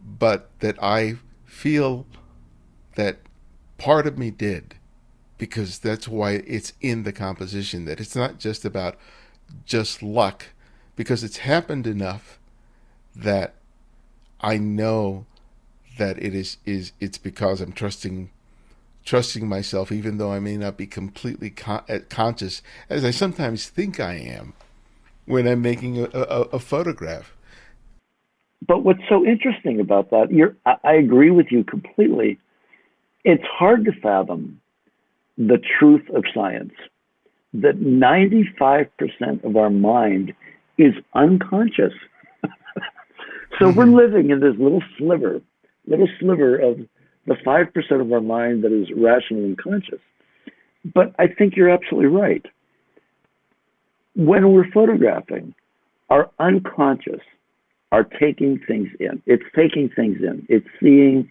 but 0.00 0.50
that 0.60 0.82
I 0.82 1.16
feel 1.46 2.06
that 2.96 3.18
part 3.78 4.06
of 4.06 4.18
me 4.18 4.30
did 4.30 4.76
because 5.38 5.78
that's 5.78 6.06
why 6.06 6.32
it's 6.46 6.74
in 6.80 7.02
the 7.02 7.12
composition 7.12 7.84
that 7.86 8.00
it's 8.00 8.14
not 8.14 8.38
just 8.38 8.64
about 8.64 8.96
just 9.66 10.02
luck 10.02 10.46
because 10.96 11.24
it's 11.24 11.38
happened 11.38 11.86
enough 11.86 12.38
that 13.16 13.54
I 14.40 14.58
know 14.58 15.26
that 15.98 16.22
it 16.22 16.34
is 16.34 16.58
is 16.64 16.92
it's 17.00 17.18
because 17.18 17.60
I'm 17.60 17.72
trusting 17.72 18.30
trusting 19.04 19.48
myself 19.48 19.92
even 19.92 20.18
though 20.18 20.32
I 20.32 20.40
may 20.40 20.56
not 20.56 20.76
be 20.76 20.86
completely 20.86 21.50
con- 21.50 21.84
uh, 21.88 21.98
conscious 22.08 22.62
as 22.88 23.04
I 23.04 23.10
sometimes 23.10 23.68
think 23.68 24.00
I 24.00 24.14
am 24.14 24.54
when 25.26 25.46
I'm 25.46 25.62
making 25.62 25.98
a, 25.98 26.04
a, 26.12 26.40
a 26.52 26.58
photograph. 26.58 27.36
But 28.66 28.82
what's 28.82 29.02
so 29.08 29.24
interesting 29.24 29.80
about 29.80 30.10
that, 30.10 30.30
you're, 30.30 30.56
I, 30.64 30.76
I 30.84 30.92
agree 30.94 31.30
with 31.30 31.46
you 31.50 31.64
completely. 31.64 32.38
It's 33.24 33.44
hard 33.44 33.84
to 33.86 33.92
fathom 33.92 34.60
the 35.36 35.58
truth 35.78 36.08
of 36.14 36.24
science 36.32 36.72
that 37.52 37.80
95% 37.80 39.44
of 39.44 39.56
our 39.56 39.70
mind 39.70 40.32
is 40.78 40.94
unconscious. 41.14 41.92
so 42.42 43.66
mm-hmm. 43.66 43.78
we're 43.78 43.86
living 43.86 44.30
in 44.30 44.40
this 44.40 44.54
little 44.58 44.82
sliver, 44.98 45.40
little 45.86 46.08
sliver 46.18 46.58
of 46.58 46.80
the 47.26 47.34
5% 47.34 48.00
of 48.00 48.12
our 48.12 48.20
mind 48.20 48.64
that 48.64 48.72
is 48.72 48.88
rational 48.96 49.44
and 49.44 49.58
conscious. 49.58 50.00
But 50.94 51.14
I 51.18 51.26
think 51.26 51.56
you're 51.56 51.70
absolutely 51.70 52.10
right. 52.10 52.44
When 54.14 54.52
we're 54.52 54.70
photographing, 54.70 55.54
our 56.10 56.30
unconscious 56.38 57.20
are 57.90 58.04
taking 58.04 58.60
things 58.66 58.88
in. 59.00 59.22
It's 59.26 59.44
taking 59.56 59.88
things 59.94 60.18
in. 60.20 60.46
It's 60.48 60.66
seeing 60.80 61.28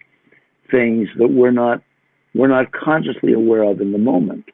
things 0.71 1.07
that 1.17 1.27
we're 1.27 1.51
not 1.51 1.81
we're 2.33 2.47
not 2.47 2.71
consciously 2.71 3.33
aware 3.33 3.63
of 3.63 3.79
in 3.79 3.91
the 3.91 3.99
moment. 3.99 4.45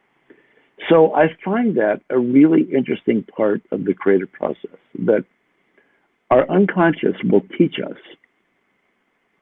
So 0.88 1.14
I 1.14 1.28
find 1.42 1.76
that 1.76 2.00
a 2.10 2.18
really 2.18 2.62
interesting 2.74 3.24
part 3.36 3.62
of 3.70 3.84
the 3.84 3.94
creative 3.94 4.30
process 4.32 4.76
that 4.98 5.24
our 6.30 6.48
unconscious 6.50 7.16
will 7.24 7.42
teach 7.56 7.76
us 7.78 7.96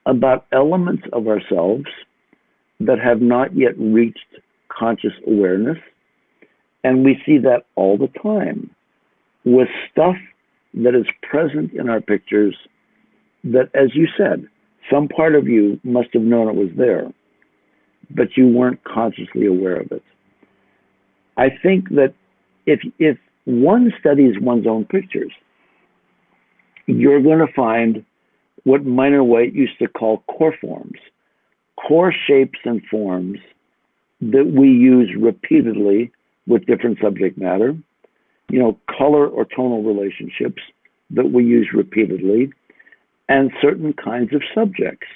about 0.08 0.46
elements 0.50 1.04
of 1.12 1.28
ourselves 1.28 1.86
that 2.80 2.98
have 2.98 3.20
not 3.20 3.56
yet 3.56 3.78
reached 3.78 4.18
conscious 4.68 5.12
awareness. 5.26 5.78
And 6.82 7.04
we 7.04 7.22
see 7.24 7.38
that 7.38 7.66
all 7.76 7.96
the 7.96 8.10
time 8.20 8.70
with 9.44 9.68
stuff 9.90 10.16
that 10.74 10.96
is 10.96 11.06
present 11.22 11.72
in 11.72 11.88
our 11.88 12.00
pictures 12.00 12.56
that, 13.44 13.70
as 13.74 13.94
you 13.94 14.08
said, 14.16 14.48
some 14.90 15.06
part 15.06 15.36
of 15.36 15.46
you 15.46 15.78
must 15.84 16.08
have 16.14 16.22
known 16.22 16.48
it 16.48 16.56
was 16.56 16.70
there 16.76 17.12
but 18.10 18.36
you 18.36 18.48
weren't 18.48 18.82
consciously 18.84 19.46
aware 19.46 19.76
of 19.76 19.92
it. 19.92 20.02
I 21.36 21.48
think 21.62 21.90
that 21.90 22.14
if 22.66 22.80
if 22.98 23.18
one 23.44 23.92
studies 23.98 24.34
one's 24.40 24.66
own 24.66 24.84
pictures, 24.84 25.32
you're 26.86 27.22
going 27.22 27.38
to 27.38 27.52
find 27.54 28.04
what 28.64 28.84
Minor 28.84 29.24
White 29.24 29.54
used 29.54 29.78
to 29.78 29.88
call 29.88 30.18
core 30.28 30.54
forms, 30.60 30.98
core 31.76 32.12
shapes 32.12 32.58
and 32.64 32.84
forms 32.86 33.38
that 34.20 34.46
we 34.46 34.68
use 34.68 35.10
repeatedly 35.18 36.10
with 36.46 36.66
different 36.66 36.98
subject 37.00 37.38
matter, 37.38 37.76
you 38.50 38.58
know, 38.58 38.78
color 38.96 39.26
or 39.26 39.44
tonal 39.44 39.82
relationships 39.82 40.62
that 41.10 41.30
we 41.30 41.44
use 41.44 41.68
repeatedly, 41.72 42.52
and 43.28 43.52
certain 43.60 43.92
kinds 43.92 44.32
of 44.34 44.42
subjects 44.54 45.06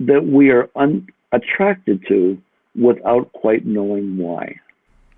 that 0.00 0.26
we 0.26 0.50
are 0.50 0.68
un- 0.76 1.06
attracted 1.32 2.04
to 2.08 2.40
without 2.74 3.32
quite 3.32 3.66
knowing 3.66 4.16
why. 4.16 4.56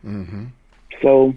Mm-hmm. 0.05 0.47
So 1.01 1.35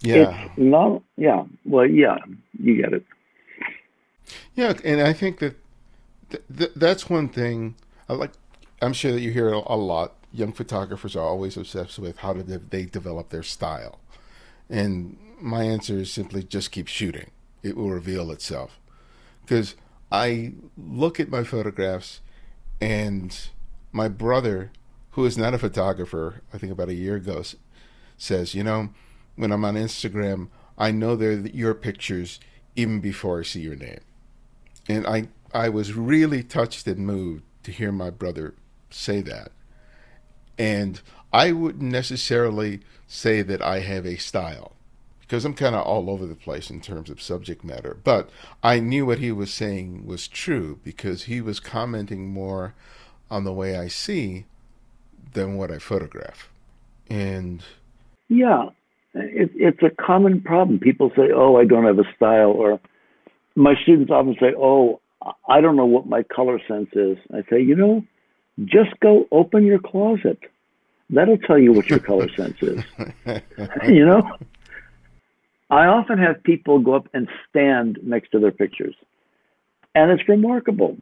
yeah. 0.00 0.14
it's 0.46 0.58
not, 0.58 1.02
yeah, 1.16 1.44
well, 1.64 1.86
yeah, 1.86 2.18
you 2.58 2.80
get 2.80 2.92
it. 2.92 3.04
Yeah, 4.54 4.74
and 4.84 5.00
I 5.00 5.12
think 5.12 5.38
that 5.40 5.56
th- 6.30 6.42
th- 6.56 6.72
that's 6.76 7.08
one 7.08 7.28
thing 7.28 7.76
I 8.08 8.14
like. 8.14 8.32
I'm 8.80 8.92
sure 8.92 9.12
that 9.12 9.20
you 9.20 9.32
hear 9.32 9.52
a 9.52 9.76
lot. 9.76 10.14
Young 10.32 10.52
photographers 10.52 11.16
are 11.16 11.24
always 11.24 11.56
obsessed 11.56 11.98
with 11.98 12.18
how 12.18 12.32
do 12.32 12.42
they 12.42 12.84
develop 12.84 13.30
their 13.30 13.42
style, 13.42 13.98
and 14.68 15.16
my 15.40 15.62
answer 15.62 15.94
is 15.98 16.12
simply 16.12 16.42
just 16.42 16.70
keep 16.70 16.88
shooting. 16.88 17.30
It 17.62 17.76
will 17.76 17.90
reveal 17.90 18.30
itself. 18.30 18.78
Because 19.42 19.74
I 20.12 20.52
look 20.76 21.18
at 21.18 21.28
my 21.28 21.42
photographs 21.42 22.20
and 22.80 23.36
my 23.92 24.08
brother, 24.08 24.70
who 25.12 25.24
is 25.24 25.38
not 25.38 25.54
a 25.54 25.58
photographer, 25.58 26.42
I 26.52 26.58
think 26.58 26.72
about 26.72 26.88
a 26.88 26.94
year 26.94 27.16
ago, 27.16 27.42
says, 28.16 28.54
you 28.54 28.62
know, 28.62 28.90
when 29.36 29.52
I'm 29.52 29.64
on 29.64 29.74
Instagram, 29.74 30.48
I 30.76 30.90
know 30.90 31.16
they're 31.16 31.32
your 31.32 31.74
pictures 31.74 32.40
even 32.76 33.00
before 33.00 33.40
I 33.40 33.42
see 33.42 33.60
your 33.60 33.76
name. 33.76 34.00
And 34.88 35.06
I, 35.06 35.28
I 35.52 35.68
was 35.68 35.92
really 35.92 36.42
touched 36.42 36.86
and 36.86 37.06
moved 37.06 37.42
to 37.64 37.72
hear 37.72 37.92
my 37.92 38.10
brother 38.10 38.54
say 38.90 39.20
that. 39.22 39.52
And 40.58 41.00
I 41.32 41.52
wouldn't 41.52 41.90
necessarily 41.90 42.80
say 43.06 43.42
that 43.42 43.62
I 43.62 43.80
have 43.80 44.06
a 44.06 44.16
style 44.16 44.72
because 45.20 45.44
I'm 45.44 45.54
kind 45.54 45.74
of 45.74 45.86
all 45.86 46.08
over 46.08 46.26
the 46.26 46.34
place 46.34 46.70
in 46.70 46.80
terms 46.80 47.10
of 47.10 47.20
subject 47.20 47.62
matter. 47.62 47.98
But 48.02 48.30
I 48.62 48.80
knew 48.80 49.04
what 49.04 49.18
he 49.18 49.30
was 49.30 49.52
saying 49.52 50.06
was 50.06 50.26
true 50.26 50.80
because 50.82 51.24
he 51.24 51.42
was 51.42 51.60
commenting 51.60 52.28
more 52.30 52.74
on 53.30 53.44
the 53.44 53.52
way 53.52 53.76
I 53.76 53.88
see 53.88 54.46
than 55.34 55.56
what 55.58 55.70
I 55.70 55.78
photograph. 55.78 56.48
And 57.10 57.62
yeah, 58.28 58.70
it, 59.14 59.50
it's 59.54 59.82
a 59.82 59.90
common 60.02 60.40
problem. 60.40 60.78
People 60.78 61.10
say, 61.14 61.30
"Oh, 61.34 61.56
I 61.56 61.66
don't 61.66 61.84
have 61.84 61.98
a 61.98 62.10
style," 62.16 62.50
or 62.50 62.80
my 63.58 63.74
students 63.82 64.10
often 64.10 64.36
say, 64.40 64.54
"Oh, 64.56 65.00
I 65.48 65.60
don't 65.60 65.76
know 65.76 65.86
what 65.86 66.06
my 66.06 66.22
color 66.22 66.60
sense 66.66 66.90
is." 66.92 67.18
I 67.32 67.42
say, 67.50 67.60
you 67.60 67.74
know, 67.74 68.04
just 68.64 68.98
go 69.00 69.26
open 69.32 69.66
your 69.66 69.80
closet. 69.80 70.38
That'll 71.10 71.38
tell 71.38 71.58
you 71.58 71.72
what 71.72 71.90
your 71.90 71.98
color 71.98 72.28
sense 72.36 72.56
is. 72.62 72.82
you 73.88 74.06
know, 74.06 74.22
I 75.70 75.86
often 75.86 76.18
have 76.18 76.42
people 76.44 76.78
go 76.78 76.94
up 76.94 77.08
and 77.12 77.28
stand 77.48 77.98
next 78.02 78.30
to 78.30 78.38
their 78.38 78.52
pictures, 78.52 78.94
and 79.94 80.10
it's 80.10 80.28
remarkable. 80.28 80.96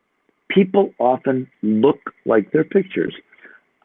People 0.49 0.95
often 0.99 1.51
look 1.63 1.99
like 2.25 2.53
their 2.53 2.65
pictures. 2.65 3.15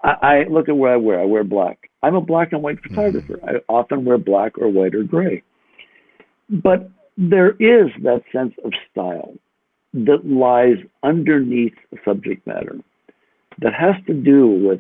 I, 0.04 0.10
I 0.22 0.44
look 0.50 0.70
at 0.70 0.78
what 0.78 0.92
I 0.92 0.98
wear. 0.98 1.20
I 1.20 1.26
wear 1.26 1.44
black. 1.44 1.90
I'm 2.04 2.16
a 2.16 2.22
black 2.22 2.54
and 2.54 2.64
white 2.64 2.78
mm-hmm. 2.78 2.96
photographer. 2.96 3.38
Mm-hmm. 3.38 3.50
I 3.50 3.74
often 3.74 4.06
wear 4.06 4.18
black 4.18 4.58
or 4.58 4.70
white 4.70 4.96
or 4.96 5.04
gray. 5.04 5.44
But 6.50 6.90
there 7.18 7.52
is 7.52 7.92
that 8.04 8.24
sense 8.32 8.54
of 8.64 8.72
style 8.92 9.34
that 9.94 10.26
lies 10.26 10.78
underneath 11.04 11.74
subject 12.06 12.46
matter 12.48 12.78
that 13.62 13.74
has 13.74 13.96
to 14.08 14.14
do 14.14 14.48
with 14.48 14.80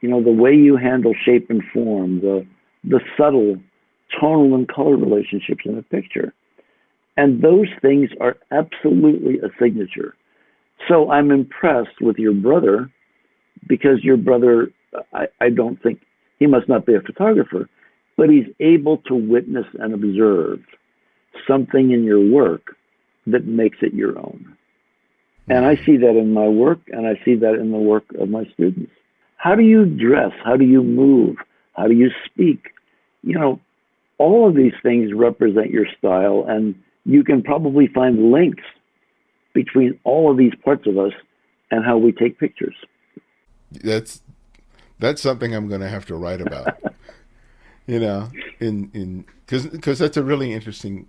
you 0.00 0.08
know 0.08 0.22
the 0.22 0.32
way 0.32 0.52
you 0.52 0.76
handle 0.76 1.14
shape 1.24 1.48
and 1.50 1.62
form 1.72 2.20
the 2.20 2.46
the 2.84 3.00
subtle 3.16 3.56
tonal 4.20 4.54
and 4.54 4.68
color 4.68 4.96
relationships 4.96 5.62
in 5.64 5.78
a 5.78 5.82
picture. 5.82 6.32
And 7.16 7.42
those 7.42 7.68
things 7.80 8.10
are 8.20 8.36
absolutely 8.52 9.38
a 9.38 9.48
signature. 9.60 10.14
So 10.88 11.10
i'm 11.10 11.30
impressed 11.30 12.00
with 12.00 12.16
your 12.18 12.34
brother 12.34 12.90
because 13.66 14.04
your 14.04 14.16
brother 14.16 14.70
I, 15.12 15.26
I 15.40 15.50
don't 15.50 15.82
think 15.82 16.00
he 16.38 16.46
must 16.46 16.68
not 16.68 16.86
be 16.86 16.94
a 16.94 17.00
photographer 17.00 17.68
but 18.16 18.30
he's 18.30 18.46
able 18.60 18.98
to 19.08 19.14
witness 19.14 19.66
and 19.78 19.94
observe 19.94 20.60
something 21.46 21.90
in 21.90 22.04
your 22.04 22.20
work 22.20 22.76
that 23.26 23.46
makes 23.46 23.78
it 23.82 23.94
your 23.94 24.18
own. 24.18 24.56
And 25.48 25.64
I 25.64 25.76
see 25.76 25.96
that 25.98 26.16
in 26.16 26.32
my 26.32 26.48
work, 26.48 26.80
and 26.88 27.06
I 27.06 27.20
see 27.24 27.36
that 27.36 27.54
in 27.54 27.70
the 27.70 27.78
work 27.78 28.04
of 28.18 28.28
my 28.28 28.44
students. 28.54 28.90
How 29.36 29.54
do 29.54 29.62
you 29.62 29.84
dress? 29.84 30.32
How 30.44 30.56
do 30.56 30.64
you 30.64 30.82
move? 30.82 31.36
How 31.74 31.86
do 31.86 31.94
you 31.94 32.10
speak? 32.24 32.70
You 33.22 33.38
know, 33.38 33.60
all 34.18 34.48
of 34.48 34.56
these 34.56 34.72
things 34.82 35.12
represent 35.14 35.70
your 35.70 35.86
style, 35.98 36.44
and 36.48 36.74
you 37.04 37.22
can 37.22 37.42
probably 37.42 37.86
find 37.86 38.32
links 38.32 38.64
between 39.54 39.98
all 40.04 40.30
of 40.30 40.36
these 40.36 40.54
parts 40.64 40.86
of 40.86 40.98
us 40.98 41.12
and 41.70 41.84
how 41.84 41.96
we 41.96 42.12
take 42.12 42.38
pictures. 42.38 42.74
That's 43.70 44.22
that's 44.98 45.20
something 45.20 45.54
I'm 45.54 45.68
going 45.68 45.80
to 45.80 45.88
have 45.88 46.06
to 46.06 46.16
write 46.16 46.40
about. 46.40 46.78
you 47.86 48.00
know, 48.00 48.30
in 48.58 48.90
in 48.94 49.24
because 49.44 49.66
because 49.66 49.98
that's 49.98 50.16
a 50.16 50.24
really 50.24 50.52
interesting 50.52 51.06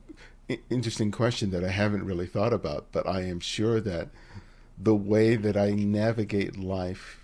interesting 0.69 1.11
question 1.11 1.51
that 1.51 1.63
I 1.63 1.69
haven't 1.69 2.05
really 2.05 2.27
thought 2.27 2.53
about, 2.53 2.87
but 2.91 3.07
I 3.07 3.21
am 3.23 3.39
sure 3.39 3.79
that 3.81 4.09
the 4.77 4.95
way 4.95 5.35
that 5.35 5.57
I 5.57 5.71
navigate 5.71 6.57
life 6.57 7.19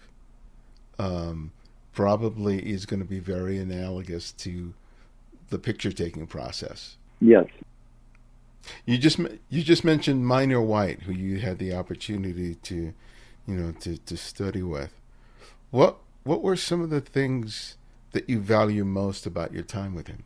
um, 1.00 1.52
probably 1.94 2.60
is 2.60 2.86
going 2.86 3.00
to 3.00 3.06
be 3.06 3.20
very 3.20 3.58
analogous 3.58 4.32
to 4.34 4.74
the 5.50 5.60
picture 5.60 5.92
taking 5.92 6.28
process. 6.28 6.98
Yes. 7.22 7.46
You 8.86 8.98
just 8.98 9.20
you 9.50 9.62
just 9.62 9.84
mentioned 9.84 10.26
Minor 10.26 10.62
White, 10.62 11.04
who 11.04 11.12
you 11.12 11.40
had 11.40 11.60
the 11.60 11.74
opportunity 11.74 12.56
to, 12.56 12.94
you 13.46 13.56
know, 13.56 13.72
to, 13.82 13.98
to 13.98 14.18
study 14.18 14.64
with. 14.64 14.94
What 15.70 15.98
what 16.24 16.42
were 16.42 16.56
some 16.56 16.82
of 16.82 16.90
the 16.90 17.02
things 17.02 17.76
that 18.14 18.30
you 18.30 18.40
value 18.40 18.86
most 18.86 19.26
about 19.26 19.54
your 19.54 19.64
time 19.64 19.94
with 19.94 20.08
him? 20.08 20.24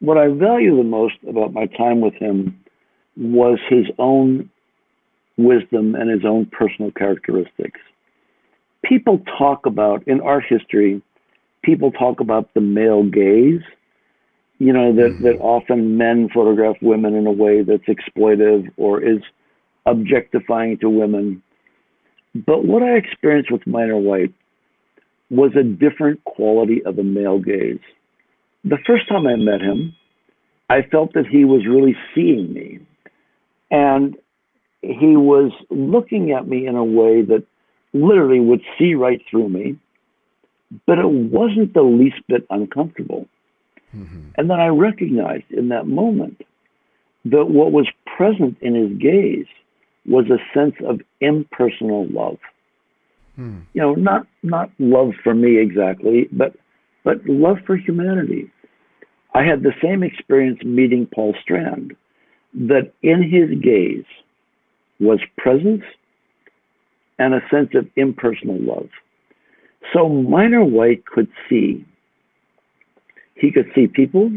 What 0.00 0.18
I 0.18 0.28
value 0.28 0.76
the 0.76 0.82
most 0.82 1.14
about 1.28 1.52
my 1.52 1.66
time 1.66 2.00
with 2.00 2.14
him 2.14 2.58
was 3.16 3.58
his 3.68 3.86
own 3.98 4.50
wisdom 5.36 5.94
and 5.94 6.10
his 6.10 6.24
own 6.24 6.46
personal 6.46 6.90
characteristics. 6.90 7.80
People 8.84 9.20
talk 9.38 9.66
about, 9.66 10.06
in 10.08 10.20
art 10.20 10.44
history, 10.48 11.02
people 11.62 11.92
talk 11.92 12.20
about 12.20 12.52
the 12.54 12.60
male 12.60 13.04
gaze, 13.04 13.60
you 14.58 14.72
know, 14.72 14.94
that, 14.94 15.10
mm-hmm. 15.10 15.24
that 15.24 15.38
often 15.40 15.96
men 15.96 16.28
photograph 16.32 16.76
women 16.80 17.14
in 17.14 17.26
a 17.26 17.32
way 17.32 17.62
that's 17.62 17.84
exploitive 17.84 18.70
or 18.76 19.02
is 19.02 19.20
objectifying 19.86 20.78
to 20.78 20.88
women. 20.88 21.42
But 22.34 22.64
what 22.64 22.82
I 22.82 22.96
experienced 22.96 23.50
with 23.50 23.66
Minor 23.66 23.98
White 23.98 24.32
was 25.30 25.52
a 25.56 25.62
different 25.62 26.22
quality 26.24 26.82
of 26.84 26.98
a 26.98 27.04
male 27.04 27.38
gaze 27.38 27.80
the 28.64 28.78
first 28.86 29.08
time 29.08 29.26
I 29.26 29.36
met 29.36 29.60
him, 29.60 29.94
I 30.68 30.82
felt 30.82 31.14
that 31.14 31.26
he 31.26 31.44
was 31.44 31.66
really 31.66 31.96
seeing 32.14 32.52
me. 32.52 32.80
And 33.70 34.16
he 34.82 35.16
was 35.16 35.52
looking 35.70 36.32
at 36.32 36.48
me 36.48 36.66
in 36.66 36.76
a 36.76 36.84
way 36.84 37.22
that 37.22 37.44
literally 37.92 38.40
would 38.40 38.62
see 38.78 38.94
right 38.94 39.20
through 39.30 39.48
me, 39.48 39.78
but 40.86 40.98
it 40.98 41.08
wasn't 41.08 41.74
the 41.74 41.82
least 41.82 42.16
bit 42.28 42.46
uncomfortable. 42.50 43.26
Mm-hmm. 43.94 44.28
And 44.36 44.50
then 44.50 44.60
I 44.60 44.68
recognized 44.68 45.50
in 45.50 45.68
that 45.68 45.86
moment 45.86 46.42
that 47.24 47.46
what 47.46 47.72
was 47.72 47.88
present 48.16 48.56
in 48.60 48.74
his 48.74 48.96
gaze 48.98 49.46
was 50.06 50.26
a 50.30 50.38
sense 50.56 50.74
of 50.86 51.00
impersonal 51.20 52.06
love. 52.08 52.38
Hmm. 53.36 53.60
You 53.74 53.82
know, 53.82 53.94
not 53.94 54.26
not 54.42 54.70
love 54.78 55.12
for 55.22 55.34
me 55.34 55.58
exactly, 55.58 56.28
but 56.32 56.54
but 57.04 57.24
love 57.26 57.58
for 57.66 57.76
humanity. 57.76 58.50
I 59.34 59.44
had 59.44 59.62
the 59.62 59.72
same 59.82 60.02
experience 60.02 60.60
meeting 60.64 61.06
Paul 61.06 61.34
Strand, 61.42 61.94
that 62.54 62.92
in 63.02 63.22
his 63.22 63.58
gaze 63.62 64.04
was 64.98 65.20
presence 65.38 65.82
and 67.18 67.34
a 67.34 67.40
sense 67.50 67.70
of 67.74 67.86
impersonal 67.96 68.58
love. 68.60 68.88
So 69.92 70.08
Minor 70.08 70.64
White 70.64 71.06
could 71.06 71.28
see. 71.48 71.84
He 73.34 73.50
could 73.52 73.70
see 73.74 73.86
people, 73.86 74.30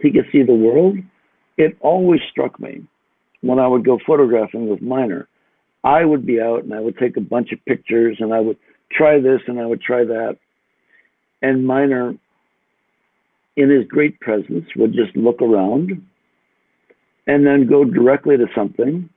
he 0.00 0.10
could 0.10 0.26
see 0.30 0.42
the 0.42 0.54
world. 0.54 0.96
It 1.56 1.76
always 1.80 2.20
struck 2.30 2.60
me 2.60 2.82
when 3.40 3.58
I 3.58 3.66
would 3.66 3.84
go 3.84 3.98
photographing 4.06 4.68
with 4.68 4.82
Minor. 4.82 5.28
I 5.84 6.04
would 6.04 6.26
be 6.26 6.40
out 6.40 6.64
and 6.64 6.74
I 6.74 6.80
would 6.80 6.98
take 6.98 7.16
a 7.16 7.20
bunch 7.20 7.52
of 7.52 7.64
pictures 7.64 8.16
and 8.20 8.34
I 8.34 8.40
would 8.40 8.58
try 8.90 9.18
this 9.18 9.40
and 9.46 9.58
I 9.58 9.66
would 9.66 9.80
try 9.80 10.04
that 10.04 10.36
and 11.46 11.64
Minor, 11.64 12.14
in 13.56 13.70
his 13.70 13.86
great 13.86 14.18
presence, 14.18 14.66
would 14.74 14.92
just 14.92 15.16
look 15.16 15.40
around 15.40 16.04
and 17.28 17.46
then 17.46 17.68
go 17.68 17.84
directly 17.84 18.36
to 18.36 18.46
something 18.52 19.08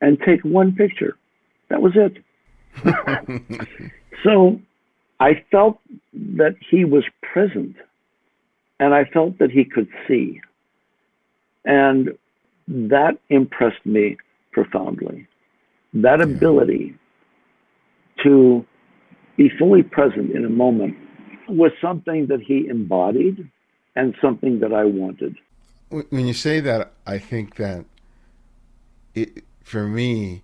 and 0.00 0.18
take 0.24 0.40
one 0.42 0.72
picture. 0.76 1.16
That 1.68 1.82
was 1.82 1.94
it. 1.96 2.22
so 4.22 4.60
I 5.18 5.44
felt 5.50 5.80
that 6.12 6.54
he 6.70 6.84
was 6.84 7.02
present 7.22 7.74
and 8.78 8.94
I 8.94 9.04
felt 9.04 9.38
that 9.38 9.50
he 9.50 9.64
could 9.64 9.88
see. 10.06 10.40
And 11.64 12.16
that 12.68 13.18
impressed 13.30 13.84
me 13.84 14.16
profoundly. 14.52 15.26
That 15.92 16.20
ability 16.20 16.94
to 18.22 18.64
be 19.36 19.50
fully 19.58 19.82
present 19.82 20.30
in 20.30 20.44
a 20.44 20.50
moment 20.50 20.96
was 21.48 21.72
something 21.80 22.26
that 22.26 22.40
he 22.40 22.66
embodied 22.68 23.48
and 23.96 24.14
something 24.20 24.60
that 24.60 24.72
I 24.72 24.84
wanted. 24.84 25.36
When 25.90 26.26
you 26.26 26.34
say 26.34 26.60
that, 26.60 26.92
I 27.06 27.18
think 27.18 27.56
that 27.56 27.84
it, 29.14 29.44
for 29.62 29.86
me, 29.86 30.42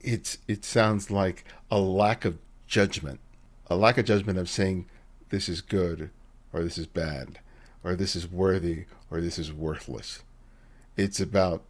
it's 0.00 0.38
it 0.48 0.64
sounds 0.64 1.10
like 1.10 1.44
a 1.70 1.78
lack 1.78 2.24
of 2.24 2.38
judgment, 2.66 3.20
a 3.68 3.76
lack 3.76 3.98
of 3.98 4.04
judgment 4.04 4.38
of 4.38 4.48
saying 4.48 4.86
this 5.28 5.48
is 5.48 5.60
good 5.60 6.10
or 6.52 6.62
this 6.62 6.78
is 6.78 6.86
bad 6.86 7.38
or 7.84 7.94
this 7.94 8.16
is 8.16 8.30
worthy 8.30 8.84
or 9.10 9.20
this 9.20 9.38
is 9.38 9.52
worthless. 9.52 10.22
It's 10.96 11.20
about 11.20 11.62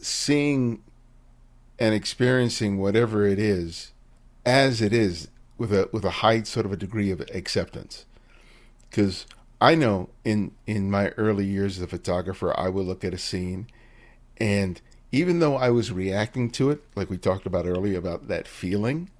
seeing 0.00 0.82
and 1.78 1.94
experiencing 1.94 2.78
whatever 2.78 3.26
it 3.26 3.38
is 3.38 3.92
as 4.46 4.80
it 4.80 4.92
is 4.92 5.28
with 5.58 5.72
a 5.72 5.88
with 5.92 6.04
a 6.04 6.10
high 6.10 6.42
sort 6.42 6.66
of 6.66 6.72
a 6.72 6.76
degree 6.76 7.10
of 7.10 7.20
acceptance 7.34 8.06
because 8.90 9.26
I 9.60 9.74
know 9.74 10.10
in 10.24 10.52
in 10.66 10.90
my 10.90 11.08
early 11.10 11.46
years 11.46 11.78
as 11.78 11.84
a 11.84 11.86
photographer, 11.86 12.58
I 12.58 12.68
would 12.68 12.86
look 12.86 13.04
at 13.04 13.14
a 13.14 13.18
scene, 13.18 13.68
and 14.38 14.80
even 15.12 15.40
though 15.40 15.56
I 15.56 15.70
was 15.70 15.92
reacting 15.92 16.50
to 16.52 16.70
it, 16.70 16.82
like 16.94 17.10
we 17.10 17.18
talked 17.18 17.46
about 17.46 17.66
earlier 17.66 17.98
about 17.98 18.28
that 18.28 18.46
feeling, 18.46 19.10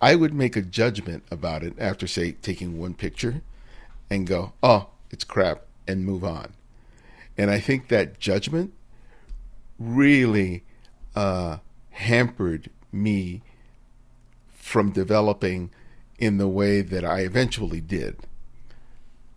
I 0.00 0.14
would 0.14 0.34
make 0.34 0.56
a 0.56 0.62
judgment 0.62 1.24
about 1.30 1.62
it 1.62 1.74
after, 1.78 2.06
say, 2.06 2.32
taking 2.32 2.78
one 2.78 2.94
picture 2.94 3.42
and 4.10 4.26
go, 4.26 4.52
oh, 4.62 4.88
it's 5.10 5.24
crap, 5.24 5.62
and 5.86 6.04
move 6.04 6.24
on. 6.24 6.52
And 7.38 7.50
I 7.50 7.60
think 7.60 7.88
that 7.88 8.18
judgment 8.18 8.72
really 9.78 10.64
uh, 11.14 11.58
hampered 11.90 12.70
me 12.90 13.42
from 14.48 14.90
developing 14.90 15.70
in 16.18 16.38
the 16.38 16.48
way 16.48 16.80
that 16.82 17.04
I 17.04 17.20
eventually 17.20 17.80
did. 17.80 18.16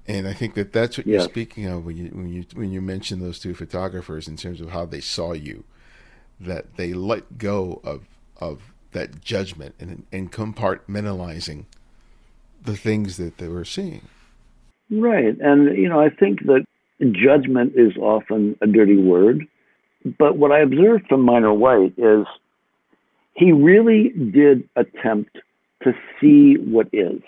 And 0.10 0.28
I 0.28 0.34
think 0.34 0.56
that 0.56 0.74
that's 0.74 0.98
what 0.98 1.06
you're 1.06 1.20
speaking 1.20 1.68
of 1.68 1.86
when 1.86 1.96
you 1.96 2.06
when 2.08 2.30
you 2.30 2.44
when 2.56 2.72
you 2.72 2.82
mention 2.82 3.20
those 3.20 3.38
two 3.38 3.54
photographers 3.54 4.28
in 4.28 4.38
terms 4.38 4.60
of 4.60 4.72
how 4.72 4.86
they 4.86 5.02
saw 5.02 5.34
you, 5.34 5.66
that 6.40 6.78
they 6.78 6.94
let 6.94 7.38
go 7.38 7.80
of 7.84 8.08
of 8.38 8.74
that 8.92 9.22
judgment 9.22 9.76
and 9.80 10.08
and 10.12 10.32
compartmentalizing 10.32 11.66
the 12.60 12.76
things 12.76 13.18
that 13.18 13.38
they 13.38 13.48
were 13.48 13.64
seeing. 13.64 14.02
Right, 14.90 15.40
and 15.40 15.78
you 15.78 15.88
know 15.88 16.00
I 16.00 16.10
think 16.10 16.44
that 16.48 16.66
judgment 17.12 17.74
is 17.76 17.96
often 17.96 18.58
a 18.64 18.68
dirty 18.68 18.98
word, 18.98 19.46
but 20.18 20.38
what 20.38 20.52
I 20.52 20.62
observed 20.62 21.06
from 21.08 21.22
Minor 21.22 21.54
White 21.54 21.94
is 21.98 22.26
he 23.36 23.52
really 23.52 24.10
did 24.10 24.68
attempt 24.76 25.38
to 25.84 25.94
see 26.20 26.56
what 26.56 26.88
is, 26.92 27.22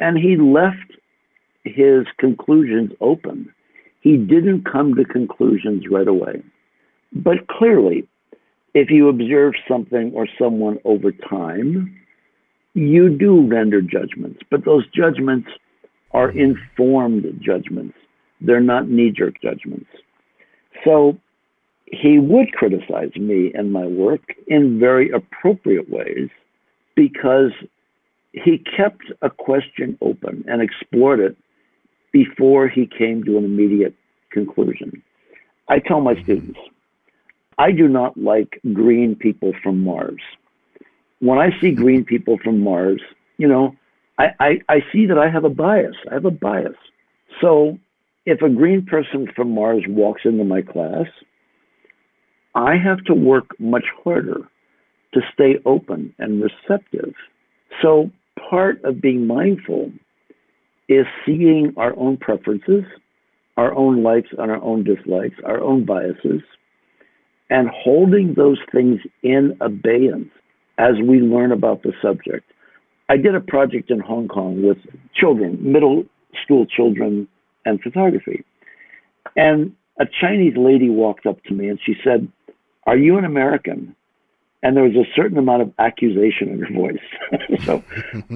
and 0.00 0.18
he 0.18 0.36
left 0.36 0.97
his 1.64 2.06
conclusions 2.18 2.92
open. 3.00 3.52
He 4.00 4.16
didn't 4.16 4.64
come 4.70 4.94
to 4.94 5.04
conclusions 5.04 5.84
right 5.90 6.08
away. 6.08 6.42
But 7.12 7.48
clearly, 7.48 8.06
if 8.74 8.90
you 8.90 9.08
observe 9.08 9.54
something 9.66 10.12
or 10.14 10.28
someone 10.38 10.78
over 10.84 11.10
time, 11.12 11.94
you 12.74 13.16
do 13.16 13.46
render 13.46 13.80
judgments, 13.80 14.40
but 14.50 14.64
those 14.64 14.84
judgments 14.94 15.48
are 16.12 16.30
informed 16.30 17.24
judgments. 17.40 17.96
They're 18.40 18.60
not 18.60 18.88
knee 18.88 19.10
jerk 19.10 19.40
judgments. 19.42 19.88
So 20.84 21.18
he 21.86 22.18
would 22.18 22.52
criticize 22.52 23.14
me 23.16 23.52
and 23.54 23.72
my 23.72 23.86
work 23.86 24.20
in 24.46 24.78
very 24.78 25.10
appropriate 25.10 25.90
ways 25.90 26.28
because 26.94 27.52
he 28.32 28.58
kept 28.58 29.02
a 29.22 29.30
question 29.30 29.98
open 30.00 30.44
and 30.46 30.62
explored 30.62 31.20
it 31.20 31.36
before 32.12 32.68
he 32.68 32.86
came 32.86 33.24
to 33.24 33.38
an 33.38 33.44
immediate 33.44 33.94
conclusion. 34.30 35.02
I 35.68 35.78
tell 35.78 36.00
my 36.00 36.14
mm-hmm. 36.14 36.22
students, 36.22 36.60
I 37.58 37.72
do 37.72 37.88
not 37.88 38.16
like 38.16 38.60
green 38.72 39.16
people 39.16 39.52
from 39.62 39.82
Mars. 39.82 40.20
When 41.20 41.38
I 41.38 41.50
see 41.60 41.72
green 41.72 42.04
people 42.04 42.38
from 42.42 42.60
Mars, 42.60 43.02
you 43.36 43.48
know, 43.48 43.74
I, 44.18 44.26
I, 44.38 44.60
I 44.68 44.78
see 44.92 45.06
that 45.06 45.18
I 45.18 45.28
have 45.28 45.44
a 45.44 45.50
bias. 45.50 45.96
I 46.10 46.14
have 46.14 46.24
a 46.24 46.30
bias. 46.30 46.76
So 47.40 47.78
if 48.26 48.42
a 48.42 48.48
green 48.48 48.84
person 48.84 49.28
from 49.34 49.54
Mars 49.54 49.82
walks 49.88 50.22
into 50.24 50.44
my 50.44 50.62
class, 50.62 51.06
I 52.54 52.76
have 52.76 53.04
to 53.04 53.14
work 53.14 53.58
much 53.58 53.84
harder 54.04 54.48
to 55.14 55.20
stay 55.32 55.56
open 55.64 56.14
and 56.18 56.42
receptive. 56.42 57.14
So 57.82 58.10
part 58.50 58.82
of 58.84 59.00
being 59.00 59.26
mindful 59.26 59.92
is 60.88 61.06
seeing 61.24 61.74
our 61.76 61.96
own 61.98 62.16
preferences, 62.16 62.84
our 63.56 63.74
own 63.74 64.02
likes 64.02 64.28
and 64.38 64.50
our 64.50 64.62
own 64.62 64.84
dislikes, 64.84 65.36
our 65.44 65.60
own 65.60 65.84
biases, 65.84 66.42
and 67.50 67.68
holding 67.68 68.34
those 68.34 68.58
things 68.72 69.00
in 69.22 69.56
abeyance 69.60 70.30
as 70.78 70.94
we 71.04 71.18
learn 71.18 71.52
about 71.52 71.82
the 71.82 71.92
subject. 72.00 72.50
I 73.08 73.16
did 73.16 73.34
a 73.34 73.40
project 73.40 73.90
in 73.90 74.00
Hong 74.00 74.28
Kong 74.28 74.62
with 74.62 74.78
children, 75.14 75.58
middle 75.60 76.04
school 76.42 76.66
children, 76.66 77.26
and 77.64 77.80
photography. 77.80 78.44
And 79.36 79.74
a 79.98 80.04
Chinese 80.20 80.54
lady 80.56 80.88
walked 80.88 81.26
up 81.26 81.42
to 81.44 81.54
me 81.54 81.68
and 81.68 81.78
she 81.84 81.94
said, 82.04 82.28
Are 82.86 82.96
you 82.96 83.18
an 83.18 83.24
American? 83.24 83.94
And 84.62 84.76
there 84.76 84.84
was 84.84 84.94
a 84.94 85.08
certain 85.14 85.38
amount 85.38 85.62
of 85.62 85.72
accusation 85.78 86.48
in 86.48 86.60
her 86.60 86.72
voice. 86.72 87.60
so 87.64 87.82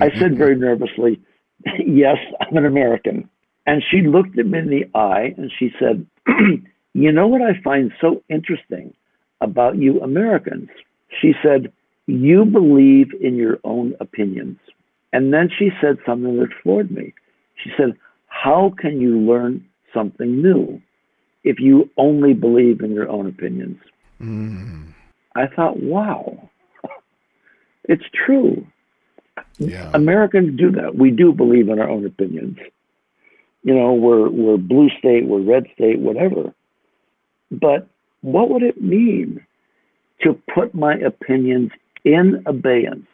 I 0.01 0.11
said 0.19 0.39
very 0.39 0.57
nervously, 0.57 1.21
Yes, 1.87 2.17
I'm 2.41 2.57
an 2.57 2.67
American. 2.67 3.29
And 3.67 3.83
she 3.91 4.03
looked 4.03 4.37
him 4.37 4.55
in 4.55 4.69
the 4.69 4.85
eye 4.99 5.35
and 5.37 5.51
she 5.59 5.71
said, 5.79 6.07
You 6.95 7.13
know 7.13 7.27
what 7.27 7.41
I 7.41 7.61
find 7.63 7.93
so 8.01 8.23
interesting 8.29 8.95
about 9.41 9.77
you 9.77 10.01
Americans? 10.01 10.69
She 11.21 11.33
said, 11.43 11.73
You 12.07 12.45
believe 12.45 13.09
in 13.21 13.37
your 13.37 13.59
own 13.65 13.95
opinions. 14.01 14.59
And 15.13 15.33
then 15.33 15.49
she 15.57 15.71
said 15.81 15.99
something 16.07 16.39
that 16.39 16.49
floored 16.63 16.91
me. 16.91 17.15
She 17.63 17.71
said, 17.77 17.97
How 18.27 18.73
can 18.79 19.01
you 19.01 19.19
learn 19.19 19.65
something 19.95 20.43
new 20.43 20.81
if 21.45 21.59
you 21.59 21.89
only 21.97 22.35
believe 22.35 22.81
in 22.81 22.93
your 22.93 23.09
own 23.09 23.27
opinions? 23.27 23.79
Mm. 24.21 24.93
I 25.35 25.47
thought, 25.47 25.83
wow, 25.83 26.51
it's 27.85 28.05
true. 28.27 28.67
Yeah. 29.59 29.91
Americans 29.95 30.59
do 30.59 30.71
that. 30.73 30.97
We 30.97 31.11
do 31.11 31.33
believe 31.33 31.69
in 31.69 31.79
our 31.79 31.89
own 31.89 32.05
opinions. 32.05 32.59
You 33.63 33.75
know, 33.75 33.93
we're 33.93 34.29
we're 34.29 34.57
blue 34.57 34.89
state, 34.99 35.27
we're 35.27 35.41
red 35.41 35.67
state, 35.75 35.99
whatever. 36.01 36.53
But 37.51 37.87
what 38.23 38.51
would 38.51 38.63
it 38.63 38.83
mean 38.83 39.45
to 40.23 40.41
put 40.55 40.75
my 40.75 40.95
opinions 40.95 41.71
in 42.05 42.43
abeyance, 42.47 43.07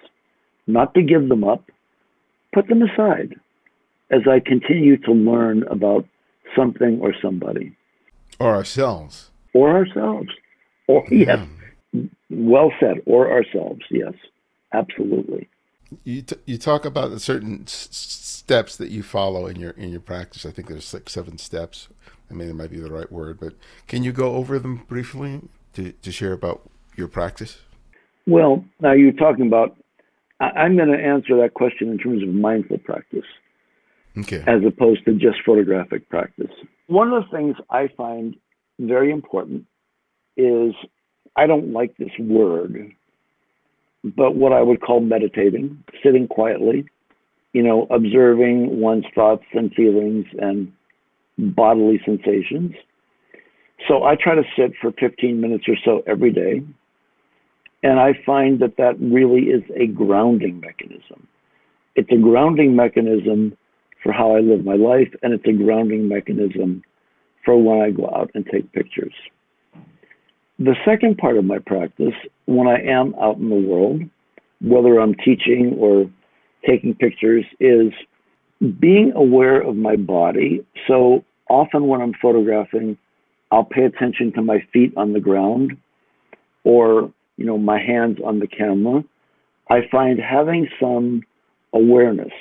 not 0.67 0.95
to 0.95 1.03
give 1.03 1.29
them 1.29 1.45
up, 1.45 1.65
put 2.55 2.69
them 2.69 2.83
aside 2.83 3.35
as 4.11 4.23
I 4.31 4.41
continue 4.41 4.97
to 4.99 5.13
learn 5.13 5.65
about 5.65 6.07
something 6.57 6.99
or 7.01 7.15
somebody. 7.21 7.77
Or 8.41 8.55
ourselves. 8.55 9.31
Or 9.53 9.71
ourselves. 9.71 10.29
Or, 10.87 11.05
yeah. 11.11 11.19
yes, 11.19 11.49
mm. 11.95 12.11
well 12.31 12.73
said, 12.81 13.03
or 13.05 13.31
ourselves, 13.31 13.83
yes, 13.91 14.15
absolutely 14.73 15.49
you 16.05 16.23
t- 16.23 16.37
you 16.47 16.59
talk 16.59 16.85
about 16.85 17.11
the 17.11 17.21
certain 17.21 17.63
s- 17.67 17.89
steps 17.91 18.77
that 18.77 18.91
you 18.91 19.03
follow 19.03 19.47
in 19.47 19.57
your 19.57 19.71
in 19.73 19.91
your 19.91 20.01
practice. 20.01 20.45
I 20.45 20.51
think 20.51 20.69
there's 20.69 20.93
like 20.93 21.09
seven 21.09 21.39
steps. 21.39 21.89
I 22.31 22.35
mean, 22.35 22.49
it 22.49 22.55
might 22.55 22.71
be 22.71 22.81
the 22.81 22.91
right 22.91 23.11
word, 23.11 23.41
but 23.41 23.55
can 23.87 24.03
you 24.03 24.13
go 24.13 24.35
over 24.35 24.59
them 24.59 24.85
briefly 24.89 25.41
to 25.75 25.93
to 25.93 26.13
share 26.13 26.33
about 26.33 26.69
your 26.97 27.09
practice? 27.09 27.59
Well, 28.27 28.65
now 28.81 28.93
you're 28.93 29.13
talking 29.13 29.47
about. 29.47 29.77
I, 30.41 30.67
am 30.67 30.77
going 30.77 30.93
to 30.93 30.99
answer 30.99 31.37
that 31.43 31.55
question 31.55 31.91
in 31.91 31.99
terms 31.99 32.23
of 32.23 32.29
mindful 32.29 32.79
practice, 32.79 33.25
okay, 34.19 34.45
as 34.47 34.63
opposed 34.67 35.05
to 35.07 35.15
just 35.15 35.39
photographic 35.45 36.09
practice. 36.09 36.53
One 36.87 37.13
of 37.13 37.25
the 37.25 37.37
things 37.37 37.57
I 37.71 37.89
find 37.97 38.37
very 38.79 39.11
important 39.11 39.67
is 40.37 40.75
I 41.35 41.47
don't 41.47 41.73
like 41.73 41.97
this 41.97 42.13
word 42.21 42.93
but 44.05 44.35
what 44.35 44.53
I 44.53 44.63
would 44.63 44.81
call 44.81 45.01
meditating, 45.01 45.83
sitting 46.03 46.29
quietly, 46.29 46.87
you 47.53 47.63
know, 47.63 47.87
observing 47.91 48.81
one's 48.81 49.05
thoughts 49.15 49.45
and 49.53 49.73
feelings 49.73 50.27
and 50.39 50.73
bodily 51.39 52.01
sensations. 52.05 52.75
So 53.87 54.05
I 54.05 54.17
try 54.17 54.35
to 54.35 54.43
sit 54.57 54.73
for 54.81 54.93
15 54.93 55.41
minutes 55.41 55.65
or 55.69 55.77
so 55.85 56.03
every 56.07 56.33
day. 56.33 56.63
And 57.83 58.01
I 58.01 58.13
find 58.27 58.61
that 58.61 58.77
that 58.77 59.01
really 59.01 59.47
is 59.47 59.63
a 59.77 59.87
grounding 59.87 60.61
mechanism. 60.61 61.29
It's 61.95 62.11
a 62.11 62.17
grounding 62.17 62.75
mechanism 62.75 63.57
for 64.03 64.13
how 64.13 64.35
I 64.35 64.41
live 64.41 64.65
my 64.65 64.75
life, 64.75 65.13
and 65.23 65.33
it's 65.33 65.47
a 65.47 65.53
grounding 65.53 66.09
mechanism 66.09 66.83
for 67.45 67.57
when 67.57 67.81
I 67.81 67.91
go 67.91 68.07
out 68.15 68.31
and 68.35 68.47
take 68.47 68.73
pictures. 68.73 69.15
The 70.59 70.75
second 70.85 71.19
part 71.19 71.37
of 71.37 71.45
my 71.45 71.59
practice, 71.61 72.15
when 72.47 72.67
I 72.67 72.81
am 72.81 73.15
out 73.21 73.37
in 73.37 73.49
the 73.49 73.55
world, 73.55 74.03
whether 74.61 74.99
I'm 74.99 75.15
teaching 75.15 75.77
or 75.79 76.11
taking 76.67 76.95
pictures, 76.95 77.45
is 77.61 77.93
being 78.81 79.13
aware 79.15 79.61
of 79.61 79.77
my 79.77 79.95
body. 79.95 80.67
So 80.89 81.25
often 81.49 81.87
when 81.87 82.01
I'm 82.01 82.13
photographing, 82.21 82.99
I'll 83.53 83.65
pay 83.65 83.85
attention 83.85 84.33
to 84.33 84.43
my 84.43 84.59
feet 84.73 84.93
on 84.97 85.13
the 85.13 85.21
ground 85.21 85.77
or, 86.65 87.13
you 87.37 87.47
know, 87.47 87.57
my 87.57 87.79
hands 87.79 88.19
on 88.25 88.41
the 88.41 88.49
camera. 88.49 89.05
I 89.71 89.83
find 89.93 90.19
having 90.19 90.69
some 90.81 91.23
awareness 91.73 92.33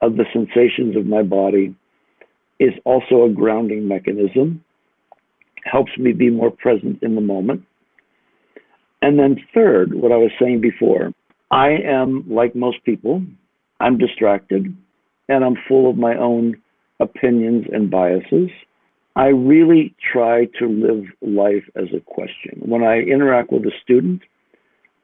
of 0.00 0.16
the 0.16 0.24
sensations 0.32 0.96
of 0.96 1.04
my 1.04 1.22
body 1.22 1.74
is 2.58 2.72
also 2.84 3.24
a 3.24 3.28
grounding 3.28 3.86
mechanism 3.86 4.64
helps 5.64 5.92
me 5.98 6.12
be 6.12 6.30
more 6.30 6.50
present 6.50 7.02
in 7.02 7.14
the 7.14 7.20
moment. 7.20 7.62
And 9.02 9.18
then, 9.18 9.36
third, 9.52 9.94
what 9.94 10.12
I 10.12 10.16
was 10.16 10.30
saying 10.40 10.60
before, 10.60 11.12
I 11.50 11.72
am 11.84 12.24
like 12.28 12.54
most 12.54 12.82
people, 12.84 13.22
I'm 13.80 13.98
distracted 13.98 14.74
and 15.28 15.44
I'm 15.44 15.56
full 15.68 15.90
of 15.90 15.96
my 15.96 16.16
own 16.16 16.56
opinions 17.00 17.66
and 17.72 17.90
biases. 17.90 18.50
I 19.16 19.26
really 19.26 19.94
try 20.12 20.46
to 20.58 20.66
live 20.66 21.04
life 21.22 21.64
as 21.76 21.88
a 21.94 22.00
question. 22.00 22.60
When 22.60 22.82
I 22.82 22.98
interact 23.00 23.52
with 23.52 23.62
a 23.62 23.70
student, 23.82 24.22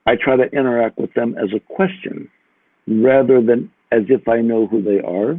I 0.07 0.17
try 0.17 0.37
to 0.37 0.45
interact 0.45 0.99
with 0.99 1.13
them 1.15 1.37
as 1.39 1.51
a 1.55 1.61
question 1.75 2.29
rather 2.89 3.41
than 3.41 3.71
as 3.93 4.03
if 4.09 4.27
I 4.29 4.41
know 4.41 4.67
who 4.67 4.83
they 4.83 5.01
are. 5.01 5.39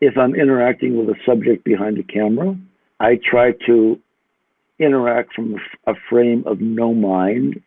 If 0.00 0.16
I'm 0.16 0.34
interacting 0.34 0.96
with 0.96 1.08
a 1.08 1.18
subject 1.26 1.64
behind 1.64 1.98
a 1.98 2.02
camera, 2.02 2.56
I 3.00 3.18
try 3.30 3.52
to 3.66 3.98
interact 4.78 5.34
from 5.34 5.56
a 5.86 5.94
frame 6.08 6.44
of 6.46 6.60
no 6.60 6.94
mind, 6.94 7.62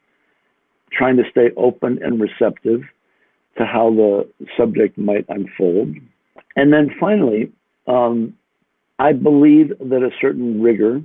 trying 0.92 1.18
to 1.18 1.24
stay 1.30 1.50
open 1.58 2.00
and 2.02 2.20
receptive 2.20 2.82
to 3.58 3.66
how 3.66 3.90
the 3.90 4.28
subject 4.58 4.98
might 4.98 5.26
unfold. 5.30 5.96
And 6.56 6.74
then 6.74 6.90
finally, 7.00 7.52
um, 7.88 8.34
I 9.00 9.14
believe 9.14 9.70
that 9.80 10.04
a 10.04 10.12
certain 10.22 10.62
rigor 10.62 11.02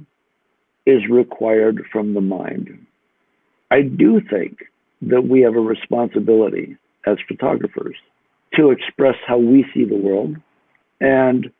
is 0.86 1.02
required 1.11 1.84
from 1.92 2.14
the 2.14 2.20
mind. 2.20 2.86
I 3.70 3.82
do 3.82 4.20
think 4.30 4.59
that 5.02 5.22
we 5.28 5.40
have 5.42 5.57
a 5.57 5.61
responsibility 5.61 6.76
as 7.07 7.16
photographers 7.28 7.96
to 8.55 8.70
express 8.70 9.16
how 9.26 9.38
we 9.38 9.64
see 9.74 9.84
the 9.84 9.96
world. 9.96 10.36
And 11.00 11.50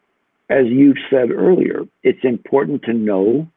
as 0.51 0.67
you 0.67 0.95
said 1.11 1.31
earlier, 1.31 1.83
it's 2.03 2.25
important 2.25 2.83
to 2.83 2.93
know 2.93 3.49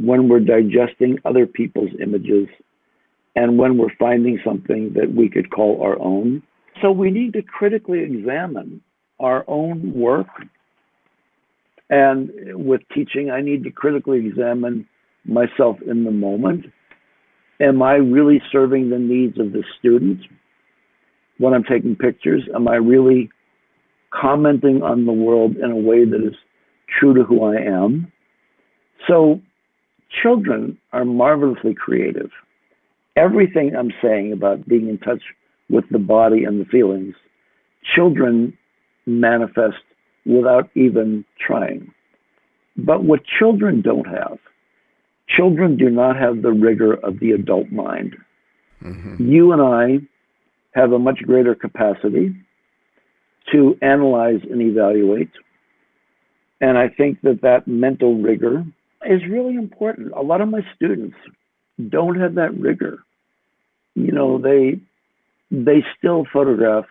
when 0.00 0.28
we're 0.28 0.40
digesting 0.40 1.18
other 1.24 1.46
people's 1.46 1.90
images 2.02 2.48
and 3.36 3.58
when 3.58 3.76
we're 3.76 3.94
finding 3.98 4.38
something 4.44 4.92
that 4.94 5.14
we 5.14 5.28
could 5.28 5.50
call 5.50 5.82
our 5.82 6.00
own. 6.00 6.42
So 6.82 6.90
we 6.90 7.10
need 7.10 7.34
to 7.34 7.42
critically 7.42 8.00
examine 8.00 8.80
our 9.18 9.44
own 9.46 9.92
work. 9.94 10.28
And 11.90 12.30
with 12.54 12.80
teaching, 12.94 13.30
I 13.30 13.40
need 13.40 13.64
to 13.64 13.70
critically 13.70 14.26
examine 14.26 14.86
myself 15.24 15.76
in 15.86 16.04
the 16.04 16.10
moment. 16.10 16.66
Am 17.60 17.82
I 17.82 17.94
really 17.94 18.40
serving 18.50 18.88
the 18.88 18.98
needs 18.98 19.38
of 19.38 19.52
the 19.52 19.64
student 19.78 20.20
when 21.38 21.52
I'm 21.52 21.64
taking 21.64 21.94
pictures? 21.94 22.42
Am 22.54 22.68
I 22.68 22.76
really 22.76 23.28
commenting 24.10 24.82
on 24.82 25.04
the 25.04 25.12
world 25.12 25.56
in 25.56 25.70
a 25.70 25.76
way 25.76 26.04
that 26.04 26.26
is 26.26 26.34
true 26.98 27.12
to 27.14 27.22
who 27.22 27.44
I 27.44 27.56
am? 27.56 28.10
So 29.06 29.40
children 30.10 30.78
are 30.92 31.04
marvelously 31.04 31.74
creative. 31.74 32.30
Everything 33.16 33.74
I'm 33.76 33.92
saying 34.02 34.32
about 34.32 34.66
being 34.66 34.88
in 34.88 34.98
touch 34.98 35.22
with 35.68 35.84
the 35.90 35.98
body 35.98 36.44
and 36.44 36.60
the 36.60 36.64
feelings, 36.64 37.14
children 37.94 38.56
manifest 39.06 39.82
without 40.26 40.68
even 40.74 41.24
trying. 41.38 41.92
But 42.76 43.04
what 43.04 43.20
children 43.24 43.82
don't 43.82 44.06
have, 44.06 44.38
children 45.28 45.76
do 45.76 45.90
not 45.90 46.16
have 46.16 46.42
the 46.42 46.52
rigor 46.52 46.94
of 46.94 47.20
the 47.20 47.32
adult 47.32 47.70
mind. 47.70 48.16
Mm-hmm. 48.82 49.28
You 49.28 49.52
and 49.52 49.62
I 49.62 49.98
have 50.78 50.92
a 50.92 50.98
much 50.98 51.18
greater 51.24 51.54
capacity 51.54 52.34
to 53.52 53.76
analyze 53.82 54.40
and 54.50 54.62
evaluate. 54.62 55.30
And 56.60 56.78
I 56.78 56.88
think 56.88 57.20
that 57.22 57.42
that 57.42 57.66
mental 57.66 58.16
rigor 58.16 58.64
is 59.08 59.22
really 59.28 59.54
important. 59.54 60.12
A 60.16 60.22
lot 60.22 60.40
of 60.40 60.48
my 60.48 60.60
students 60.74 61.16
don't 61.88 62.20
have 62.20 62.34
that 62.34 62.58
rigor. 62.58 63.02
You 63.94 64.12
know, 64.12 64.38
they 64.38 64.80
they 65.50 65.84
still 65.98 66.26
photograph 66.32 66.84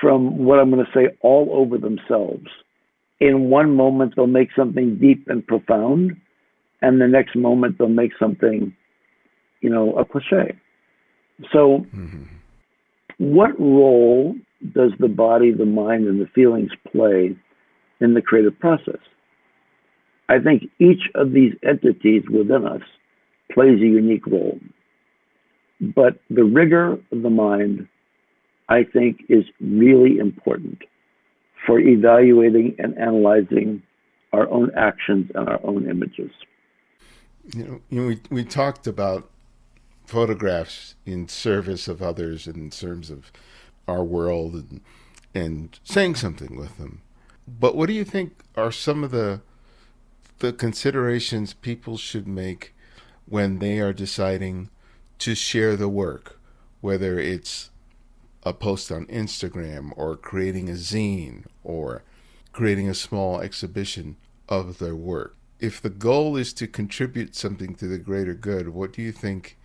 from 0.00 0.44
what 0.44 0.58
I'm 0.58 0.70
going 0.70 0.84
to 0.84 0.92
say 0.92 1.16
all 1.20 1.48
over 1.52 1.78
themselves. 1.78 2.46
In 3.20 3.50
one 3.50 3.76
moment, 3.76 4.14
they'll 4.16 4.26
make 4.26 4.50
something 4.56 4.98
deep 4.98 5.28
and 5.28 5.46
profound, 5.46 6.16
and 6.80 7.00
the 7.00 7.06
next 7.06 7.36
moment, 7.36 7.78
they'll 7.78 7.88
make 7.88 8.10
something, 8.18 8.74
you 9.60 9.70
know, 9.70 9.94
a 9.94 10.04
cliche. 10.04 10.58
So, 11.52 11.86
mm-hmm. 11.94 12.24
what 13.18 13.58
role 13.60 14.34
does 14.74 14.90
the 14.98 15.08
body, 15.08 15.52
the 15.52 15.66
mind, 15.66 16.06
and 16.06 16.20
the 16.20 16.26
feelings 16.34 16.70
play 16.90 17.36
in 18.00 18.14
the 18.14 18.22
creative 18.22 18.58
process? 18.58 18.98
I 20.32 20.38
think 20.38 20.70
each 20.78 21.10
of 21.14 21.32
these 21.32 21.52
entities 21.62 22.22
within 22.30 22.66
us 22.66 22.80
plays 23.52 23.82
a 23.82 23.86
unique 23.86 24.26
role. 24.26 24.58
But 25.94 26.20
the 26.30 26.44
rigor 26.44 26.92
of 26.92 27.22
the 27.22 27.28
mind, 27.28 27.86
I 28.66 28.84
think, 28.84 29.24
is 29.28 29.44
really 29.60 30.16
important 30.16 30.78
for 31.66 31.78
evaluating 31.78 32.76
and 32.78 32.96
analyzing 32.96 33.82
our 34.32 34.48
own 34.48 34.70
actions 34.74 35.30
and 35.34 35.50
our 35.50 35.60
own 35.64 35.86
images. 35.86 36.30
You 37.54 37.64
know, 37.64 37.80
you 37.90 38.00
know 38.00 38.06
we, 38.06 38.20
we 38.30 38.44
talked 38.44 38.86
about 38.86 39.28
photographs 40.06 40.94
in 41.04 41.28
service 41.28 41.88
of 41.88 42.00
others 42.00 42.46
in 42.46 42.70
terms 42.70 43.10
of 43.10 43.30
our 43.86 44.02
world 44.02 44.54
and, 44.54 44.80
and 45.34 45.78
saying 45.84 46.14
something 46.14 46.56
with 46.56 46.78
them. 46.78 47.02
But 47.46 47.76
what 47.76 47.88
do 47.88 47.92
you 47.92 48.04
think 48.04 48.32
are 48.56 48.72
some 48.72 49.04
of 49.04 49.10
the 49.10 49.42
the 50.42 50.52
considerations 50.52 51.54
people 51.54 51.96
should 51.96 52.26
make 52.26 52.74
when 53.26 53.60
they 53.60 53.78
are 53.78 53.92
deciding 53.92 54.68
to 55.16 55.36
share 55.36 55.76
the 55.76 55.88
work, 55.88 56.36
whether 56.80 57.16
it's 57.16 57.70
a 58.42 58.52
post 58.52 58.90
on 58.90 59.06
Instagram 59.06 59.92
or 59.94 60.16
creating 60.16 60.68
a 60.68 60.72
zine 60.72 61.44
or 61.62 62.02
creating 62.50 62.88
a 62.88 62.94
small 62.94 63.40
exhibition 63.40 64.16
of 64.48 64.78
their 64.78 64.96
work. 64.96 65.36
If 65.60 65.80
the 65.80 65.90
goal 65.90 66.36
is 66.36 66.52
to 66.54 66.66
contribute 66.66 67.36
something 67.36 67.76
to 67.76 67.86
the 67.86 67.98
greater 67.98 68.34
good, 68.34 68.70
what 68.70 68.92
do 68.92 69.00
you 69.00 69.12
think? 69.12 69.56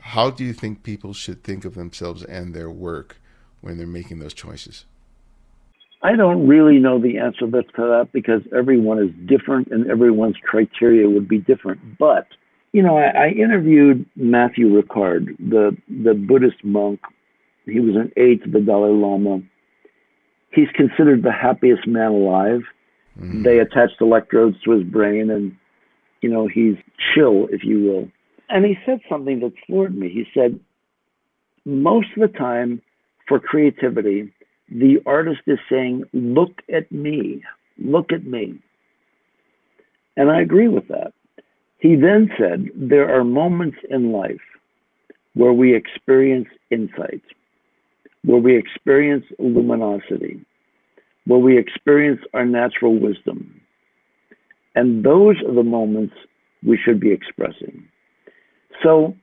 How 0.00 0.30
do 0.30 0.42
you 0.42 0.54
think 0.54 0.82
people 0.82 1.12
should 1.12 1.44
think 1.44 1.66
of 1.66 1.74
themselves 1.74 2.24
and 2.24 2.54
their 2.54 2.70
work 2.70 3.18
when 3.60 3.76
they're 3.76 3.86
making 3.86 4.20
those 4.20 4.32
choices? 4.32 4.86
I 6.02 6.16
don't 6.16 6.48
really 6.48 6.78
know 6.78 7.00
the 7.00 7.18
answer 7.18 7.46
to 7.46 7.62
that 7.76 8.08
because 8.12 8.42
everyone 8.56 8.98
is 8.98 9.10
different 9.28 9.68
and 9.68 9.88
everyone's 9.88 10.36
criteria 10.42 11.08
would 11.08 11.28
be 11.28 11.38
different. 11.38 11.98
But 11.98 12.26
you 12.72 12.82
know, 12.82 12.96
I, 12.96 13.26
I 13.26 13.28
interviewed 13.28 14.06
Matthieu 14.16 14.82
Ricard, 14.82 15.36
the 15.38 15.76
the 15.88 16.14
Buddhist 16.14 16.64
monk. 16.64 17.00
He 17.66 17.78
was 17.80 17.94
an 17.94 18.10
aide 18.16 18.42
to 18.44 18.50
the 18.50 18.60
Dalai 18.60 18.92
Lama. 18.92 19.40
He's 20.50 20.68
considered 20.74 21.22
the 21.22 21.32
happiest 21.32 21.86
man 21.86 22.10
alive. 22.10 22.62
Mm. 23.20 23.44
They 23.44 23.60
attached 23.60 24.00
electrodes 24.00 24.56
to 24.64 24.72
his 24.72 24.82
brain, 24.82 25.30
and 25.30 25.54
you 26.22 26.30
know 26.30 26.48
he's 26.48 26.76
chill, 27.14 27.46
if 27.52 27.62
you 27.62 27.82
will. 27.84 28.08
And 28.48 28.64
he 28.64 28.76
said 28.84 29.00
something 29.08 29.40
that 29.40 29.52
floored 29.66 29.96
me. 29.96 30.10
He 30.10 30.24
said, 30.34 30.58
most 31.64 32.08
of 32.16 32.20
the 32.20 32.38
time, 32.38 32.82
for 33.28 33.38
creativity, 33.38 34.32
the 34.72 34.98
artist 35.06 35.42
is 35.46 35.58
saying, 35.70 36.04
Look 36.12 36.62
at 36.72 36.90
me, 36.90 37.42
look 37.78 38.12
at 38.12 38.24
me. 38.26 38.58
And 40.16 40.30
I 40.30 40.40
agree 40.40 40.68
with 40.68 40.88
that. 40.88 41.12
He 41.78 41.94
then 41.96 42.30
said, 42.38 42.68
There 42.74 43.14
are 43.14 43.24
moments 43.24 43.78
in 43.90 44.12
life 44.12 44.40
where 45.34 45.52
we 45.52 45.74
experience 45.74 46.48
insight, 46.70 47.22
where 48.24 48.40
we 48.40 48.56
experience 48.56 49.24
luminosity, 49.38 50.44
where 51.26 51.38
we 51.38 51.58
experience 51.58 52.20
our 52.34 52.44
natural 52.44 52.98
wisdom. 52.98 53.60
And 54.74 55.04
those 55.04 55.36
are 55.46 55.54
the 55.54 55.62
moments 55.62 56.14
we 56.64 56.78
should 56.82 57.00
be 57.00 57.12
expressing. 57.12 57.86
So 58.82 59.14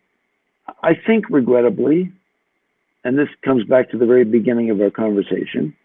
I 0.84 0.94
think, 0.94 1.26
regrettably, 1.30 2.12
and 3.04 3.18
this 3.18 3.30
comes 3.44 3.64
back 3.66 3.90
to 3.92 3.98
the 3.98 4.06
very 4.06 4.26
beginning 4.26 4.70
of 4.70 4.82
our 4.82 4.90
conversation, 4.90 5.76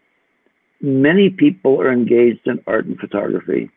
many 0.81 1.29
people 1.29 1.79
are 1.81 1.91
engaged 1.91 2.45
in 2.45 2.61
art 2.67 2.85
and 2.85 2.99
photography 2.99 3.69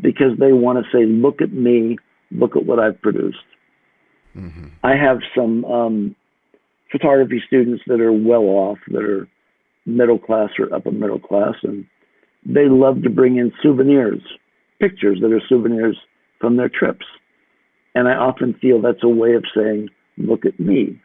because 0.00 0.38
they 0.38 0.52
want 0.52 0.78
to 0.78 0.90
say, 0.96 1.04
look 1.06 1.40
at 1.40 1.52
me, 1.52 1.98
look 2.30 2.56
at 2.56 2.66
what 2.66 2.78
I've 2.78 3.00
produced. 3.00 3.38
Mm-hmm. 4.36 4.66
I 4.82 4.96
have 4.96 5.18
some 5.34 5.64
um, 5.64 6.16
photography 6.90 7.42
students 7.46 7.82
that 7.86 8.00
are 8.00 8.12
well 8.12 8.42
off, 8.42 8.78
that 8.88 9.02
are 9.02 9.28
middle 9.86 10.18
class 10.18 10.50
or 10.58 10.74
upper 10.74 10.90
middle 10.90 11.20
class, 11.20 11.54
and 11.62 11.86
they 12.44 12.68
love 12.68 13.02
to 13.02 13.10
bring 13.10 13.36
in 13.36 13.52
souvenirs, 13.62 14.20
pictures 14.80 15.18
that 15.20 15.32
are 15.32 15.42
souvenirs 15.48 15.96
from 16.40 16.56
their 16.56 16.68
trips. 16.68 17.06
And 17.94 18.08
I 18.08 18.12
often 18.12 18.54
feel 18.60 18.80
that's 18.80 19.02
a 19.02 19.08
way 19.08 19.34
of 19.34 19.44
saying, 19.54 19.88
look 20.18 20.44
at 20.44 20.60
me. 20.60 21.00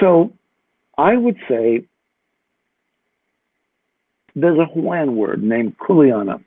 So 0.00 0.32
I 0.98 1.16
would 1.16 1.36
say 1.48 1.86
there's 4.34 4.58
a 4.58 4.72
Hawaiian 4.72 5.16
word 5.16 5.42
named 5.42 5.76
kuleana. 5.78 6.42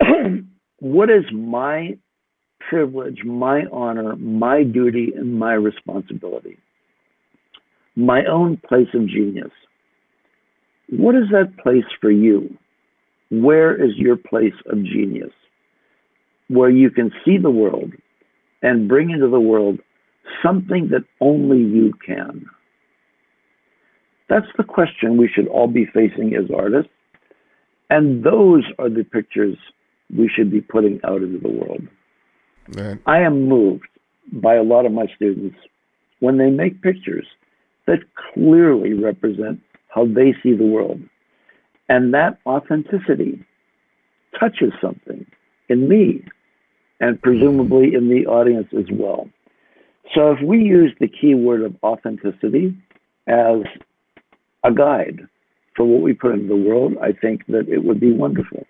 what 0.80 1.10
is 1.10 1.24
my 1.32 1.96
privilege, 2.68 3.20
my 3.24 3.64
honor, 3.72 4.16
my 4.16 4.62
duty, 4.62 5.12
and 5.16 5.38
my 5.38 5.52
responsibility? 5.54 6.58
My 7.96 8.24
own 8.24 8.56
place 8.68 8.88
of 8.94 9.06
genius. 9.06 9.52
What 10.90 11.14
is 11.14 11.24
that 11.30 11.56
place 11.62 11.84
for 12.00 12.10
you? 12.10 12.56
Where 13.30 13.74
is 13.74 13.92
your 13.96 14.16
place 14.16 14.54
of 14.66 14.84
genius? 14.84 15.32
Where 16.48 16.70
you 16.70 16.90
can 16.90 17.10
see 17.24 17.38
the 17.38 17.50
world 17.50 17.92
and 18.62 18.88
bring 18.88 19.10
into 19.10 19.28
the 19.28 19.40
world 19.40 19.78
something 20.42 20.88
that 20.90 21.04
only 21.20 21.58
you 21.58 21.92
can. 22.04 22.46
That's 24.28 24.46
the 24.56 24.64
question 24.64 25.16
we 25.16 25.28
should 25.28 25.48
all 25.48 25.66
be 25.66 25.86
facing 25.86 26.34
as 26.34 26.50
artists. 26.54 26.90
And 27.90 28.24
those 28.24 28.64
are 28.78 28.88
the 28.88 29.04
pictures 29.04 29.56
we 30.16 30.28
should 30.34 30.50
be 30.50 30.60
putting 30.60 31.00
out 31.04 31.22
into 31.22 31.38
the 31.38 31.48
world. 31.48 31.86
Man. 32.74 33.00
I 33.06 33.20
am 33.20 33.48
moved 33.48 33.86
by 34.32 34.54
a 34.54 34.62
lot 34.62 34.86
of 34.86 34.92
my 34.92 35.06
students 35.14 35.56
when 36.20 36.38
they 36.38 36.50
make 36.50 36.82
pictures 36.82 37.26
that 37.86 37.98
clearly 38.32 38.94
represent 38.94 39.60
how 39.88 40.06
they 40.06 40.34
see 40.42 40.54
the 40.54 40.64
world. 40.64 41.00
And 41.88 42.14
that 42.14 42.38
authenticity 42.46 43.44
touches 44.40 44.72
something 44.80 45.26
in 45.68 45.88
me 45.88 46.24
and 47.00 47.20
presumably 47.20 47.94
in 47.94 48.08
the 48.08 48.26
audience 48.26 48.68
as 48.76 48.86
well. 48.90 49.28
So 50.14 50.32
if 50.32 50.38
we 50.42 50.58
use 50.58 50.94
the 51.00 51.08
keyword 51.08 51.62
of 51.62 51.76
authenticity 51.82 52.74
as 53.26 53.58
a 54.64 54.72
guide 54.72 55.28
for 55.76 55.84
what 55.84 56.02
we 56.02 56.14
put 56.14 56.32
into 56.32 56.48
the 56.48 56.56
world, 56.56 56.94
I 57.02 57.12
think 57.12 57.46
that 57.48 57.68
it 57.68 57.84
would 57.84 58.00
be 58.00 58.12
wonderful. 58.12 58.66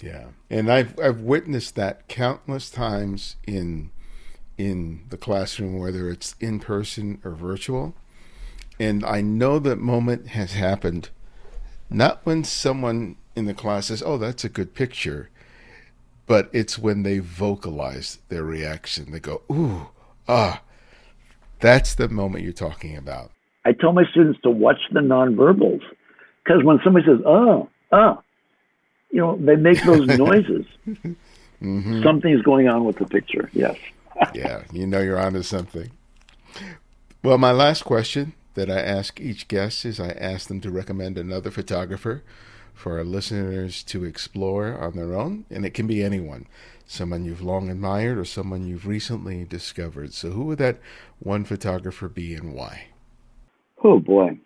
Yeah, 0.00 0.28
and 0.48 0.72
I've 0.72 0.98
I've 0.98 1.20
witnessed 1.20 1.74
that 1.76 2.08
countless 2.08 2.70
times 2.70 3.36
in 3.46 3.90
in 4.56 5.04
the 5.10 5.16
classroom, 5.16 5.78
whether 5.78 6.08
it's 6.08 6.34
in 6.40 6.58
person 6.58 7.20
or 7.24 7.32
virtual, 7.32 7.94
and 8.78 9.04
I 9.04 9.20
know 9.20 9.58
that 9.58 9.76
moment 9.76 10.28
has 10.28 10.54
happened, 10.54 11.10
not 11.90 12.20
when 12.24 12.44
someone 12.44 13.16
in 13.36 13.44
the 13.44 13.54
class 13.54 13.86
says, 13.86 14.02
"Oh, 14.04 14.16
that's 14.16 14.44
a 14.44 14.48
good 14.48 14.74
picture," 14.74 15.28
but 16.26 16.48
it's 16.52 16.78
when 16.78 17.02
they 17.02 17.18
vocalize 17.18 18.18
their 18.28 18.44
reaction. 18.44 19.12
They 19.12 19.20
go, 19.20 19.42
"Ooh, 19.50 19.88
ah." 20.26 20.62
That's 21.60 21.94
the 21.94 22.08
moment 22.08 22.42
you're 22.42 22.54
talking 22.54 22.96
about. 22.96 23.32
I 23.64 23.72
tell 23.72 23.92
my 23.92 24.04
students 24.10 24.40
to 24.42 24.50
watch 24.50 24.80
the 24.92 25.00
nonverbals 25.00 25.82
because 26.44 26.64
when 26.64 26.80
somebody 26.82 27.06
says, 27.06 27.20
"Oh, 27.26 27.68
oh," 27.92 28.22
you 29.10 29.20
know, 29.20 29.36
they 29.36 29.56
make 29.56 29.82
those 29.84 30.06
noises. 30.18 30.66
mm-hmm. 30.86 32.02
Something's 32.02 32.42
going 32.42 32.68
on 32.68 32.84
with 32.84 32.96
the 32.96 33.06
picture. 33.06 33.50
Yes. 33.52 33.76
yeah, 34.34 34.64
you 34.72 34.86
know 34.86 35.00
you're 35.00 35.20
onto 35.20 35.42
something. 35.42 35.90
Well, 37.22 37.38
my 37.38 37.52
last 37.52 37.84
question 37.84 38.32
that 38.54 38.70
I 38.70 38.80
ask 38.80 39.20
each 39.20 39.48
guest 39.48 39.84
is 39.84 40.00
I 40.00 40.08
ask 40.10 40.48
them 40.48 40.60
to 40.62 40.70
recommend 40.70 41.18
another 41.18 41.50
photographer 41.50 42.22
for 42.74 42.98
our 42.98 43.04
listeners 43.04 43.82
to 43.84 44.04
explore 44.04 44.76
on 44.78 44.96
their 44.96 45.14
own, 45.14 45.44
and 45.50 45.66
it 45.66 45.74
can 45.74 45.86
be 45.86 46.02
anyone. 46.02 46.46
Someone 46.86 47.24
you've 47.24 47.42
long 47.42 47.70
admired 47.70 48.18
or 48.18 48.24
someone 48.24 48.66
you've 48.66 48.86
recently 48.86 49.44
discovered. 49.44 50.12
So, 50.14 50.30
who 50.30 50.44
would 50.44 50.58
that 50.58 50.78
one 51.18 51.44
photographer 51.44 52.08
be 52.08 52.34
and 52.34 52.54
why? 52.54 52.86
Oh 53.82 53.98
boy. 53.98 54.38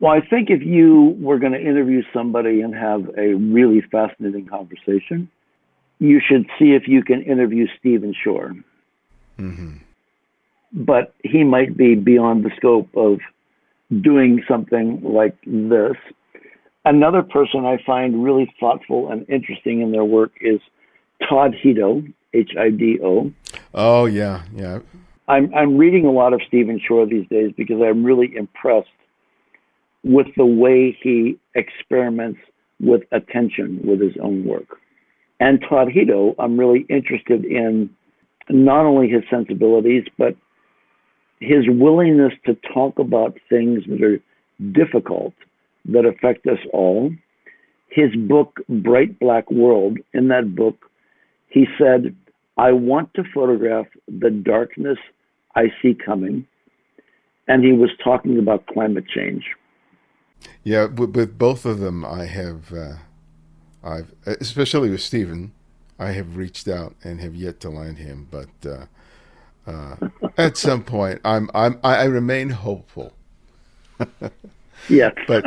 Well, 0.00 0.12
I 0.12 0.20
think 0.26 0.48
if 0.48 0.62
you 0.62 1.16
were 1.20 1.38
going 1.38 1.52
to 1.52 1.60
interview 1.60 2.02
somebody 2.12 2.62
and 2.62 2.74
have 2.74 3.10
a 3.18 3.34
really 3.34 3.82
fascinating 3.82 4.46
conversation, 4.46 5.30
you 5.98 6.20
should 6.26 6.46
see 6.58 6.72
if 6.72 6.88
you 6.88 7.04
can 7.04 7.22
interview 7.22 7.66
Stephen 7.78 8.14
Shore. 8.24 8.54
Mm-hmm. 9.38 9.76
But 10.72 11.14
he 11.22 11.44
might 11.44 11.76
be 11.76 11.94
beyond 11.94 12.44
the 12.44 12.50
scope 12.56 12.88
of 12.96 13.18
doing 14.00 14.42
something 14.48 15.02
like 15.02 15.36
this. 15.46 15.96
Another 16.84 17.22
person 17.22 17.66
I 17.66 17.78
find 17.84 18.24
really 18.24 18.50
thoughtful 18.58 19.10
and 19.10 19.28
interesting 19.28 19.82
in 19.82 19.92
their 19.92 20.04
work 20.04 20.32
is 20.40 20.60
Todd 21.28 21.54
Hido, 21.62 22.10
H 22.32 22.52
I 22.58 22.70
D 22.70 22.98
O. 23.02 23.32
Oh 23.74 24.06
yeah, 24.06 24.44
yeah. 24.54 24.78
I'm 25.30 25.54
I'm 25.54 25.78
reading 25.78 26.06
a 26.06 26.10
lot 26.10 26.32
of 26.32 26.40
Stephen 26.48 26.80
Shore 26.84 27.06
these 27.06 27.26
days 27.28 27.52
because 27.56 27.76
I'm 27.80 28.02
really 28.04 28.34
impressed 28.36 28.88
with 30.02 30.26
the 30.36 30.44
way 30.44 30.98
he 31.00 31.38
experiments 31.54 32.40
with 32.80 33.02
attention 33.12 33.80
with 33.84 34.00
his 34.00 34.14
own 34.20 34.44
work. 34.44 34.78
And 35.38 35.60
Todd 35.68 35.88
Hido, 35.88 36.34
I'm 36.40 36.58
really 36.58 36.84
interested 36.88 37.44
in 37.44 37.90
not 38.48 38.84
only 38.86 39.08
his 39.08 39.22
sensibilities, 39.30 40.02
but 40.18 40.34
his 41.38 41.64
willingness 41.68 42.32
to 42.46 42.56
talk 42.74 42.98
about 42.98 43.38
things 43.48 43.84
that 43.88 44.02
are 44.02 44.18
difficult, 44.72 45.32
that 45.84 46.06
affect 46.06 46.46
us 46.48 46.58
all. 46.72 47.12
His 47.88 48.14
book, 48.16 48.58
Bright 48.68 49.20
Black 49.20 49.48
World, 49.50 49.98
in 50.12 50.28
that 50.28 50.56
book, 50.56 50.90
he 51.48 51.66
said, 51.78 52.16
I 52.56 52.72
want 52.72 53.14
to 53.14 53.22
photograph 53.32 53.86
the 54.08 54.30
darkness 54.30 54.98
I 55.56 55.72
see 55.80 55.94
coming. 55.94 56.46
And 57.48 57.64
he 57.64 57.72
was 57.72 57.90
talking 58.02 58.38
about 58.38 58.66
climate 58.66 59.06
change. 59.08 59.44
Yeah, 60.62 60.86
with, 60.86 61.16
with 61.16 61.38
both 61.38 61.64
of 61.64 61.80
them, 61.80 62.04
I 62.04 62.24
have, 62.26 62.72
uh, 62.72 62.94
I've 63.82 64.12
especially 64.24 64.90
with 64.90 65.02
Stephen, 65.02 65.52
I 65.98 66.12
have 66.12 66.36
reached 66.36 66.68
out 66.68 66.94
and 67.04 67.20
have 67.20 67.34
yet 67.34 67.60
to 67.60 67.70
land 67.70 67.98
him, 67.98 68.28
but 68.30 68.48
uh, 68.66 68.86
uh, 69.66 69.96
at 70.38 70.56
some 70.56 70.82
point, 70.82 71.20
I'm 71.24 71.50
I'm 71.54 71.78
I 71.84 72.04
remain 72.04 72.50
hopeful. 72.50 73.12
yes, 74.88 75.14
but 75.26 75.44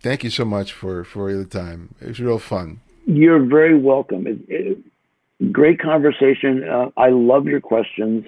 thank 0.00 0.24
you 0.24 0.30
so 0.30 0.44
much 0.44 0.72
for 0.72 1.04
for 1.04 1.32
the 1.32 1.44
time. 1.44 1.94
It 2.00 2.08
was 2.08 2.20
real 2.20 2.38
fun. 2.38 2.80
You're 3.06 3.44
very 3.44 3.78
welcome. 3.78 4.26
It, 4.26 4.38
it, 4.48 4.78
great 5.52 5.78
conversation. 5.80 6.68
Uh, 6.68 6.90
I 6.96 7.10
love 7.10 7.46
your 7.46 7.60
questions. 7.60 8.26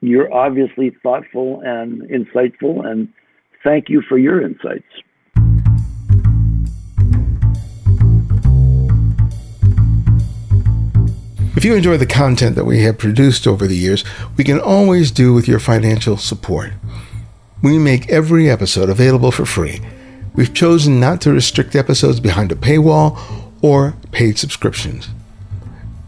You're 0.00 0.32
obviously 0.32 0.90
thoughtful 1.02 1.60
and 1.64 2.02
insightful, 2.02 2.86
and 2.86 3.08
thank 3.64 3.88
you 3.88 4.02
for 4.08 4.16
your 4.16 4.40
insights. 4.40 4.86
If 11.56 11.64
you 11.64 11.74
enjoy 11.74 11.96
the 11.96 12.06
content 12.06 12.54
that 12.54 12.64
we 12.64 12.82
have 12.82 12.98
produced 12.98 13.48
over 13.48 13.66
the 13.66 13.76
years, 13.76 14.04
we 14.36 14.44
can 14.44 14.60
always 14.60 15.10
do 15.10 15.34
with 15.34 15.48
your 15.48 15.58
financial 15.58 16.16
support. 16.16 16.70
We 17.60 17.78
make 17.78 18.08
every 18.08 18.48
episode 18.48 18.88
available 18.88 19.32
for 19.32 19.44
free. 19.44 19.80
We've 20.36 20.54
chosen 20.54 21.00
not 21.00 21.20
to 21.22 21.32
restrict 21.32 21.74
episodes 21.74 22.20
behind 22.20 22.52
a 22.52 22.54
paywall 22.54 23.18
or 23.60 23.96
paid 24.12 24.38
subscriptions. 24.38 25.08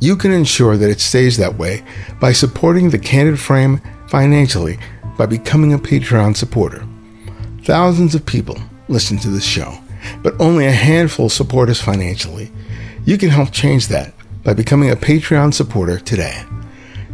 You 0.00 0.16
can 0.16 0.32
ensure 0.32 0.78
that 0.78 0.90
it 0.90 1.00
stays 1.00 1.36
that 1.36 1.58
way 1.58 1.84
by 2.20 2.32
supporting 2.32 2.88
the 2.88 2.98
Candid 2.98 3.38
Frame 3.38 3.82
financially 4.08 4.78
by 5.18 5.26
becoming 5.26 5.74
a 5.74 5.78
Patreon 5.78 6.34
supporter. 6.34 6.86
Thousands 7.64 8.14
of 8.14 8.24
people 8.24 8.56
listen 8.88 9.18
to 9.18 9.28
this 9.28 9.44
show, 9.44 9.78
but 10.22 10.40
only 10.40 10.66
a 10.66 10.72
handful 10.72 11.28
support 11.28 11.68
us 11.68 11.80
financially. 11.80 12.50
You 13.04 13.18
can 13.18 13.28
help 13.28 13.52
change 13.52 13.88
that 13.88 14.14
by 14.42 14.54
becoming 14.54 14.90
a 14.90 14.96
Patreon 14.96 15.52
supporter 15.52 15.98
today. 15.98 16.44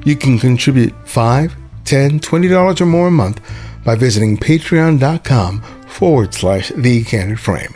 You 0.05 0.15
can 0.15 0.39
contribute 0.39 0.95
$5, 1.07 1.53
$10, 1.85 2.21
$20 2.21 2.81
or 2.81 2.87
more 2.87 3.09
a 3.09 3.11
month 3.11 3.41
by 3.85 3.97
visiting 3.97 4.37
patreon.com 4.37 5.63
forward 5.89 6.35
slash 6.35 6.69
the 6.77 7.03
candid 7.03 7.41
frame. 7.41 7.75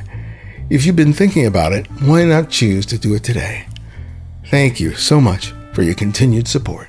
If 0.71 0.87
you've 0.87 0.95
been 0.95 1.13
thinking 1.13 1.47
about 1.47 1.73
it, 1.73 1.89
why 2.03 2.25
not 2.25 2.49
choose 2.49 2.87
to 2.87 2.99
do 2.99 3.15
it 3.15 3.25
today? 3.25 3.67
Thank 4.51 4.81
you 4.81 4.97
so 4.97 5.21
much 5.21 5.55
for 5.73 5.83
your 5.83 5.95
continued 5.95 6.49
support. 6.49 6.89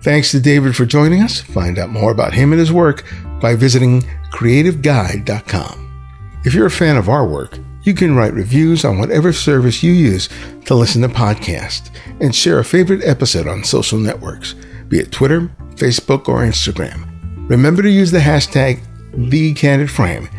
Thanks 0.00 0.30
to 0.30 0.38
David 0.38 0.76
for 0.76 0.86
joining 0.86 1.22
us. 1.22 1.40
Find 1.40 1.76
out 1.76 1.90
more 1.90 2.12
about 2.12 2.34
him 2.34 2.52
and 2.52 2.60
his 2.60 2.72
work 2.72 3.04
by 3.40 3.56
visiting 3.56 4.02
creativeguide.com. 4.30 6.40
If 6.44 6.54
you're 6.54 6.66
a 6.66 6.70
fan 6.70 6.96
of 6.96 7.08
our 7.08 7.26
work, 7.26 7.58
you 7.82 7.94
can 7.94 8.14
write 8.14 8.32
reviews 8.32 8.84
on 8.84 8.98
whatever 8.98 9.32
service 9.32 9.82
you 9.82 9.90
use 9.90 10.28
to 10.66 10.76
listen 10.76 11.02
to 11.02 11.08
podcasts 11.08 11.90
and 12.20 12.32
share 12.32 12.60
a 12.60 12.64
favorite 12.64 13.04
episode 13.04 13.48
on 13.48 13.64
social 13.64 13.98
networks, 13.98 14.54
be 14.88 15.00
it 15.00 15.10
Twitter, 15.10 15.50
Facebook, 15.74 16.28
or 16.28 16.42
Instagram. 16.42 17.08
Remember 17.50 17.82
to 17.82 17.90
use 17.90 18.12
the 18.12 18.18
hashtag 18.18 18.84
TheCandidFrame. 19.12 20.32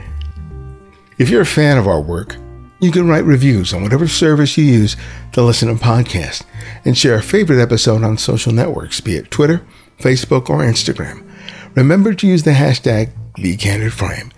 If 1.17 1.29
you're 1.29 1.41
a 1.41 1.45
fan 1.45 1.77
of 1.77 1.87
our 1.87 1.99
work, 1.99 2.37
you 2.79 2.91
can 2.91 3.07
write 3.07 3.25
reviews 3.25 3.73
on 3.73 3.83
whatever 3.83 4.07
service 4.07 4.57
you 4.57 4.63
use 4.63 4.95
to 5.33 5.41
listen 5.41 5.67
to 5.67 5.83
podcasts 5.83 6.43
and 6.85 6.97
share 6.97 7.15
a 7.15 7.23
favorite 7.23 7.61
episode 7.61 8.03
on 8.03 8.17
social 8.17 8.53
networks, 8.53 9.01
be 9.01 9.15
it 9.15 9.29
Twitter, 9.29 9.61
Facebook, 9.99 10.49
or 10.49 10.59
Instagram. 10.59 11.29
Remember 11.75 12.13
to 12.13 12.27
use 12.27 12.43
the 12.43 12.51
hashtag 12.51 13.11
TheCandidFrame. 13.37 14.31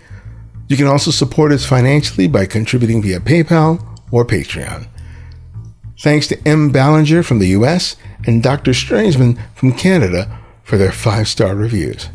You 0.68 0.78
can 0.78 0.88
also 0.88 1.12
support 1.12 1.52
us 1.52 1.66
financially 1.66 2.28
by 2.28 2.46
contributing 2.46 3.02
via 3.02 3.20
PayPal 3.20 3.86
or 4.12 4.26
Patreon. 4.26 4.88
Thanks 6.00 6.28
to 6.28 6.48
M. 6.48 6.72
Ballinger 6.72 7.24
from 7.24 7.40
the 7.40 7.50
US 7.50 7.96
and 8.26 8.42
Dr. 8.42 8.72
Strangeman 8.72 9.40
from 9.54 9.74
Canada 9.74 10.40
for 10.64 10.78
their 10.78 10.92
five 10.92 11.28
star 11.28 11.56
reviews. 11.56 12.10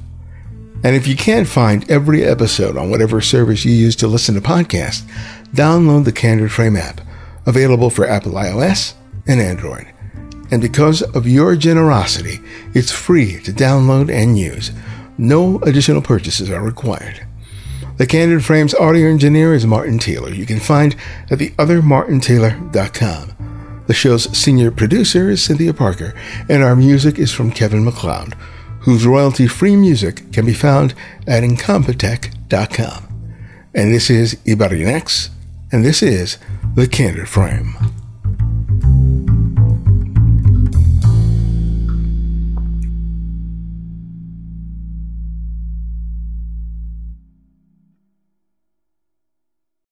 And 0.82 0.94
if 0.94 1.06
you 1.06 1.16
can't 1.16 1.48
find 1.48 1.88
every 1.90 2.24
episode 2.24 2.76
on 2.76 2.90
whatever 2.90 3.20
service 3.20 3.64
you 3.64 3.72
use 3.72 3.96
to 3.96 4.06
listen 4.06 4.34
to 4.34 4.40
podcasts, 4.40 5.02
download 5.56 6.04
the 6.04 6.12
Candid 6.12 6.52
Frame 6.52 6.76
app, 6.76 7.00
available 7.46 7.90
for 7.90 8.06
Apple 8.06 8.32
iOS 8.32 8.94
and 9.26 9.40
Android. 9.40 9.86
And 10.50 10.62
because 10.62 11.02
of 11.02 11.26
your 11.26 11.56
generosity, 11.56 12.38
it's 12.74 12.92
free 12.92 13.40
to 13.40 13.52
download 13.52 14.12
and 14.12 14.38
use. 14.38 14.70
No 15.18 15.58
additional 15.60 16.02
purchases 16.02 16.50
are 16.50 16.62
required. 16.62 17.26
The 17.96 18.06
Candid 18.06 18.44
Frames 18.44 18.74
audio 18.74 19.08
engineer 19.08 19.54
is 19.54 19.66
Martin 19.66 19.98
Taylor. 19.98 20.30
You 20.32 20.44
can 20.44 20.60
find 20.60 20.94
at 21.30 21.38
theothermartintaylor.com. 21.38 23.32
The 23.86 23.94
show's 23.94 24.36
senior 24.36 24.70
producer 24.70 25.30
is 25.30 25.42
Cynthia 25.42 25.72
Parker, 25.72 26.12
and 26.48 26.62
our 26.62 26.76
music 26.76 27.18
is 27.18 27.32
from 27.32 27.50
Kevin 27.50 27.84
MacLeod, 27.84 28.34
whose 28.80 29.06
royalty-free 29.06 29.76
music 29.76 30.30
can 30.32 30.44
be 30.44 30.52
found 30.52 30.94
at 31.26 31.42
incompetech.com. 31.42 33.08
And 33.74 33.94
this 33.94 34.10
is 34.10 34.34
Ibarionex, 34.44 35.30
and 35.72 35.84
this 35.84 36.02
is 36.02 36.38
The 36.74 36.86
Candid 36.86 37.28
Frame. 37.28 37.95